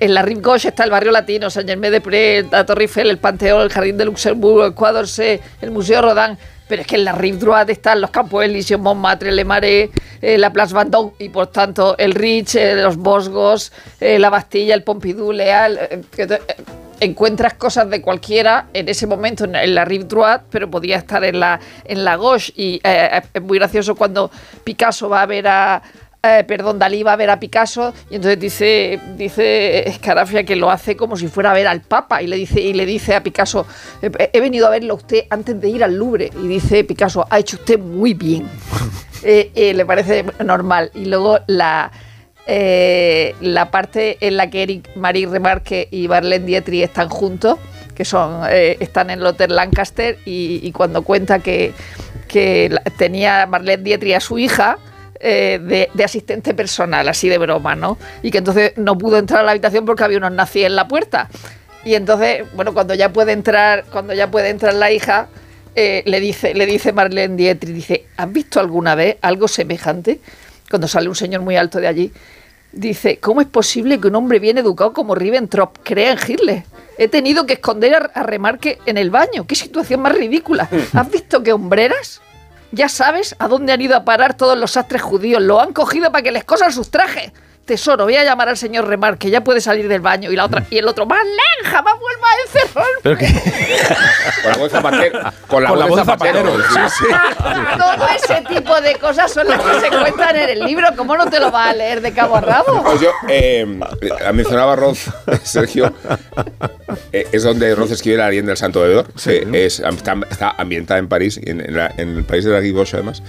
en 0.00 0.14
la 0.14 0.22
Rive 0.22 0.40
Gauche 0.42 0.68
está 0.68 0.84
el 0.84 0.90
barrio 0.90 1.12
latino, 1.12 1.48
Saint 1.50 1.68
Germain 1.68 1.92
de 1.92 2.00
Pré, 2.00 2.46
la 2.50 2.66
Torre 2.66 2.82
Eiffel, 2.82 3.08
el 3.08 3.18
Panteón, 3.18 3.62
el 3.62 3.70
Jardín 3.70 3.96
de 3.96 4.04
Luxemburgo, 4.04 4.64
el 4.66 4.74
Quai 4.74 4.92
d'Orsay, 4.92 5.40
el 5.60 5.70
Museo 5.70 6.02
Rodin. 6.02 6.36
Pero 6.68 6.82
es 6.82 6.86
que 6.86 6.96
en 6.96 7.04
la 7.04 7.12
Rive 7.12 7.38
Droite 7.38 7.72
están 7.72 7.98
los 7.98 8.10
Campos 8.10 8.44
Elíseos, 8.44 8.78
Montmartre, 8.78 9.32
Le 9.32 9.42
Marais, 9.44 9.88
eh, 10.20 10.36
la 10.36 10.52
Place 10.52 10.74
Vendôme 10.74 11.12
y 11.18 11.30
por 11.30 11.46
tanto 11.46 11.96
el 11.96 12.14
Rich, 12.14 12.56
eh, 12.56 12.74
los 12.74 12.98
Bosgos, 12.98 13.72
eh, 14.00 14.18
la 14.18 14.28
Bastilla, 14.28 14.74
el 14.74 14.82
Pompidou, 14.82 15.32
Leal. 15.32 15.78
eh, 15.78 16.02
eh, 16.18 16.38
encuentras 17.00 17.54
cosas 17.54 17.88
de 17.88 18.02
cualquiera 18.02 18.66
en 18.74 18.88
ese 18.88 19.06
momento 19.06 19.44
en, 19.44 19.54
en 19.54 19.74
la 19.74 19.84
Rive 19.84 20.04
Droite, 20.04 20.44
pero 20.50 20.68
podía 20.68 20.96
estar 20.96 21.24
en 21.24 21.40
la, 21.40 21.58
en 21.84 22.04
la 22.04 22.16
Gauche. 22.16 22.52
Y 22.54 22.80
eh, 22.84 23.22
es 23.32 23.40
muy 23.42 23.58
gracioso 23.58 23.94
cuando 23.94 24.30
Picasso 24.64 25.08
va 25.08 25.22
a 25.22 25.26
ver 25.26 25.48
a, 25.48 25.80
eh, 26.22 26.44
perdón, 26.46 26.78
Dalí 26.78 27.02
va 27.02 27.12
a 27.12 27.16
ver 27.16 27.30
a 27.30 27.38
Picasso 27.38 27.94
y 28.10 28.16
entonces 28.16 28.40
dice, 28.40 29.00
dice 29.16 29.88
Escarafia 29.88 30.44
que 30.44 30.56
lo 30.56 30.70
hace 30.70 30.96
como 30.96 31.16
si 31.16 31.28
fuera 31.28 31.52
a 31.52 31.54
ver 31.54 31.66
al 31.68 31.80
Papa 31.82 32.22
y 32.22 32.26
le 32.26 32.36
dice, 32.36 32.60
y 32.60 32.72
le 32.72 32.86
dice 32.86 33.14
a 33.14 33.22
Picasso, 33.22 33.66
"He- 34.02 34.30
he 34.32 34.40
venido 34.40 34.66
a 34.66 34.70
verlo 34.70 34.94
a 34.94 34.96
usted 34.96 35.24
antes 35.30 35.60
de 35.60 35.68
ir 35.68 35.84
al 35.84 35.94
Louvre 35.96 36.30
y 36.42 36.48
dice 36.48 36.82
Picasso, 36.84 37.26
ha 37.30 37.38
hecho 37.38 37.56
usted 37.56 37.78
muy 37.78 38.14
bien. 38.14 38.48
Eh, 39.24 39.50
eh, 39.56 39.74
le 39.74 39.84
parece 39.84 40.24
normal. 40.44 40.92
Y 40.94 41.06
luego 41.06 41.40
la, 41.48 41.90
eh, 42.46 43.34
la 43.40 43.68
parte 43.68 44.16
en 44.20 44.36
la 44.36 44.48
que 44.48 44.62
Eric 44.62 44.90
Marie 44.94 45.26
Remarque 45.26 45.88
y 45.90 46.06
Marlene 46.06 46.46
Dietrich 46.46 46.84
están 46.84 47.08
juntos, 47.08 47.58
que 47.96 48.04
son 48.04 48.42
eh, 48.48 48.76
están 48.78 49.10
en 49.10 49.18
el 49.18 49.26
Hotel 49.26 49.56
Lancaster 49.56 50.18
y, 50.24 50.60
y 50.62 50.70
cuando 50.70 51.02
cuenta 51.02 51.40
que, 51.40 51.72
que 52.28 52.70
tenía 52.96 53.44
Marlene 53.46 53.82
Dietrich 53.82 54.14
a 54.14 54.20
su 54.20 54.38
hija 54.38 54.78
eh, 55.20 55.58
de, 55.62 55.90
de 55.92 56.04
asistente 56.04 56.54
personal, 56.54 57.08
así 57.08 57.28
de 57.28 57.38
broma, 57.38 57.74
¿no? 57.74 57.98
Y 58.22 58.30
que 58.30 58.38
entonces 58.38 58.72
no 58.76 58.96
pudo 58.96 59.18
entrar 59.18 59.40
a 59.40 59.42
la 59.42 59.50
habitación 59.50 59.84
porque 59.84 60.04
había 60.04 60.18
unos 60.18 60.32
nazis 60.32 60.66
en 60.66 60.76
la 60.76 60.86
puerta. 60.86 61.28
Y 61.84 61.94
entonces, 61.94 62.44
bueno, 62.54 62.74
cuando 62.74 62.94
ya 62.94 63.12
puede 63.12 63.32
entrar, 63.32 63.84
cuando 63.90 64.14
ya 64.14 64.30
puede 64.30 64.50
entrar 64.50 64.74
la 64.74 64.92
hija, 64.92 65.28
eh, 65.74 66.02
le 66.06 66.20
dice, 66.20 66.54
le 66.54 66.66
dice 66.66 66.92
Marlene 66.92 67.36
Dietrich, 67.36 67.74
dice, 67.74 68.04
¿has 68.16 68.32
visto 68.32 68.60
alguna 68.60 68.94
vez 68.94 69.16
algo 69.22 69.48
semejante? 69.48 70.20
Cuando 70.68 70.88
sale 70.88 71.08
un 71.08 71.14
señor 71.14 71.42
muy 71.42 71.56
alto 71.56 71.80
de 71.80 71.86
allí, 71.86 72.12
dice, 72.72 73.18
¿cómo 73.18 73.40
es 73.40 73.46
posible 73.46 74.00
que 74.00 74.08
un 74.08 74.16
hombre 74.16 74.38
bien 74.38 74.58
educado 74.58 74.92
como 74.92 75.14
Ribbentrop 75.14 75.78
crea 75.82 76.12
en 76.12 76.18
Hitler? 76.26 76.64
He 76.98 77.08
tenido 77.08 77.46
que 77.46 77.54
esconder 77.54 77.94
a, 77.94 77.98
a 78.12 78.22
Remarque 78.22 78.78
en 78.86 78.98
el 78.98 79.10
baño. 79.10 79.46
¿Qué 79.46 79.54
situación 79.54 80.02
más 80.02 80.12
ridícula? 80.12 80.68
¿Has 80.92 81.10
visto 81.10 81.42
qué 81.42 81.52
hombreras? 81.52 82.20
Ya 82.70 82.88
sabes 82.88 83.34
a 83.38 83.48
dónde 83.48 83.72
han 83.72 83.80
ido 83.80 83.96
a 83.96 84.04
parar 84.04 84.36
todos 84.36 84.58
los 84.58 84.72
sastres 84.72 85.02
judíos. 85.02 85.42
Lo 85.42 85.60
han 85.60 85.72
cogido 85.72 86.12
para 86.12 86.22
que 86.22 86.32
les 86.32 86.44
cosan 86.44 86.72
sus 86.72 86.90
trajes. 86.90 87.32
Tesoro, 87.68 88.04
voy 88.04 88.16
a 88.16 88.24
llamar 88.24 88.48
al 88.48 88.56
señor 88.56 88.88
Remar, 88.88 89.18
que 89.18 89.30
ya 89.30 89.42
puede 89.44 89.60
salir 89.60 89.86
del 89.88 90.00
baño. 90.00 90.32
Y 90.32 90.36
la 90.36 90.46
otra, 90.46 90.64
y 90.70 90.78
el 90.78 90.88
otro, 90.88 91.04
más 91.06 91.20
jamás 91.64 91.94
vuelva 92.00 92.26
a 92.26 92.34
encerrar. 92.46 92.86
Pero 93.02 93.18
Con 94.42 94.50
la 94.52 94.56
voz 94.58 94.72
zapatero. 94.72 95.20
Con 95.46 95.62
la 95.62 95.68
Con 95.68 95.78
la 95.78 95.86
voz 95.86 95.98
zapatero. 96.00 96.38
zapatero, 96.62 96.88
sí, 96.88 97.04
Todo 97.78 98.08
ese 98.16 98.42
tipo 98.48 98.80
de 98.80 98.94
cosas 98.96 99.30
son 99.32 99.46
las 99.48 99.60
que 99.60 99.80
se 99.80 99.88
cuentan 99.90 100.34
en 100.36 100.48
el 100.48 100.60
libro. 100.60 100.88
¿Cómo 100.96 101.16
no 101.16 101.28
te 101.28 101.38
lo 101.38 101.50
vas 101.50 101.70
a 101.70 101.74
leer 101.74 102.00
de 102.00 102.12
cabo 102.12 102.36
a 102.36 102.40
rabo? 102.40 102.82
Pues 102.82 103.00
yo, 103.02 103.10
eh, 103.28 103.66
mencionaba 104.32 104.74
Roz, 104.74 105.04
Sergio, 105.42 105.92
eh, 107.12 107.26
es 107.32 107.42
donde 107.42 107.74
Roz 107.74 107.90
escribe 107.90 108.16
la 108.16 108.28
leyenda 108.30 108.50
del 108.50 108.56
Santo 108.56 108.80
Bebedor. 108.80 109.06
Eh, 109.26 109.46
es, 109.52 109.80
está, 109.80 110.16
está 110.30 110.54
ambientada 110.56 110.98
en 110.98 111.08
París, 111.08 111.38
en, 111.42 111.60
en 111.60 111.76
la- 111.76 111.92
en 111.98 112.16
el 112.16 112.24
país 112.24 112.44
de 112.44 112.50
la 112.52 112.60
Gauche, 112.60 112.96
además. 112.96 113.22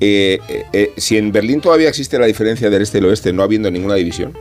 Eh, 0.00 0.38
eh, 0.48 0.64
eh, 0.72 0.92
si 0.96 1.16
en 1.16 1.32
Berlín 1.32 1.60
todavía 1.60 1.88
existe 1.88 2.18
la 2.18 2.26
diferencia 2.26 2.68
del 2.68 2.82
este 2.82 2.98
y 2.98 3.00
el 3.00 3.06
oeste, 3.06 3.32
no 3.32 3.42
habiendo 3.42 3.70
ninguna 3.70 3.94
división, 3.94 4.36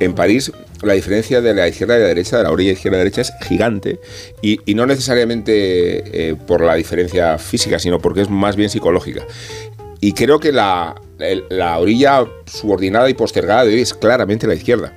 en 0.00 0.14
París 0.14 0.52
la 0.82 0.94
diferencia 0.94 1.40
de 1.40 1.54
la 1.54 1.68
izquierda 1.68 1.96
y 1.96 2.00
la 2.00 2.06
derecha, 2.06 2.38
de 2.38 2.44
la 2.44 2.50
orilla 2.50 2.72
izquierda 2.72 2.98
y 2.98 3.00
derecha, 3.00 3.22
es 3.22 3.32
gigante 3.42 3.98
y, 4.42 4.60
y 4.64 4.74
no 4.74 4.86
necesariamente 4.86 6.30
eh, 6.30 6.34
por 6.34 6.62
la 6.62 6.74
diferencia 6.74 7.38
física, 7.38 7.78
sino 7.78 7.98
porque 7.98 8.22
es 8.22 8.30
más 8.30 8.56
bien 8.56 8.70
psicológica. 8.70 9.26
Y 10.00 10.12
creo 10.12 10.38
que 10.38 10.52
la, 10.52 10.94
la 11.50 11.78
orilla 11.78 12.24
subordinada 12.46 13.10
y 13.10 13.14
postergada 13.14 13.64
de 13.64 13.74
hoy 13.74 13.80
es 13.80 13.94
claramente 13.94 14.46
la 14.46 14.54
izquierda. 14.54 14.96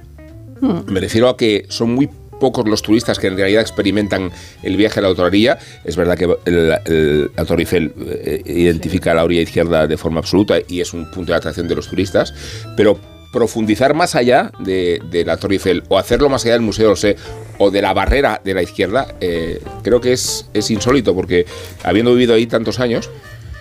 Me 0.85 0.99
refiero 0.99 1.27
a 1.27 1.35
que 1.35 1.65
son 1.69 1.95
muy 1.95 2.07
pocos 2.41 2.67
los 2.67 2.81
turistas 2.81 3.17
que 3.19 3.27
en 3.27 3.37
realidad 3.37 3.61
experimentan 3.61 4.31
el 4.63 4.75
viaje 4.75 4.99
a 4.99 5.03
la 5.03 5.09
orilla. 5.11 5.57
Es 5.85 5.95
verdad 5.95 6.17
que 6.17 6.25
el, 6.45 6.75
el- 6.85 7.31
la 7.37 7.45
Torre 7.45 7.61
Eiffel 7.61 7.93
eh, 8.05 8.41
identifica 8.45 9.13
la 9.13 9.23
orilla 9.23 9.43
izquierda 9.43 9.87
de 9.87 9.95
forma 9.95 10.19
absoluta 10.19 10.55
y 10.67 10.81
es 10.81 10.91
un 10.93 11.09
punto 11.11 11.31
de 11.31 11.37
atracción 11.37 11.67
de 11.69 11.75
los 11.75 11.87
turistas, 11.87 12.33
pero 12.75 12.99
profundizar 13.31 13.93
más 13.93 14.15
allá 14.15 14.51
de, 14.59 14.99
de 15.09 15.23
la 15.23 15.37
Torre 15.37 15.53
Eiffel 15.55 15.83
o 15.87 15.97
hacerlo 15.97 16.27
más 16.27 16.43
allá 16.43 16.53
del 16.55 16.63
Museo 16.63 16.87
d'Orsay 16.87 17.15
o 17.59 17.71
de 17.71 17.81
la 17.81 17.93
barrera 17.93 18.41
de 18.43 18.53
la 18.53 18.61
izquierda, 18.61 19.07
eh, 19.21 19.61
creo 19.83 20.01
que 20.01 20.11
es, 20.11 20.49
es 20.53 20.69
insólito 20.71 21.15
porque 21.15 21.45
habiendo 21.83 22.11
vivido 22.13 22.33
ahí 22.33 22.45
tantos 22.47 22.79
años, 22.81 23.09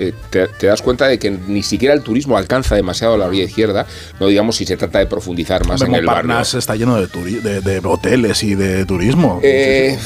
eh, 0.01 0.13
te, 0.31 0.49
te 0.49 0.67
das 0.67 0.83
cuenta 0.83 1.07
de 1.07 1.19
que 1.19 1.31
ni 1.31 1.63
siquiera 1.63 1.95
el 1.95 2.03
turismo 2.03 2.37
alcanza 2.37 2.75
demasiado 2.75 3.15
a 3.15 3.19
la 3.19 3.27
orilla 3.27 3.45
izquierda, 3.45 3.87
no 4.19 4.27
digamos 4.27 4.57
si 4.57 4.65
se 4.67 4.77
trata 4.77 4.99
de 4.99 5.07
profundizar 5.07 5.65
más 5.67 5.81
en 5.83 5.95
el 5.95 6.05
barrio. 6.05 6.23
Montparnasse 6.29 6.59
está 6.59 6.75
lleno 6.75 6.97
de, 7.01 7.07
de, 7.41 7.61
de 7.61 7.79
hoteles 7.85 8.43
y 8.43 8.55
de 8.55 8.85
turismo. 8.87 9.41
Eh, 9.43 9.97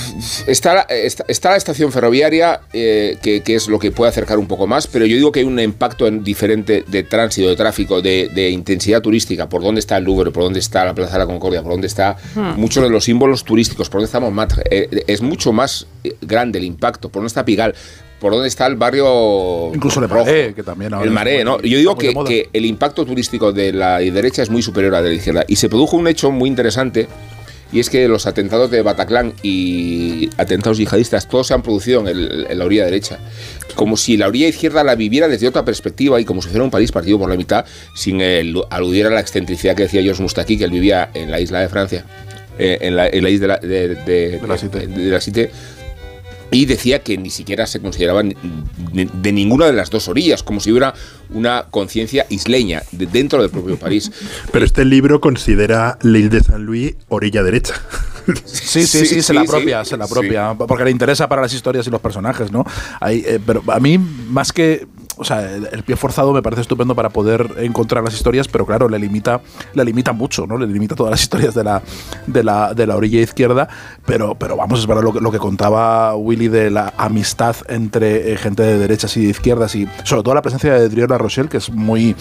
está, 0.46 0.74
la- 0.74 0.82
está, 0.82 1.24
está 1.28 1.50
la 1.50 1.56
estación 1.56 1.92
ferroviaria, 1.92 2.60
eh, 2.72 3.16
que, 3.22 3.42
que 3.42 3.54
es 3.54 3.68
lo 3.68 3.78
que 3.78 3.90
puede 3.90 4.10
acercar 4.10 4.38
un 4.38 4.46
poco 4.46 4.66
más, 4.66 4.86
pero 4.86 5.06
yo 5.06 5.16
digo 5.16 5.32
que 5.32 5.40
hay 5.40 5.46
un 5.46 5.58
impacto 5.60 6.06
en 6.06 6.22
diferente 6.24 6.84
de 6.86 7.02
tránsito, 7.04 7.48
de 7.48 7.56
tráfico, 7.56 8.02
de, 8.02 8.28
de 8.34 8.50
intensidad 8.50 9.00
turística, 9.00 9.48
por 9.48 9.62
dónde 9.62 9.78
está 9.80 9.96
el 9.96 10.04
Louvre, 10.04 10.30
por 10.30 10.42
dónde 10.42 10.58
está 10.60 10.84
la 10.84 10.94
Plaza 10.94 11.12
de 11.14 11.18
la 11.20 11.26
Concordia, 11.26 11.62
por 11.62 11.72
dónde 11.72 11.86
está 11.86 12.16
Hmm. 12.34 12.54
muchos 12.58 12.82
de 12.82 12.90
los 12.90 13.04
símbolos 13.04 13.44
turísticos, 13.44 13.88
por 13.88 14.00
dónde 14.00 14.06
está 14.06 14.18
Montmartre. 14.20 14.62
Eh, 14.70 15.04
es 15.06 15.20
mucho 15.22 15.52
más 15.52 15.86
grande 16.20 16.58
el 16.58 16.64
impacto, 16.64 17.08
por 17.08 17.20
dónde 17.20 17.28
está 17.28 17.44
Pigalle, 17.44 17.74
por 18.24 18.32
dónde 18.32 18.48
está 18.48 18.66
el 18.66 18.76
barrio 18.76 19.70
Incluso 19.74 20.00
rojo. 20.00 20.24
Marais, 20.24 20.54
que 20.54 20.62
también 20.62 20.94
ahora 20.94 21.04
El 21.04 21.10
muy- 21.10 21.44
¿no? 21.44 21.60
Yo 21.60 21.76
digo 21.76 21.94
que, 21.98 22.48
el 22.54 22.64
impacto 22.64 23.04
turístico 23.04 23.52
de 23.52 23.70
la 23.70 23.98
derecha 23.98 24.42
es 24.42 24.48
muy 24.48 24.62
superior 24.62 24.94
al 24.94 25.04
de 25.04 25.10
la 25.10 25.14
izquierda. 25.16 25.44
Y 25.46 25.56
se 25.56 25.68
produjo 25.68 25.98
un 25.98 26.08
hecho 26.08 26.30
muy 26.30 26.48
interesante, 26.48 27.06
y 27.70 27.80
es 27.80 27.90
que 27.90 28.08
los 28.08 28.26
atentados 28.26 28.70
de 28.70 28.80
Bataclan 28.80 29.34
y 29.42 30.30
atentados 30.38 30.78
yihadistas, 30.78 31.28
todos 31.28 31.48
se 31.48 31.52
han 31.52 31.60
producido 31.62 32.00
en, 32.00 32.06
el- 32.08 32.46
en 32.48 32.58
la 32.58 32.64
orilla 32.64 32.86
derecha. 32.86 33.18
Como 33.74 33.98
si 33.98 34.16
la 34.16 34.26
orilla 34.28 34.48
izquierda 34.48 34.82
la 34.84 34.94
viviera 34.94 35.28
desde 35.28 35.46
otra 35.46 35.62
perspectiva 35.66 36.18
y 36.18 36.24
como 36.24 36.40
si 36.40 36.48
fuera 36.48 36.64
un 36.64 36.70
país 36.70 36.92
partido 36.92 37.18
por 37.18 37.28
la 37.28 37.36
mitad, 37.36 37.66
sin 37.94 38.22
el- 38.22 38.56
aludir 38.70 39.04
a 39.04 39.10
la 39.10 39.20
excentricidad 39.20 39.76
que 39.76 39.82
decía 39.82 40.00
Georges 40.00 40.20
Moustaki, 40.22 40.56
que 40.56 40.64
él 40.64 40.70
vivía 40.70 41.10
en 41.12 41.30
la 41.30 41.40
isla 41.40 41.60
de 41.60 41.68
Francia, 41.68 42.06
eh, 42.58 42.78
en, 42.80 42.96
la, 42.96 43.06
en 43.06 43.22
la 43.22 43.28
isla 43.28 43.58
de 43.60 43.68
la, 43.68 43.68
de, 43.68 43.88
de- 43.96 44.38
De 44.38 45.10
la 45.10 45.20
Cité. 45.20 45.50
Y 46.54 46.66
decía 46.66 47.02
que 47.02 47.18
ni 47.18 47.30
siquiera 47.30 47.66
se 47.66 47.80
consideraban 47.80 48.34
de, 48.92 49.32
ninguna 49.32 49.66
de 49.66 49.72
las 49.72 49.90
dos 49.90 50.08
orillas, 50.08 50.42
como 50.42 50.60
si 50.60 50.70
hubiera 50.70 50.94
una 51.30 51.66
conciencia 51.70 52.26
isleña 52.30 52.82
de- 52.92 53.06
dentro 53.06 53.40
del 53.42 53.50
propio 53.50 53.76
París. 53.76 54.12
Pero 54.52 54.64
este 54.64 54.84
libro 54.84 55.20
considera 55.20 55.98
L'Île 56.02 56.28
de 56.28 56.40
Saint-Louis 56.42 56.94
orilla 57.08 57.42
derecha. 57.42 57.74
Sí, 58.44 58.86
sí, 58.86 58.86
sí, 58.86 59.06
Sí, 59.06 59.22
se 59.22 59.34
la 59.34 59.44
propia, 59.44 59.84
se 59.84 59.96
la 59.96 60.06
propia, 60.06 60.54
porque 60.54 60.84
le 60.84 60.90
interesa 60.90 61.28
para 61.28 61.42
las 61.42 61.52
historias 61.52 61.86
y 61.86 61.90
los 61.90 62.00
personajes, 62.00 62.50
¿no? 62.50 62.64
Eh, 63.08 63.38
pero 63.44 63.62
a 63.68 63.78
mí, 63.80 63.98
más 63.98 64.52
que, 64.52 64.86
o 65.16 65.24
sea, 65.24 65.54
el, 65.54 65.68
el 65.70 65.82
pie 65.82 65.96
forzado 65.96 66.32
me 66.32 66.42
parece 66.42 66.62
estupendo 66.62 66.94
para 66.94 67.10
poder 67.10 67.54
encontrar 67.58 68.02
las 68.02 68.14
historias, 68.14 68.48
pero 68.48 68.66
claro, 68.66 68.88
le 68.88 68.98
limita, 68.98 69.40
le 69.74 69.84
limita 69.84 70.12
mucho, 70.12 70.46
¿no? 70.46 70.56
Le 70.58 70.66
limita 70.66 70.94
todas 70.94 71.10
las 71.10 71.22
historias 71.22 71.54
de 71.54 71.64
la, 71.64 71.82
de 72.26 72.42
la, 72.42 72.74
de 72.74 72.86
la 72.86 72.96
orilla 72.96 73.20
izquierda, 73.20 73.68
pero, 74.06 74.34
pero 74.34 74.56
vamos, 74.56 74.80
es 74.80 74.86
verdad 74.86 75.02
lo 75.02 75.12
que, 75.12 75.20
lo 75.20 75.30
que 75.30 75.38
contaba 75.38 76.14
Willy 76.16 76.48
de 76.48 76.70
la 76.70 76.92
amistad 76.96 77.56
entre 77.68 78.32
eh, 78.32 78.36
gente 78.36 78.62
de 78.62 78.78
derechas 78.78 79.16
y 79.16 79.24
de 79.24 79.30
izquierdas 79.30 79.74
y 79.74 79.88
sobre 80.04 80.22
todo 80.22 80.34
la 80.34 80.42
presencia 80.42 80.74
de 80.74 80.88
Drior 80.88 81.10
La 81.10 81.18
Rochelle, 81.18 81.48
que 81.48 81.58
es 81.58 81.70
muy 81.70 82.16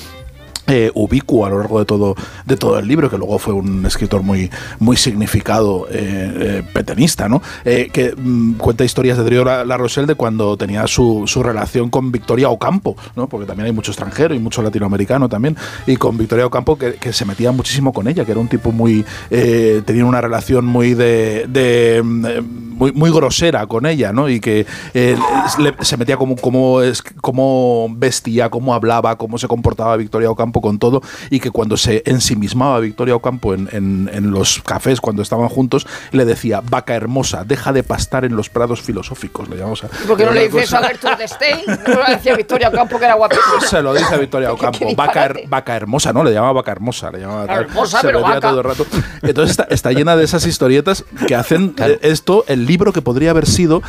eh, 0.67 0.91
ubicuo 0.93 1.45
a 1.45 1.49
lo 1.49 1.59
largo 1.59 1.79
de 1.79 1.85
todo, 1.85 2.15
de 2.45 2.57
todo 2.57 2.79
el 2.79 2.87
libro, 2.87 3.09
que 3.09 3.17
luego 3.17 3.37
fue 3.39 3.53
un 3.53 3.85
escritor 3.85 4.23
muy, 4.23 4.49
muy 4.79 4.97
significado 4.97 5.87
eh, 5.89 6.33
eh, 6.35 6.63
petenista, 6.73 7.27
¿no? 7.27 7.41
Eh, 7.65 7.89
que 7.91 8.13
mm, 8.15 8.53
cuenta 8.53 8.85
historias 8.85 9.17
de 9.17 9.23
Drio 9.23 9.43
La, 9.43 9.65
La 9.65 9.77
de 9.77 10.15
cuando 10.15 10.55
tenía 10.57 10.87
su, 10.87 11.23
su 11.27 11.43
relación 11.43 11.89
con 11.89 12.11
Victoria 12.11 12.49
Ocampo, 12.49 12.95
¿no? 13.15 13.27
porque 13.27 13.45
también 13.45 13.67
hay 13.67 13.71
mucho 13.73 13.91
extranjero 13.91 14.33
y 14.33 14.39
mucho 14.39 14.61
latinoamericano 14.61 15.27
también, 15.27 15.57
y 15.85 15.97
con 15.97 16.17
Victoria 16.17 16.45
Ocampo 16.45 16.77
que, 16.77 16.95
que 16.95 17.11
se 17.11 17.25
metía 17.25 17.51
muchísimo 17.51 17.91
con 17.91 18.07
ella, 18.07 18.25
que 18.25 18.31
era 18.31 18.39
un 18.39 18.47
tipo 18.47 18.71
muy... 18.71 19.05
eh, 19.29 19.81
tenía 19.85 20.05
una 20.05 20.21
relación 20.21 20.65
muy 20.65 20.93
de... 20.93 22.01
mm, 22.03 22.63
muy, 22.73 22.91
muy 22.91 23.11
grosera 23.11 23.67
con 23.67 23.85
ella, 23.85 24.11
¿no? 24.11 24.29
Y 24.29 24.39
que 24.39 24.65
se 24.93 25.97
metía 25.97 26.17
como, 26.17 26.35
como, 26.35 26.79
como 27.21 27.87
vestía, 27.95 28.49
cómo 28.49 28.73
hablaba, 28.73 29.15
cómo 29.15 29.37
se 29.37 29.47
comportaba 29.47 29.95
Victoria 29.95 30.31
Ocampo 30.31 30.52
con 30.61 30.79
todo, 30.79 31.01
y 31.29 31.39
que 31.39 31.51
cuando 31.51 31.77
se 31.77 32.03
ensimismaba 32.05 32.79
Victoria 32.79 33.15
Ocampo 33.15 33.53
en, 33.53 33.69
en- 33.71 34.09
en 34.13 34.31
los 34.31 34.61
cafés, 34.63 35.01
cuando 35.01 35.21
estaban 35.21 35.49
juntos, 35.49 35.85
le 36.11 36.25
decía, 36.25 36.61
vaca 36.67 36.95
hermosa, 36.95 37.43
deja 37.45 37.73
de 37.73 37.83
pastar 37.83 38.25
en 38.25 38.35
los 38.35 38.49
prados 38.49 38.81
filosóficos, 38.81 39.49
le 39.49 39.57
llamamos 39.57 39.83
a- 39.83 39.87
¿Por 39.87 40.17
qué 40.17 40.25
no 40.25 40.31
le 40.31 40.49
dices 40.49 40.73
a 40.73 40.83
Gertrude 40.83 41.15
de 41.17 41.27
Stein? 41.27 41.59
No 41.67 42.03
le 42.07 42.15
decía 42.15 42.35
Victoria 42.35 42.71
Campo 42.71 42.97
que 42.99 43.05
era 43.05 43.13
guapísima. 43.15 43.61
se 43.69 43.81
lo 43.81 43.93
dice 43.93 44.13
a 44.13 44.17
Victoria 44.17 44.51
Ocampo. 44.53 44.93
Vaca, 44.95 45.25
her- 45.29 45.47
vaca 45.47 45.75
hermosa, 45.75 46.13
¿no? 46.13 46.23
Le 46.23 46.31
llamaba 46.33 46.53
vaca 46.53 46.71
hermosa. 46.71 47.11
Le 47.11 47.19
llamaba 47.19 47.45
tal. 47.47 47.61
Hermosa, 47.65 48.01
Se 48.01 48.07
pero 48.07 48.21
vaca. 48.21 48.39
todo 48.49 48.57
el 48.59 48.63
rato. 48.63 48.85
Entonces 49.21 49.51
está, 49.51 49.63
está 49.69 49.91
llena 49.91 50.15
de 50.15 50.23
esas 50.25 50.45
historietas 50.45 51.03
que 51.27 51.35
hacen 51.35 51.73
eh, 51.77 51.99
esto, 52.01 52.43
el 52.47 52.65
libro 52.65 52.93
que 52.93 53.01
podría 53.01 53.31
haber 53.31 53.45
sido 53.47 53.81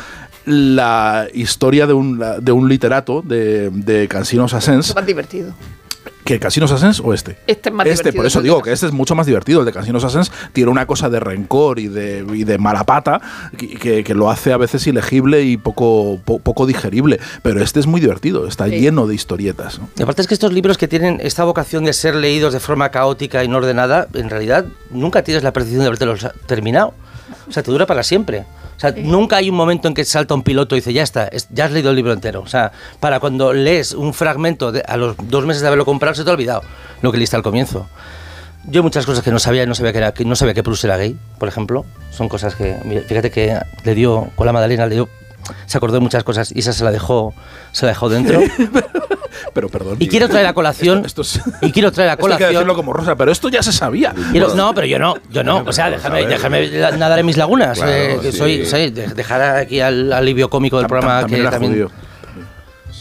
la 0.45 1.27
historia 1.33 1.87
de 1.87 1.93
un, 1.93 2.23
de 2.39 2.51
un 2.51 2.69
literato 2.69 3.21
de, 3.23 3.69
de. 3.71 4.07
Es 4.07 4.95
más 4.95 5.05
divertido. 5.05 5.53
¿Que 6.25 6.39
Casinos 6.39 6.71
Asens 6.71 6.99
o 6.99 7.13
este? 7.13 7.37
Este 7.45 7.69
es 7.69 7.75
más 7.75 7.85
Este, 7.85 8.11
por 8.11 8.25
eso 8.25 8.41
digo 8.41 8.61
que 8.63 8.71
este 8.71 8.87
es 8.87 8.91
mucho 8.91 9.13
más 9.13 9.27
divertido. 9.27 9.59
El 9.59 9.65
de 9.67 9.71
Casinos 9.71 10.03
Asens 10.03 10.31
tiene 10.53 10.71
una 10.71 10.87
cosa 10.87 11.07
de 11.09 11.19
rencor 11.19 11.77
y 11.77 11.87
de, 11.87 12.25
y 12.33 12.43
de 12.43 12.57
mala 12.57 12.83
pata 12.83 13.21
que, 13.55 13.67
que- 13.75 14.03
que 14.03 14.13
lo 14.15 14.31
hace 14.31 14.51
a 14.51 14.57
veces 14.57 14.85
ilegible 14.87 15.43
y 15.43 15.55
poco, 15.57 16.19
po- 16.25 16.39
poco 16.39 16.65
digerible. 16.65 17.19
Pero 17.43 17.61
este 17.61 17.79
es 17.79 17.85
muy 17.85 18.01
divertido, 18.01 18.47
está 18.47 18.65
Sí. 18.67 18.79
lleno 18.79 19.05
de 19.05 19.13
historietas. 19.13 19.77
¿no? 19.79 19.87
Y 19.97 20.01
aparte 20.01 20.23
es 20.23 20.27
que 20.27 20.33
estos 20.33 20.51
libros 20.51 20.79
que 20.79 20.87
tienen 20.87 21.19
esta 21.21 21.43
vocación 21.43 21.85
de 21.85 21.93
ser 21.93 22.15
leídos 22.15 22.53
de 22.53 22.59
forma 22.59 22.89
caótica 22.89 23.43
y 23.43 23.47
no 23.47 23.57
ordenada, 23.57 24.07
en 24.15 24.29
realidad 24.31 24.65
nunca 24.89 25.21
tienes 25.23 25.43
la 25.43 25.53
percepción 25.53 25.81
de 25.81 25.87
habértelos 25.87 26.27
terminado. 26.47 26.95
O 27.47 27.51
sea, 27.51 27.63
te 27.63 27.71
dura 27.71 27.85
para 27.85 28.03
siempre. 28.03 28.45
O 28.75 28.79
sea, 28.79 28.93
nunca 28.97 29.37
hay 29.37 29.49
un 29.49 29.55
momento 29.55 29.87
en 29.87 29.93
que 29.93 30.03
salta 30.05 30.33
un 30.33 30.43
piloto 30.43 30.75
y 30.75 30.79
dice, 30.79 30.91
ya 30.93 31.03
está, 31.03 31.27
es- 31.27 31.47
ya 31.49 31.65
has 31.65 31.71
leído 31.71 31.89
el 31.91 31.95
libro 31.95 32.11
entero. 32.13 32.41
O 32.41 32.47
sea, 32.47 32.71
para 32.99 33.19
cuando 33.19 33.53
lees 33.53 33.93
un 33.93 34.13
fragmento 34.13 34.71
de- 34.71 34.83
a 34.87 34.97
los 34.97 35.15
dos 35.23 35.45
meses 35.45 35.61
de 35.61 35.67
haberlo 35.67 35.85
comprado, 35.85 36.13
se 36.15 36.23
te 36.23 36.29
ha 36.29 36.33
olvidado 36.33 36.61
lo 37.01 37.11
que 37.11 37.17
leíste 37.17 37.35
al 37.35 37.43
comienzo. 37.43 37.87
Yo 38.67 38.81
muchas 38.83 39.05
cosas 39.05 39.23
que 39.23 39.29
no 39.31 39.37
sabía, 39.39 39.65
no 39.67 39.75
sabía 39.75 39.91
que, 39.91 39.99
era, 39.99 40.13
que 40.13 40.25
no 40.25 40.35
sabía 40.35 40.53
que 40.55 40.63
Proust 40.63 40.83
era 40.85 40.97
gay, 40.97 41.15
por 41.37 41.47
ejemplo. 41.47 41.85
Son 42.11 42.27
cosas 42.27 42.55
que, 42.55 42.75
fíjate 43.07 43.29
que 43.29 43.59
le 43.83 43.93
dio, 43.95 44.29
con 44.35 44.47
la 44.47 44.53
Madalena 44.53 44.87
le 44.87 44.95
dio, 44.95 45.09
se 45.65 45.77
acordó 45.77 45.95
de 45.95 45.99
muchas 46.01 46.23
cosas 46.23 46.51
y 46.55 46.59
esa 46.59 46.73
se 46.73 46.83
la 46.83 46.91
dejó, 46.91 47.33
se 47.71 47.85
la 47.85 47.91
dejó 47.91 48.09
dentro. 48.09 48.39
Pero 49.53 49.69
perdón. 49.69 49.97
Y 49.99 50.07
quiero 50.07 50.27
traer 50.29 50.47
a 50.47 50.53
colación. 50.53 51.05
Esto, 51.05 51.21
esto 51.21 51.39
es- 51.39 51.55
y 51.61 51.71
quiero 51.71 51.91
traer 51.91 52.09
a 52.11 52.13
esto 52.13 52.25
hay 52.25 52.31
que 52.31 52.37
colación. 52.37 52.53
decirlo 52.53 52.75
como 52.75 52.93
Rosa, 52.93 53.15
pero 53.15 53.31
esto 53.31 53.49
ya 53.49 53.61
se 53.61 53.71
sabía. 53.71 54.13
Quiero- 54.31 54.53
no, 54.55 54.73
pero 54.73 54.87
yo 54.87 54.97
no, 54.99 55.15
yo 55.29 55.43
no. 55.43 55.63
O 55.65 55.73
sea, 55.73 55.89
déjame, 55.89 56.25
déjame 56.25 56.69
nadar 56.97 57.19
en 57.19 57.25
mis 57.25 57.37
lagunas. 57.37 57.77
Claro, 57.77 57.91
eh, 57.91 58.19
sí. 58.23 58.31
soy, 58.31 58.65
soy- 58.65 58.89
de- 58.91 59.07
dejar 59.07 59.41
aquí 59.57 59.79
al 59.81 60.11
alivio 60.13 60.49
cómico 60.49 60.77
del 60.77 60.85
Tam- 60.85 60.89
programa 60.89 61.21
también 61.21 61.43
que 61.43 61.49
también. 61.49 61.71
judío. 61.73 61.91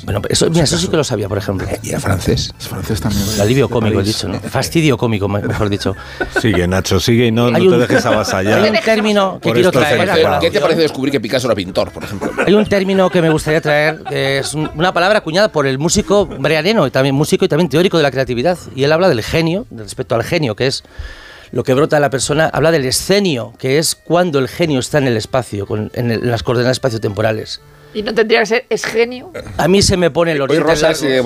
Bueno, 0.05 0.21
eso, 0.29 0.49
mira, 0.51 0.65
eso 0.65 0.77
sí 0.79 0.89
que 0.89 0.97
lo 0.97 1.05
sabía, 1.05 1.29
por 1.29 1.39
ejemplo. 1.39 1.67
¿Y 1.83 1.91
era 1.91 2.01
francés? 2.01 2.53
Es 2.59 2.69
francés 2.69 3.01
también. 3.01 3.25
El 3.35 3.41
alivio 3.41 3.69
cómico, 3.69 4.01
he 4.01 4.03
dicho, 4.05 4.29
¿no? 4.29 4.39
Fastidio 4.41 4.97
cómico, 4.99 5.29
me- 5.29 5.41
mejor 5.43 5.69
dicho. 5.69 5.95
Sigue, 6.41 6.67
Nacho, 6.69 7.01
sigue 7.01 7.27
y 7.27 7.33
no, 7.33 7.51
no 7.51 7.59
te 7.59 7.79
dejes 7.79 8.05
avasallar. 8.07 8.61
Hay 8.63 8.71
un 8.71 8.77
término 8.85 9.41
que 9.41 9.53
quiero 9.53 9.71
traer. 9.73 10.41
¿Qué 10.41 10.51
te 10.51 10.61
parece 10.61 10.81
descubrir 10.83 11.13
que 11.13 11.21
Picasso 11.21 11.47
era 11.47 11.55
pintor, 11.55 11.91
por 11.91 12.05
ejemplo? 12.05 12.31
Hay 12.47 12.53
un 12.55 12.67
término 12.67 13.09
que 13.11 13.23
me 13.23 13.31
gustaría 13.31 13.61
traer, 13.61 14.03
que 14.09 14.39
es 14.39 14.55
un- 14.55 14.71
una 14.75 14.93
palabra 14.93 15.19
acuñada 15.19 15.49
por 15.51 15.67
el 15.67 15.79
músico 15.79 16.27
breaneno, 16.27 16.87
y 16.87 16.91
también 16.91 17.15
músico 17.15 17.45
y 17.45 17.49
también 17.49 17.69
teórico 17.69 17.97
de 17.97 18.03
la 18.03 18.11
creatividad. 18.11 18.59
Y 18.77 18.85
él 18.85 18.93
habla 18.93 19.09
del 19.09 19.23
genio, 19.23 19.67
respecto 19.71 20.15
al 20.15 20.23
genio, 20.25 20.55
que 20.57 20.67
es 20.67 20.83
lo 21.53 21.63
que 21.65 21.73
brota 21.75 21.97
de 21.97 22.01
la 22.01 22.11
persona. 22.11 22.51
Habla 22.53 22.71
del 22.73 22.85
escenio, 22.85 23.53
que 23.59 23.79
es 23.79 23.95
cuando 23.95 24.39
el 24.39 24.49
genio 24.49 24.81
está 24.81 24.99
en 24.99 25.07
el 25.07 25.17
espacio, 25.17 25.67
con- 25.67 25.91
en, 25.95 26.11
el- 26.11 26.25
en 26.25 26.31
las 26.31 26.43
coordenadas 26.43 26.77
espaciotemporales. 26.77 27.61
Y 27.95 28.03
no 28.03 28.13
tendría 28.13 28.41
que 28.41 28.47
ser, 28.47 28.67
es 28.69 28.85
genio. 28.85 29.31
A 29.57 29.69
mí 29.69 29.81
se 29.81 29.97
me 29.97 30.11
pone 30.11 30.35
los 30.35 30.51
Hoy 30.51 30.57
dientes 30.57 30.81
Rosa 30.83 30.91
es 30.91 31.03
largos. 31.03 31.17
eh, 31.17 31.23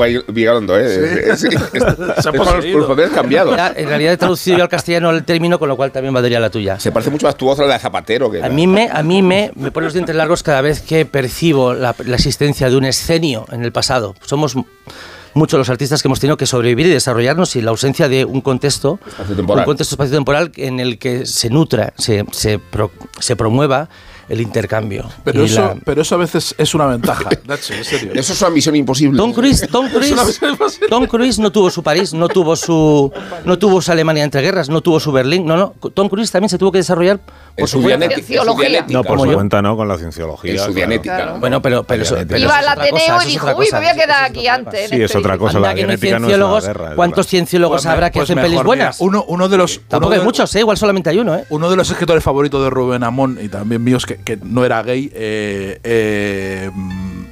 ¿eh? 0.77 1.35
Sí. 1.37 1.47
Es, 1.49 1.55
es- 1.73 2.23
Se 2.23 2.29
ha 2.29 2.33
papeles 2.33 3.11
cambiados. 3.13 3.57
Ya, 3.57 3.73
en 3.75 3.89
realidad 3.89 4.13
he 4.13 4.17
traducido 4.19 4.59
yo 4.59 4.63
al 4.65 4.69
castellano 4.69 5.11
el 5.11 5.25
término, 5.25 5.59
con 5.59 5.69
lo 5.69 5.77
cual 5.77 5.91
también 5.93 6.13
valdría 6.15 6.39
la 6.41 6.51
tuya. 6.51 6.79
Se 6.79 6.93
parece 6.93 7.11
mucho 7.11 7.27
más 7.27 7.37
tu 7.37 7.47
voz 7.47 7.59
a 7.61 7.65
la 7.65 7.75
de 7.75 7.79
Zapatero. 7.81 8.31
Que 8.31 8.43
A 8.45 8.49
mí 8.49 8.67
me, 8.67 8.89
a 8.93 9.03
mí 9.03 9.23
me, 9.23 9.51
me 9.55 9.71
pone 9.71 9.87
los 9.87 9.95
dientes 9.95 10.15
largos 10.15 10.43
cada 10.43 10.61
vez 10.61 10.81
que 10.81 11.07
percibo 11.07 11.73
la, 11.75 11.95
la 12.05 12.17
existencia 12.17 12.69
de 12.69 12.77
un 12.77 12.85
escenio 12.85 13.47
en 13.51 13.65
el 13.65 13.73
pasado. 13.73 14.15
Somos 14.25 14.55
muchos 15.35 15.59
los 15.59 15.71
artistas 15.71 16.03
que 16.03 16.09
hemos 16.09 16.21
tenido 16.21 16.37
que 16.37 16.47
sobrevivir 16.47 16.87
y 16.87 16.91
desarrollarnos 16.91 17.51
sin 17.51 17.65
la 17.65 17.71
ausencia 17.71 18.09
de 18.09 18.25
un 18.25 18.41
contexto, 18.41 18.99
Espaciotemporal. 19.07 19.63
un 19.63 19.67
contexto 19.67 19.95
espaciotemporal 19.95 20.53
en 20.57 20.81
el 20.81 20.99
que 20.99 21.27
se 21.27 21.49
nutra, 21.49 21.93
se, 21.97 22.25
se, 22.33 22.59
pro- 22.59 22.91
se 23.21 23.37
promueva 23.37 23.89
el 24.29 24.41
intercambio. 24.41 25.09
Pero 25.25 25.45
eso, 25.45 25.61
la- 25.61 25.77
pero 25.85 26.03
eso 26.03 26.15
a 26.15 26.19
veces 26.19 26.55
es 26.59 26.75
una 26.75 26.87
ventaja. 26.87 27.29
Nacho, 27.47 27.75
en 27.75 27.85
serio. 27.85 28.13
Eso 28.15 28.33
es 28.33 28.41
una 28.43 28.51
misión 28.51 28.77
imposible. 28.77 29.17
Tom 29.17 29.33
Cruise, 29.33 29.67
Tom 29.71 29.89
Cruise, 29.93 30.41
Tom 30.89 31.07
Cruise 31.07 31.39
no 31.39 31.51
tuvo 31.53 31.71
su 31.71 31.83
París, 31.83 32.13
no 32.15 32.29
tuvo 32.29 32.57
su, 32.57 33.13
no 33.45 33.59
tuvo 33.59 33.81
su 33.81 33.91
Alemania 33.93 34.25
entre 34.25 34.41
guerras, 34.43 34.69
no 34.69 34.81
tuvo 34.81 35.01
su 35.01 35.13
Berlín, 35.13 35.47
no, 35.47 35.57
no. 35.57 35.75
Tom 35.95 36.09
Cruise 36.09 36.31
también 36.31 36.49
se 36.49 36.59
tuvo 36.59 36.73
que 36.73 36.79
desarrollar 36.79 37.21
por 37.59 37.69
su 37.69 37.81
dianética. 37.81 38.45
dianética. 38.45 38.93
No, 38.93 39.05
por 39.05 39.21
su 39.21 39.27
yo. 39.27 39.35
cuenta, 39.35 39.63
¿no? 39.63 39.77
Con 39.77 39.89
la 39.89 39.99
cienciología. 39.99 40.53
En 40.53 40.59
su 40.59 40.73
dianética. 40.73 41.17
Claro. 41.17 41.39
Bueno, 41.41 41.63
pero, 41.63 41.85
pero 41.85 42.03
eso, 42.03 42.17
pero 42.27 42.39
Iba 42.39 42.59
al 42.59 42.69
Ateneo 42.69 43.23
y 43.23 43.27
dijo, 43.27 43.47
uy, 43.57 43.69
me 43.73 43.79
voy 43.79 43.89
a 43.89 43.95
quedar 43.95 44.25
aquí 44.25 44.47
antes. 44.47 44.91
Sí, 44.91 45.03
es 45.03 45.15
otra 45.15 45.39
cosa. 45.39 45.59
La 45.59 45.75
que 45.75 45.85
no 45.85 45.91
hay 45.91 45.99
es 46.01 46.13
una 46.13 46.61
guerra. 46.61 46.95
¿Cuántos 46.95 47.27
cienciólogos 47.27 47.87
habrá 47.87 48.11
que 48.11 48.21
pues 48.21 48.31
hacen 48.31 48.43
pelis 48.43 48.63
buenas? 48.63 49.01
Uno, 49.01 49.25
uno 49.29 49.49
de 49.49 49.57
los. 49.57 49.81
Tampoco 49.89 50.13
uno 50.13 50.21
hay 50.21 50.25
muchos, 50.25 50.55
¿eh? 50.55 50.61
igual 50.61 50.77
solo 50.77 50.93
21, 50.93 51.35
¿eh? 51.37 51.45
Uno 51.51 51.71
de 51.71 51.77
los 51.77 51.91
escritores 51.91 52.23
favoritos 52.23 52.63
de 52.63 52.71
Rubén 52.71 53.03
Amón 53.03 53.39
y 53.41 53.49
también 53.49 53.83
míos, 53.83 54.07
que, 54.07 54.17
que 54.17 54.39
no 54.43 54.65
era 54.65 54.83
gay, 54.83 55.11
eh, 55.15 56.71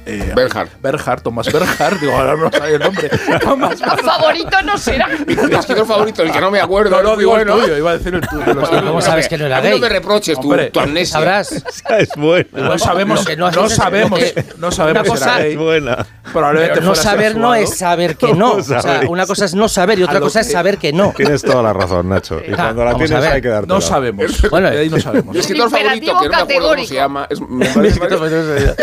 eh, 0.07 0.31
Bernhard. 0.35 0.69
Bernhard, 0.81 1.21
Tomás 1.21 1.51
Bernhard, 1.51 1.99
digo, 1.99 2.13
ahora 2.15 2.35
no 2.35 2.51
sabía 2.51 2.75
el 2.75 2.81
nombre. 2.81 3.09
Tomás 3.41 3.79
Los 3.79 4.01
favoritos 4.01 4.63
no 4.63 4.77
será. 4.77 5.07
Mi 5.27 5.33
escritor 5.55 5.85
favorito, 5.85 6.23
el 6.23 6.31
que 6.31 6.39
no 6.41 6.49
me 6.49 6.59
acuerdo. 6.61 6.91
No, 6.97 7.03
no, 7.03 7.15
digo 7.17 7.37
el 7.37 7.45
bueno. 7.45 7.61
tuyo, 7.61 7.77
iba 7.77 7.91
a 7.91 7.97
decir 7.97 8.15
el 8.15 8.21
tuyo. 8.27 8.43
¿Cómo 8.85 9.01
sabes 9.01 9.27
que 9.27 9.37
no 9.37 9.45
era 9.45 9.59
gay? 9.61 9.71
No 9.71 9.79
me 9.79 9.89
reproches 9.89 10.39
tu, 10.39 10.49
Hombre, 10.49 10.71
tu 10.71 10.79
amnesia. 10.79 11.13
Sabrás. 11.13 11.51
Esa 11.67 11.99
es 11.99 12.09
buena. 12.15 12.47
No 12.53 12.79
sabemos, 12.79 13.25
que 13.25 13.35
no 13.35 13.51
no, 13.51 13.69
sabemos, 13.69 14.19
no 14.57 14.71
sabemos 14.71 15.01
una 15.03 15.09
cosa- 15.11 15.37
gay. 15.39 15.51
Es 15.53 15.57
buena. 15.57 16.05
Probablemente 16.31 16.81
no 16.81 16.95
saber 16.95 17.35
no 17.37 17.55
es 17.55 17.77
saber 17.77 18.15
que 18.17 18.33
no. 18.33 18.51
¿Cómo 18.51 18.61
O 18.61 18.63
sea, 18.63 19.01
una 19.07 19.25
cosa 19.25 19.45
es 19.45 19.55
no 19.55 19.67
saber 19.69 19.99
y 19.99 20.03
otra 20.03 20.19
cosa 20.19 20.41
es 20.41 20.51
saber 20.51 20.77
que 20.77 20.91
no. 20.93 21.13
Tienes 21.15 21.41
toda 21.41 21.61
la 21.63 21.73
razón, 21.73 22.09
Nacho. 22.09 22.41
Y 22.45 22.51
Ah, 22.53 22.55
cuando 22.55 22.85
la 22.85 22.95
tienes 22.95 23.11
hay 23.11 23.41
que 23.41 23.47
darte. 23.49 23.67
No 23.67 23.81
sabemos. 23.81 24.41
Bueno, 24.49 24.67
ahí 24.69 24.89
no 24.89 24.99
sabemos. 24.99 25.33
Mi 25.33 25.39
escritor 25.39 25.69
favorito, 25.69 26.19
que 26.19 26.27
no 26.29 26.29
me 26.29 26.35
acuerdo 26.41 26.69
cómo 26.69 26.85
se 26.85 26.95
llama. 26.95 27.27
Es, 27.29 27.41
me 27.41 27.65
parece- 27.65 28.75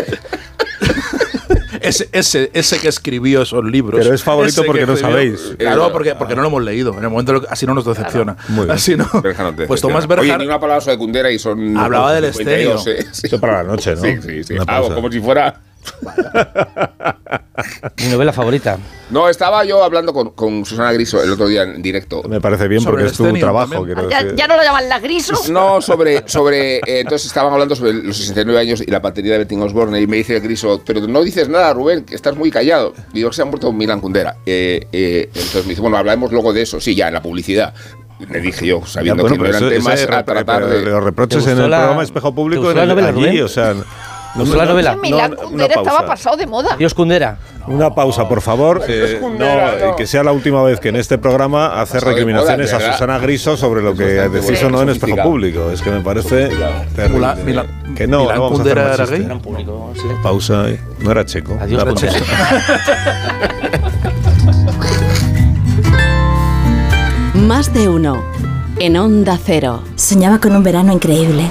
Ese, 1.85 2.09
ese, 2.13 2.51
ese 2.55 2.79
que 2.79 2.89
escribió 2.89 3.43
esos 3.43 3.65
libros. 3.65 4.01
Pero 4.03 4.15
es 4.15 4.23
favorito 4.23 4.63
porque 4.65 4.81
que 4.81 4.87
no 4.87 4.97
sabéis. 4.97 5.55
Claro, 5.59 5.93
porque, 5.93 6.15
porque 6.15 6.35
no 6.35 6.43
lo 6.43 6.49
hemos 6.49 6.63
leído. 6.63 6.93
En 6.97 7.05
el 7.05 7.11
momento 7.11 7.41
que- 7.43 7.47
así 7.51 7.67
no 7.67 7.75
nos 7.75 7.85
decepciona. 7.85 8.37
Muy 8.49 8.65
bien. 8.67 8.71
Así 8.77 8.97
no. 8.97 9.07
Berja 9.23 9.43
no 9.43 9.55
te 9.55 9.67
Pues. 9.67 9.81
Tomás 9.81 10.05
Oye, 10.05 10.17
Berjar. 10.17 10.39
ni 10.41 10.47
una 10.47 10.59
palabra 10.61 10.81
sobre 10.81 10.99
Kundera 10.99 11.31
y 11.31 11.39
son. 11.39 11.77
Hablaba 11.77 12.15
del 12.15 12.33
52, 12.33 12.87
¿eh? 12.87 13.07
Sí. 13.13 13.27
Eso 13.27 13.41
para 13.41 13.63
la 13.63 13.71
noche, 13.71 13.95
¿no? 13.95 14.01
Sí, 14.03 14.17
sí, 14.23 14.45
sí. 14.45 14.55
Ah, 14.67 14.83
como 14.95 15.11
si 15.11 15.21
fuera. 15.21 15.61
Mi 17.99 18.07
novela 18.09 18.33
favorita. 18.33 18.79
No, 19.11 19.29
estaba 19.29 19.65
yo 19.65 19.83
hablando 19.85 20.13
con, 20.13 20.31
con 20.31 20.65
Susana 20.65 20.93
Griso 20.93 21.23
el 21.23 21.31
otro 21.33 21.47
día 21.47 21.63
en 21.63 21.83
directo. 21.83 22.23
Me 22.29 22.41
parece 22.41 22.69
bien 22.69 22.81
Sobre 22.83 23.05
porque 23.05 23.11
es 23.13 23.17
tu 23.17 23.33
trabajo, 23.39 23.87
Ya, 23.87 23.95
decir. 24.23 24.35
ya 24.37 24.47
no 24.49 24.57
lo 24.57 24.63
llaman 24.63 24.89
la 24.89 24.99
griso. 24.99 25.35
No, 25.51 25.81
sobre. 25.81 26.29
sobre 26.29 26.77
eh, 26.79 27.01
entonces 27.01 27.27
estaban 27.27 27.53
hablando 27.53 27.77
sobre 27.77 27.93
los 27.93 28.17
69 28.17 28.61
años 28.61 28.81
y 28.81 28.91
la 28.91 29.01
paternidad 29.01 29.35
de 29.35 29.39
Betty 29.45 29.57
Osborne. 29.57 30.01
Y 30.01 30.07
me 30.07 30.17
dice 30.17 30.41
Griso, 30.41 30.83
pero 30.85 31.01
no 31.07 31.23
dices 31.23 31.49
nada, 31.49 31.73
Rubén, 31.73 32.05
que 32.05 32.15
estás 32.15 32.37
muy 32.37 32.51
callado. 32.51 32.95
Y 33.13 33.19
digo 33.19 33.31
que 33.31 33.37
se 33.37 33.43
ha 33.43 33.45
muerto 33.45 33.73
Milan 33.73 34.01
Kundera. 34.01 34.37
Eh, 34.47 34.87
eh, 34.93 35.27
entonces 35.29 35.65
me 35.65 35.71
dice, 35.71 35.81
bueno, 35.81 35.97
hablaremos 35.97 36.33
luego 36.33 36.53
de 36.53 36.63
eso. 36.63 36.81
Sí, 36.81 36.95
ya, 36.95 37.09
en 37.09 37.15
la 37.15 37.23
publicidad. 37.23 37.75
Le 38.31 38.41
dije 38.41 38.67
yo, 38.67 38.81
Ya, 38.81 38.87
sabiendo 38.87 39.23
bueno, 39.25 39.37
que 39.37 39.43
no 39.43 39.49
eran 39.49 39.69
temas 39.69 40.03
a 40.09 40.25
tratar 40.25 40.67
de. 40.67 40.83
Los 40.83 41.05
reproches 41.05 41.45
¿Te 41.45 41.53
en 41.53 41.61
el 41.61 41.71
la- 41.71 41.79
programa 41.79 42.03
Espejo 42.03 42.35
Público 42.35 42.71
en 42.71 42.79
el- 42.79 43.05
allí, 43.05 43.41
o 43.41 43.49
sea. 43.49 43.75
¿Te 44.35 44.41
gustó 44.41 44.57
la 44.57 44.67
novela? 44.67 44.97
Milán 44.97 45.35
Kundera 45.37 45.75
estaba 45.77 46.07
pasado 46.07 46.37
de 46.37 46.47
moda. 46.47 46.77
Dios 46.77 46.95
Kundera. 46.95 47.39
Una 47.67 47.95
pausa, 47.95 48.29
por 48.29 48.43
favor. 48.43 48.83
Eh, 48.89 49.21
no, 49.23 49.87
no. 49.89 49.97
que 49.97 50.07
sea 50.07 50.23
la 50.23 50.33
última 50.33 50.63
vez 50.63 50.81
que 50.81 50.91
en 50.91 50.97
este 50.97 51.17
programa 51.19 51.85
de 51.85 52.01
recriminaciones 52.01 52.73
a. 52.73 52.93
Susana 52.93 53.19
Griso 53.19 53.57
sobre 53.57 53.83
lo 53.83 53.95
que 53.95 54.05
decís 54.05 54.63
o 54.63 54.71
no 54.71 54.83
en 54.83 54.91
Espejo. 54.91 55.23
Público. 55.23 55.71
Es 55.71 55.81
que 55.81 55.91
me 55.91 56.01
parece 56.01 56.51
terrible. 56.95 57.65
Que 57.97 58.07
no, 58.07 58.21
Milán 58.23 58.37
no 58.37 58.43
vamos 58.43 58.59
a 58.61 58.63
hacer 58.63 58.79
era. 58.79 58.97
Pausa. 60.23 60.69
eh. 60.69 60.81
No 61.01 61.11
era 61.13 61.25
checo. 61.25 61.57
Adiós, 61.61 61.83
Era 61.83 61.95
checo. 61.95 62.15
Más 67.35 67.73
de 67.73 67.89
uno. 67.89 68.23
En 68.79 68.97
Onda 68.97 69.39
Cero. 69.43 69.83
Soñaba 69.97 70.39
con 70.41 70.55
un 70.57 70.63
verano 70.63 70.93
increíble. 70.93 71.51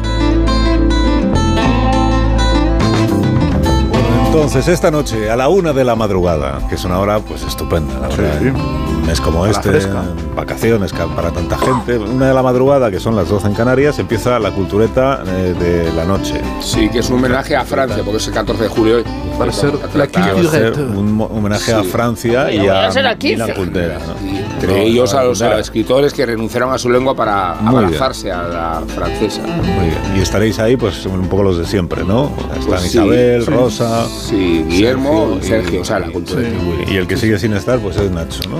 Entonces, 4.33 4.69
esta 4.69 4.89
noche, 4.89 5.29
a 5.29 5.35
la 5.35 5.49
una 5.49 5.73
de 5.73 5.83
la 5.83 5.93
madrugada, 5.95 6.61
que 6.69 6.75
es 6.75 6.85
una 6.85 6.99
hora 6.99 7.19
pues 7.19 7.43
estupenda, 7.43 7.93
la 7.99 8.07
verdad. 8.07 8.39
Sí. 8.39 8.47
¿eh? 8.47 8.51
Un 8.51 9.05
mes 9.05 9.19
como 9.19 9.43
A 9.43 9.47
la 9.47 9.51
este, 9.51 9.69
fresca. 9.69 10.03
vacaciones 10.35 10.93
ca- 10.93 11.07
para 11.07 11.31
tanta 11.31 11.57
gente. 11.57 11.97
Una 11.97 12.27
de 12.29 12.33
la 12.33 12.41
madrugada, 12.41 12.89
que 12.89 12.99
son 13.01 13.15
las 13.15 13.27
12 13.27 13.47
en 13.47 13.53
Canarias, 13.53 13.99
empieza 13.99 14.39
la 14.39 14.51
cultureta 14.51 15.21
eh, 15.27 15.53
de 15.59 15.91
la 15.93 16.05
noche. 16.05 16.39
Sí, 16.61 16.87
que 16.89 16.99
es 16.99 17.09
un 17.09 17.17
homenaje 17.17 17.57
a 17.57 17.65
Francia, 17.65 17.97
porque 18.05 18.17
es 18.17 18.27
el 18.27 18.33
14 18.33 18.63
de 18.63 18.69
julio 18.69 18.95
hoy. 18.97 19.03
Va 19.39 19.45
a 19.45 19.51
ser 19.51 19.73
la 19.95 20.03
a 20.05 20.07
cultureta. 20.33 20.79
un 20.81 21.27
homenaje 21.29 21.73
a 21.73 21.81
Sí. 21.83 21.89
Francia 21.89 22.51
y 22.53 22.67
a 22.67 22.87
a 22.87 23.15
15. 23.15 23.43
Milan 23.43 23.51
Kundera, 23.57 23.97
¿no? 23.99 24.27
Y 24.31 24.37
entre 24.37 24.67
No, 24.67 24.75
ellos 24.77 25.13
a 25.13 25.23
los 25.23 25.41
a 25.41 25.59
escritores 25.59 26.13
que 26.13 26.25
renunciaron 26.25 26.71
a 26.71 26.77
su 26.77 26.89
lengua 26.89 27.15
para 27.15 27.55
Muy 27.59 27.73
bien. 27.73 27.85
abrazarse 27.85 28.31
a 28.31 28.43
la 28.43 28.81
francesa. 28.95 29.41
Muy 29.41 29.87
bien. 29.87 29.97
Y 30.15 30.21
estaréis 30.21 30.57
ahí, 30.59 30.77
pues 30.77 31.05
un 31.05 31.27
poco 31.27 31.43
los 31.43 31.57
de 31.57 31.65
siempre, 31.65 32.03
¿no? 32.05 32.31
Están 32.53 32.65
Pues 32.67 32.81
sí, 32.81 32.87
Isabel, 32.89 33.43
sí. 33.43 33.49
Rosa. 33.51 34.05
Sí, 34.21 34.63
Guillermo 34.67 35.37
y 35.41 35.45
Sergio, 35.45 35.81
o 35.81 35.85
sea, 35.85 35.99
la 35.99 36.07
y- 36.07 36.11
cultura. 36.11 36.41
y 36.87 36.95
el 36.95 37.07
que 37.07 37.17
sigue 37.17 37.37
sin 37.39 37.53
estar, 37.53 37.79
pues 37.79 37.97
es 37.97 38.11
Nacho, 38.11 38.41
¿no? 38.49 38.57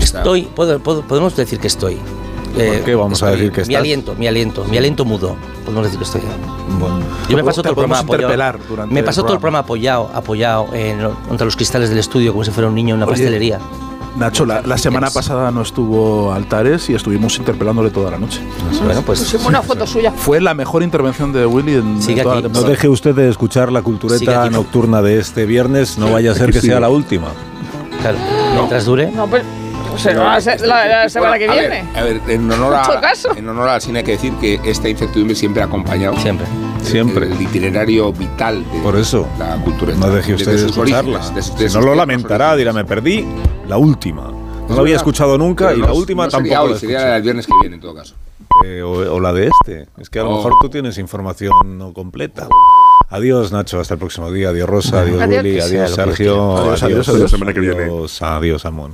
Estoy, 0.00 0.42
puedo- 0.54 0.78
puedo- 0.80 1.02
podemos 1.02 1.34
decir 1.36 1.58
que 1.58 1.66
estoy. 1.68 1.96
Eh, 2.58 2.82
qué 2.84 2.94
vamos 2.96 3.22
a 3.22 3.26
estoy. 3.26 3.40
decir 3.40 3.52
que 3.52 3.60
Mi 3.60 3.62
estás? 3.74 3.80
aliento, 3.80 4.14
mi 4.18 4.26
aliento, 4.26 4.64
mi 4.64 4.76
aliento 4.76 5.04
mudo. 5.04 5.36
Podemos 5.64 5.84
decir 5.84 5.98
que 5.98 6.04
estoy. 6.04 6.20
Bueno. 6.78 6.98
Yo 7.28 7.36
me 7.36 7.44
paso 7.44 7.62
todo 7.62 7.70
el 7.70 7.74
programa 7.76 8.00
apoyado. 8.00 8.86
Me 8.90 9.02
paso 9.02 9.22
todo 9.22 9.34
el 9.34 9.38
programa. 9.38 9.60
apoyado, 9.60 10.10
apoyado 10.12 10.68
en, 10.74 10.98
contra 11.28 11.44
los 11.44 11.54
cristales 11.56 11.88
del 11.90 11.98
estudio, 11.98 12.32
como 12.32 12.44
si 12.44 12.50
fuera 12.50 12.68
un 12.68 12.74
niño 12.74 12.94
en 12.94 12.98
una 12.98 13.06
Oye, 13.06 13.12
pastelería. 13.14 13.58
Nacho, 14.16 14.44
la, 14.44 14.60
la 14.62 14.76
semana 14.76 15.08
pasada 15.10 15.50
no 15.50 15.62
estuvo 15.62 16.32
Altares 16.32 16.90
y 16.90 16.94
estuvimos 16.94 17.38
interpelándole 17.38 17.90
toda 17.90 18.10
la 18.10 18.18
noche. 18.18 18.40
Bueno, 18.84 19.02
pues 19.02 19.20
Pusimos 19.20 19.46
una 19.46 19.62
foto 19.62 19.86
suya. 19.86 20.10
Fue 20.12 20.40
la 20.40 20.52
mejor 20.52 20.82
intervención 20.82 21.32
de 21.32 21.46
Willy 21.46 21.74
en, 21.74 22.02
Sigue 22.02 22.20
en 22.20 22.24
toda 22.24 22.38
aquí. 22.38 22.48
la 22.48 22.60
No 22.60 22.62
deje 22.62 22.88
usted 22.88 23.14
de 23.14 23.28
escuchar 23.28 23.70
la 23.70 23.82
cultureta 23.82 24.44
aquí. 24.44 24.52
nocturna 24.54 25.00
de 25.00 25.18
este 25.18 25.46
viernes, 25.46 25.96
no 25.96 26.10
vaya 26.12 26.32
a 26.32 26.34
ser 26.34 26.52
que 26.52 26.60
sea 26.60 26.80
la 26.80 26.88
última. 26.88 27.28
claro, 28.00 28.18
mientras 28.54 28.84
dure. 28.84 29.10
No, 29.12 29.26
pero 29.28 29.44
se 29.96 30.14
va 30.14 30.34
a 30.34 30.40
ser 30.40 30.60
la, 30.62 30.86
la 30.86 31.08
semana 31.08 31.38
que 31.38 31.48
a 31.48 31.52
viene. 31.52 31.68
ver, 31.68 31.84
a 31.98 32.02
ver, 32.02 32.20
en 32.28 32.50
honor, 32.50 32.74
a, 32.76 33.12
en 33.36 33.48
honor 33.48 33.68
al 33.68 33.80
cine 33.80 34.00
hay 34.00 34.04
que 34.04 34.12
decir 34.12 34.32
que 34.34 34.60
esta 34.64 34.88
incertidumbre 34.88 35.34
siempre 35.36 35.62
ha 35.62 35.66
acompañado 35.66 36.16
Siempre. 36.18 36.46
Siempre. 36.82 37.26
el 37.26 37.40
itinerario 37.40 38.12
vital 38.12 38.64
de 38.72 38.80
Por 38.80 38.96
eso, 38.96 39.26
la 39.38 39.56
cultura. 39.56 39.94
no 39.94 40.10
deje 40.10 40.34
usted 40.34 40.56
de 40.58 40.66
escucharla. 40.66 41.22
Si 41.42 41.64
no 41.74 41.80
lo 41.80 41.94
lamentará, 41.94 42.56
dirá, 42.56 42.72
me 42.72 42.84
perdí 42.84 43.26
la 43.68 43.76
última. 43.76 44.30
No 44.68 44.74
lo 44.76 44.80
había 44.82 44.96
escuchado 44.96 45.36
nunca 45.36 45.74
y 45.74 45.78
la 45.78 45.92
última 45.92 46.24
no 46.26 46.30
sería 46.30 46.50
tampoco 46.54 46.66
hoy, 46.68 46.72
la 46.74 46.78
sería 46.78 47.16
el 47.16 47.22
viernes 47.22 47.46
que 47.46 47.52
viene 47.60 47.74
en 47.76 47.80
todo 47.82 47.94
caso. 47.94 48.14
Eh, 48.64 48.82
o, 48.82 48.90
o 49.14 49.20
la 49.20 49.32
de 49.32 49.48
este. 49.48 49.88
Es 49.98 50.10
que 50.10 50.18
a 50.20 50.22
lo 50.24 50.30
Oh. 50.30 50.36
mejor 50.36 50.54
tú 50.60 50.68
tienes 50.68 50.98
información 50.98 51.52
no 51.78 51.92
completa. 51.92 52.48
Adiós, 53.08 53.50
Nacho. 53.52 53.80
Hasta 53.80 53.94
el 53.94 53.98
próximo 54.00 54.30
día. 54.30 54.50
Adiós, 54.50 54.68
Rosa. 54.68 55.00
Adiós, 55.00 55.20
Adiós. 55.22 55.42
Willy. 55.44 55.60
Adiós, 55.60 55.90
Sergio. 55.94 56.56
Adiós, 56.58 56.82
adiós, 56.82 57.08
adiós. 57.08 57.20
La 57.22 57.28
semana 57.28 57.52
que 57.52 57.60
viene. 57.60 57.82
Adiós, 57.84 58.22
adiós, 58.22 58.64
Amón. 58.66 58.92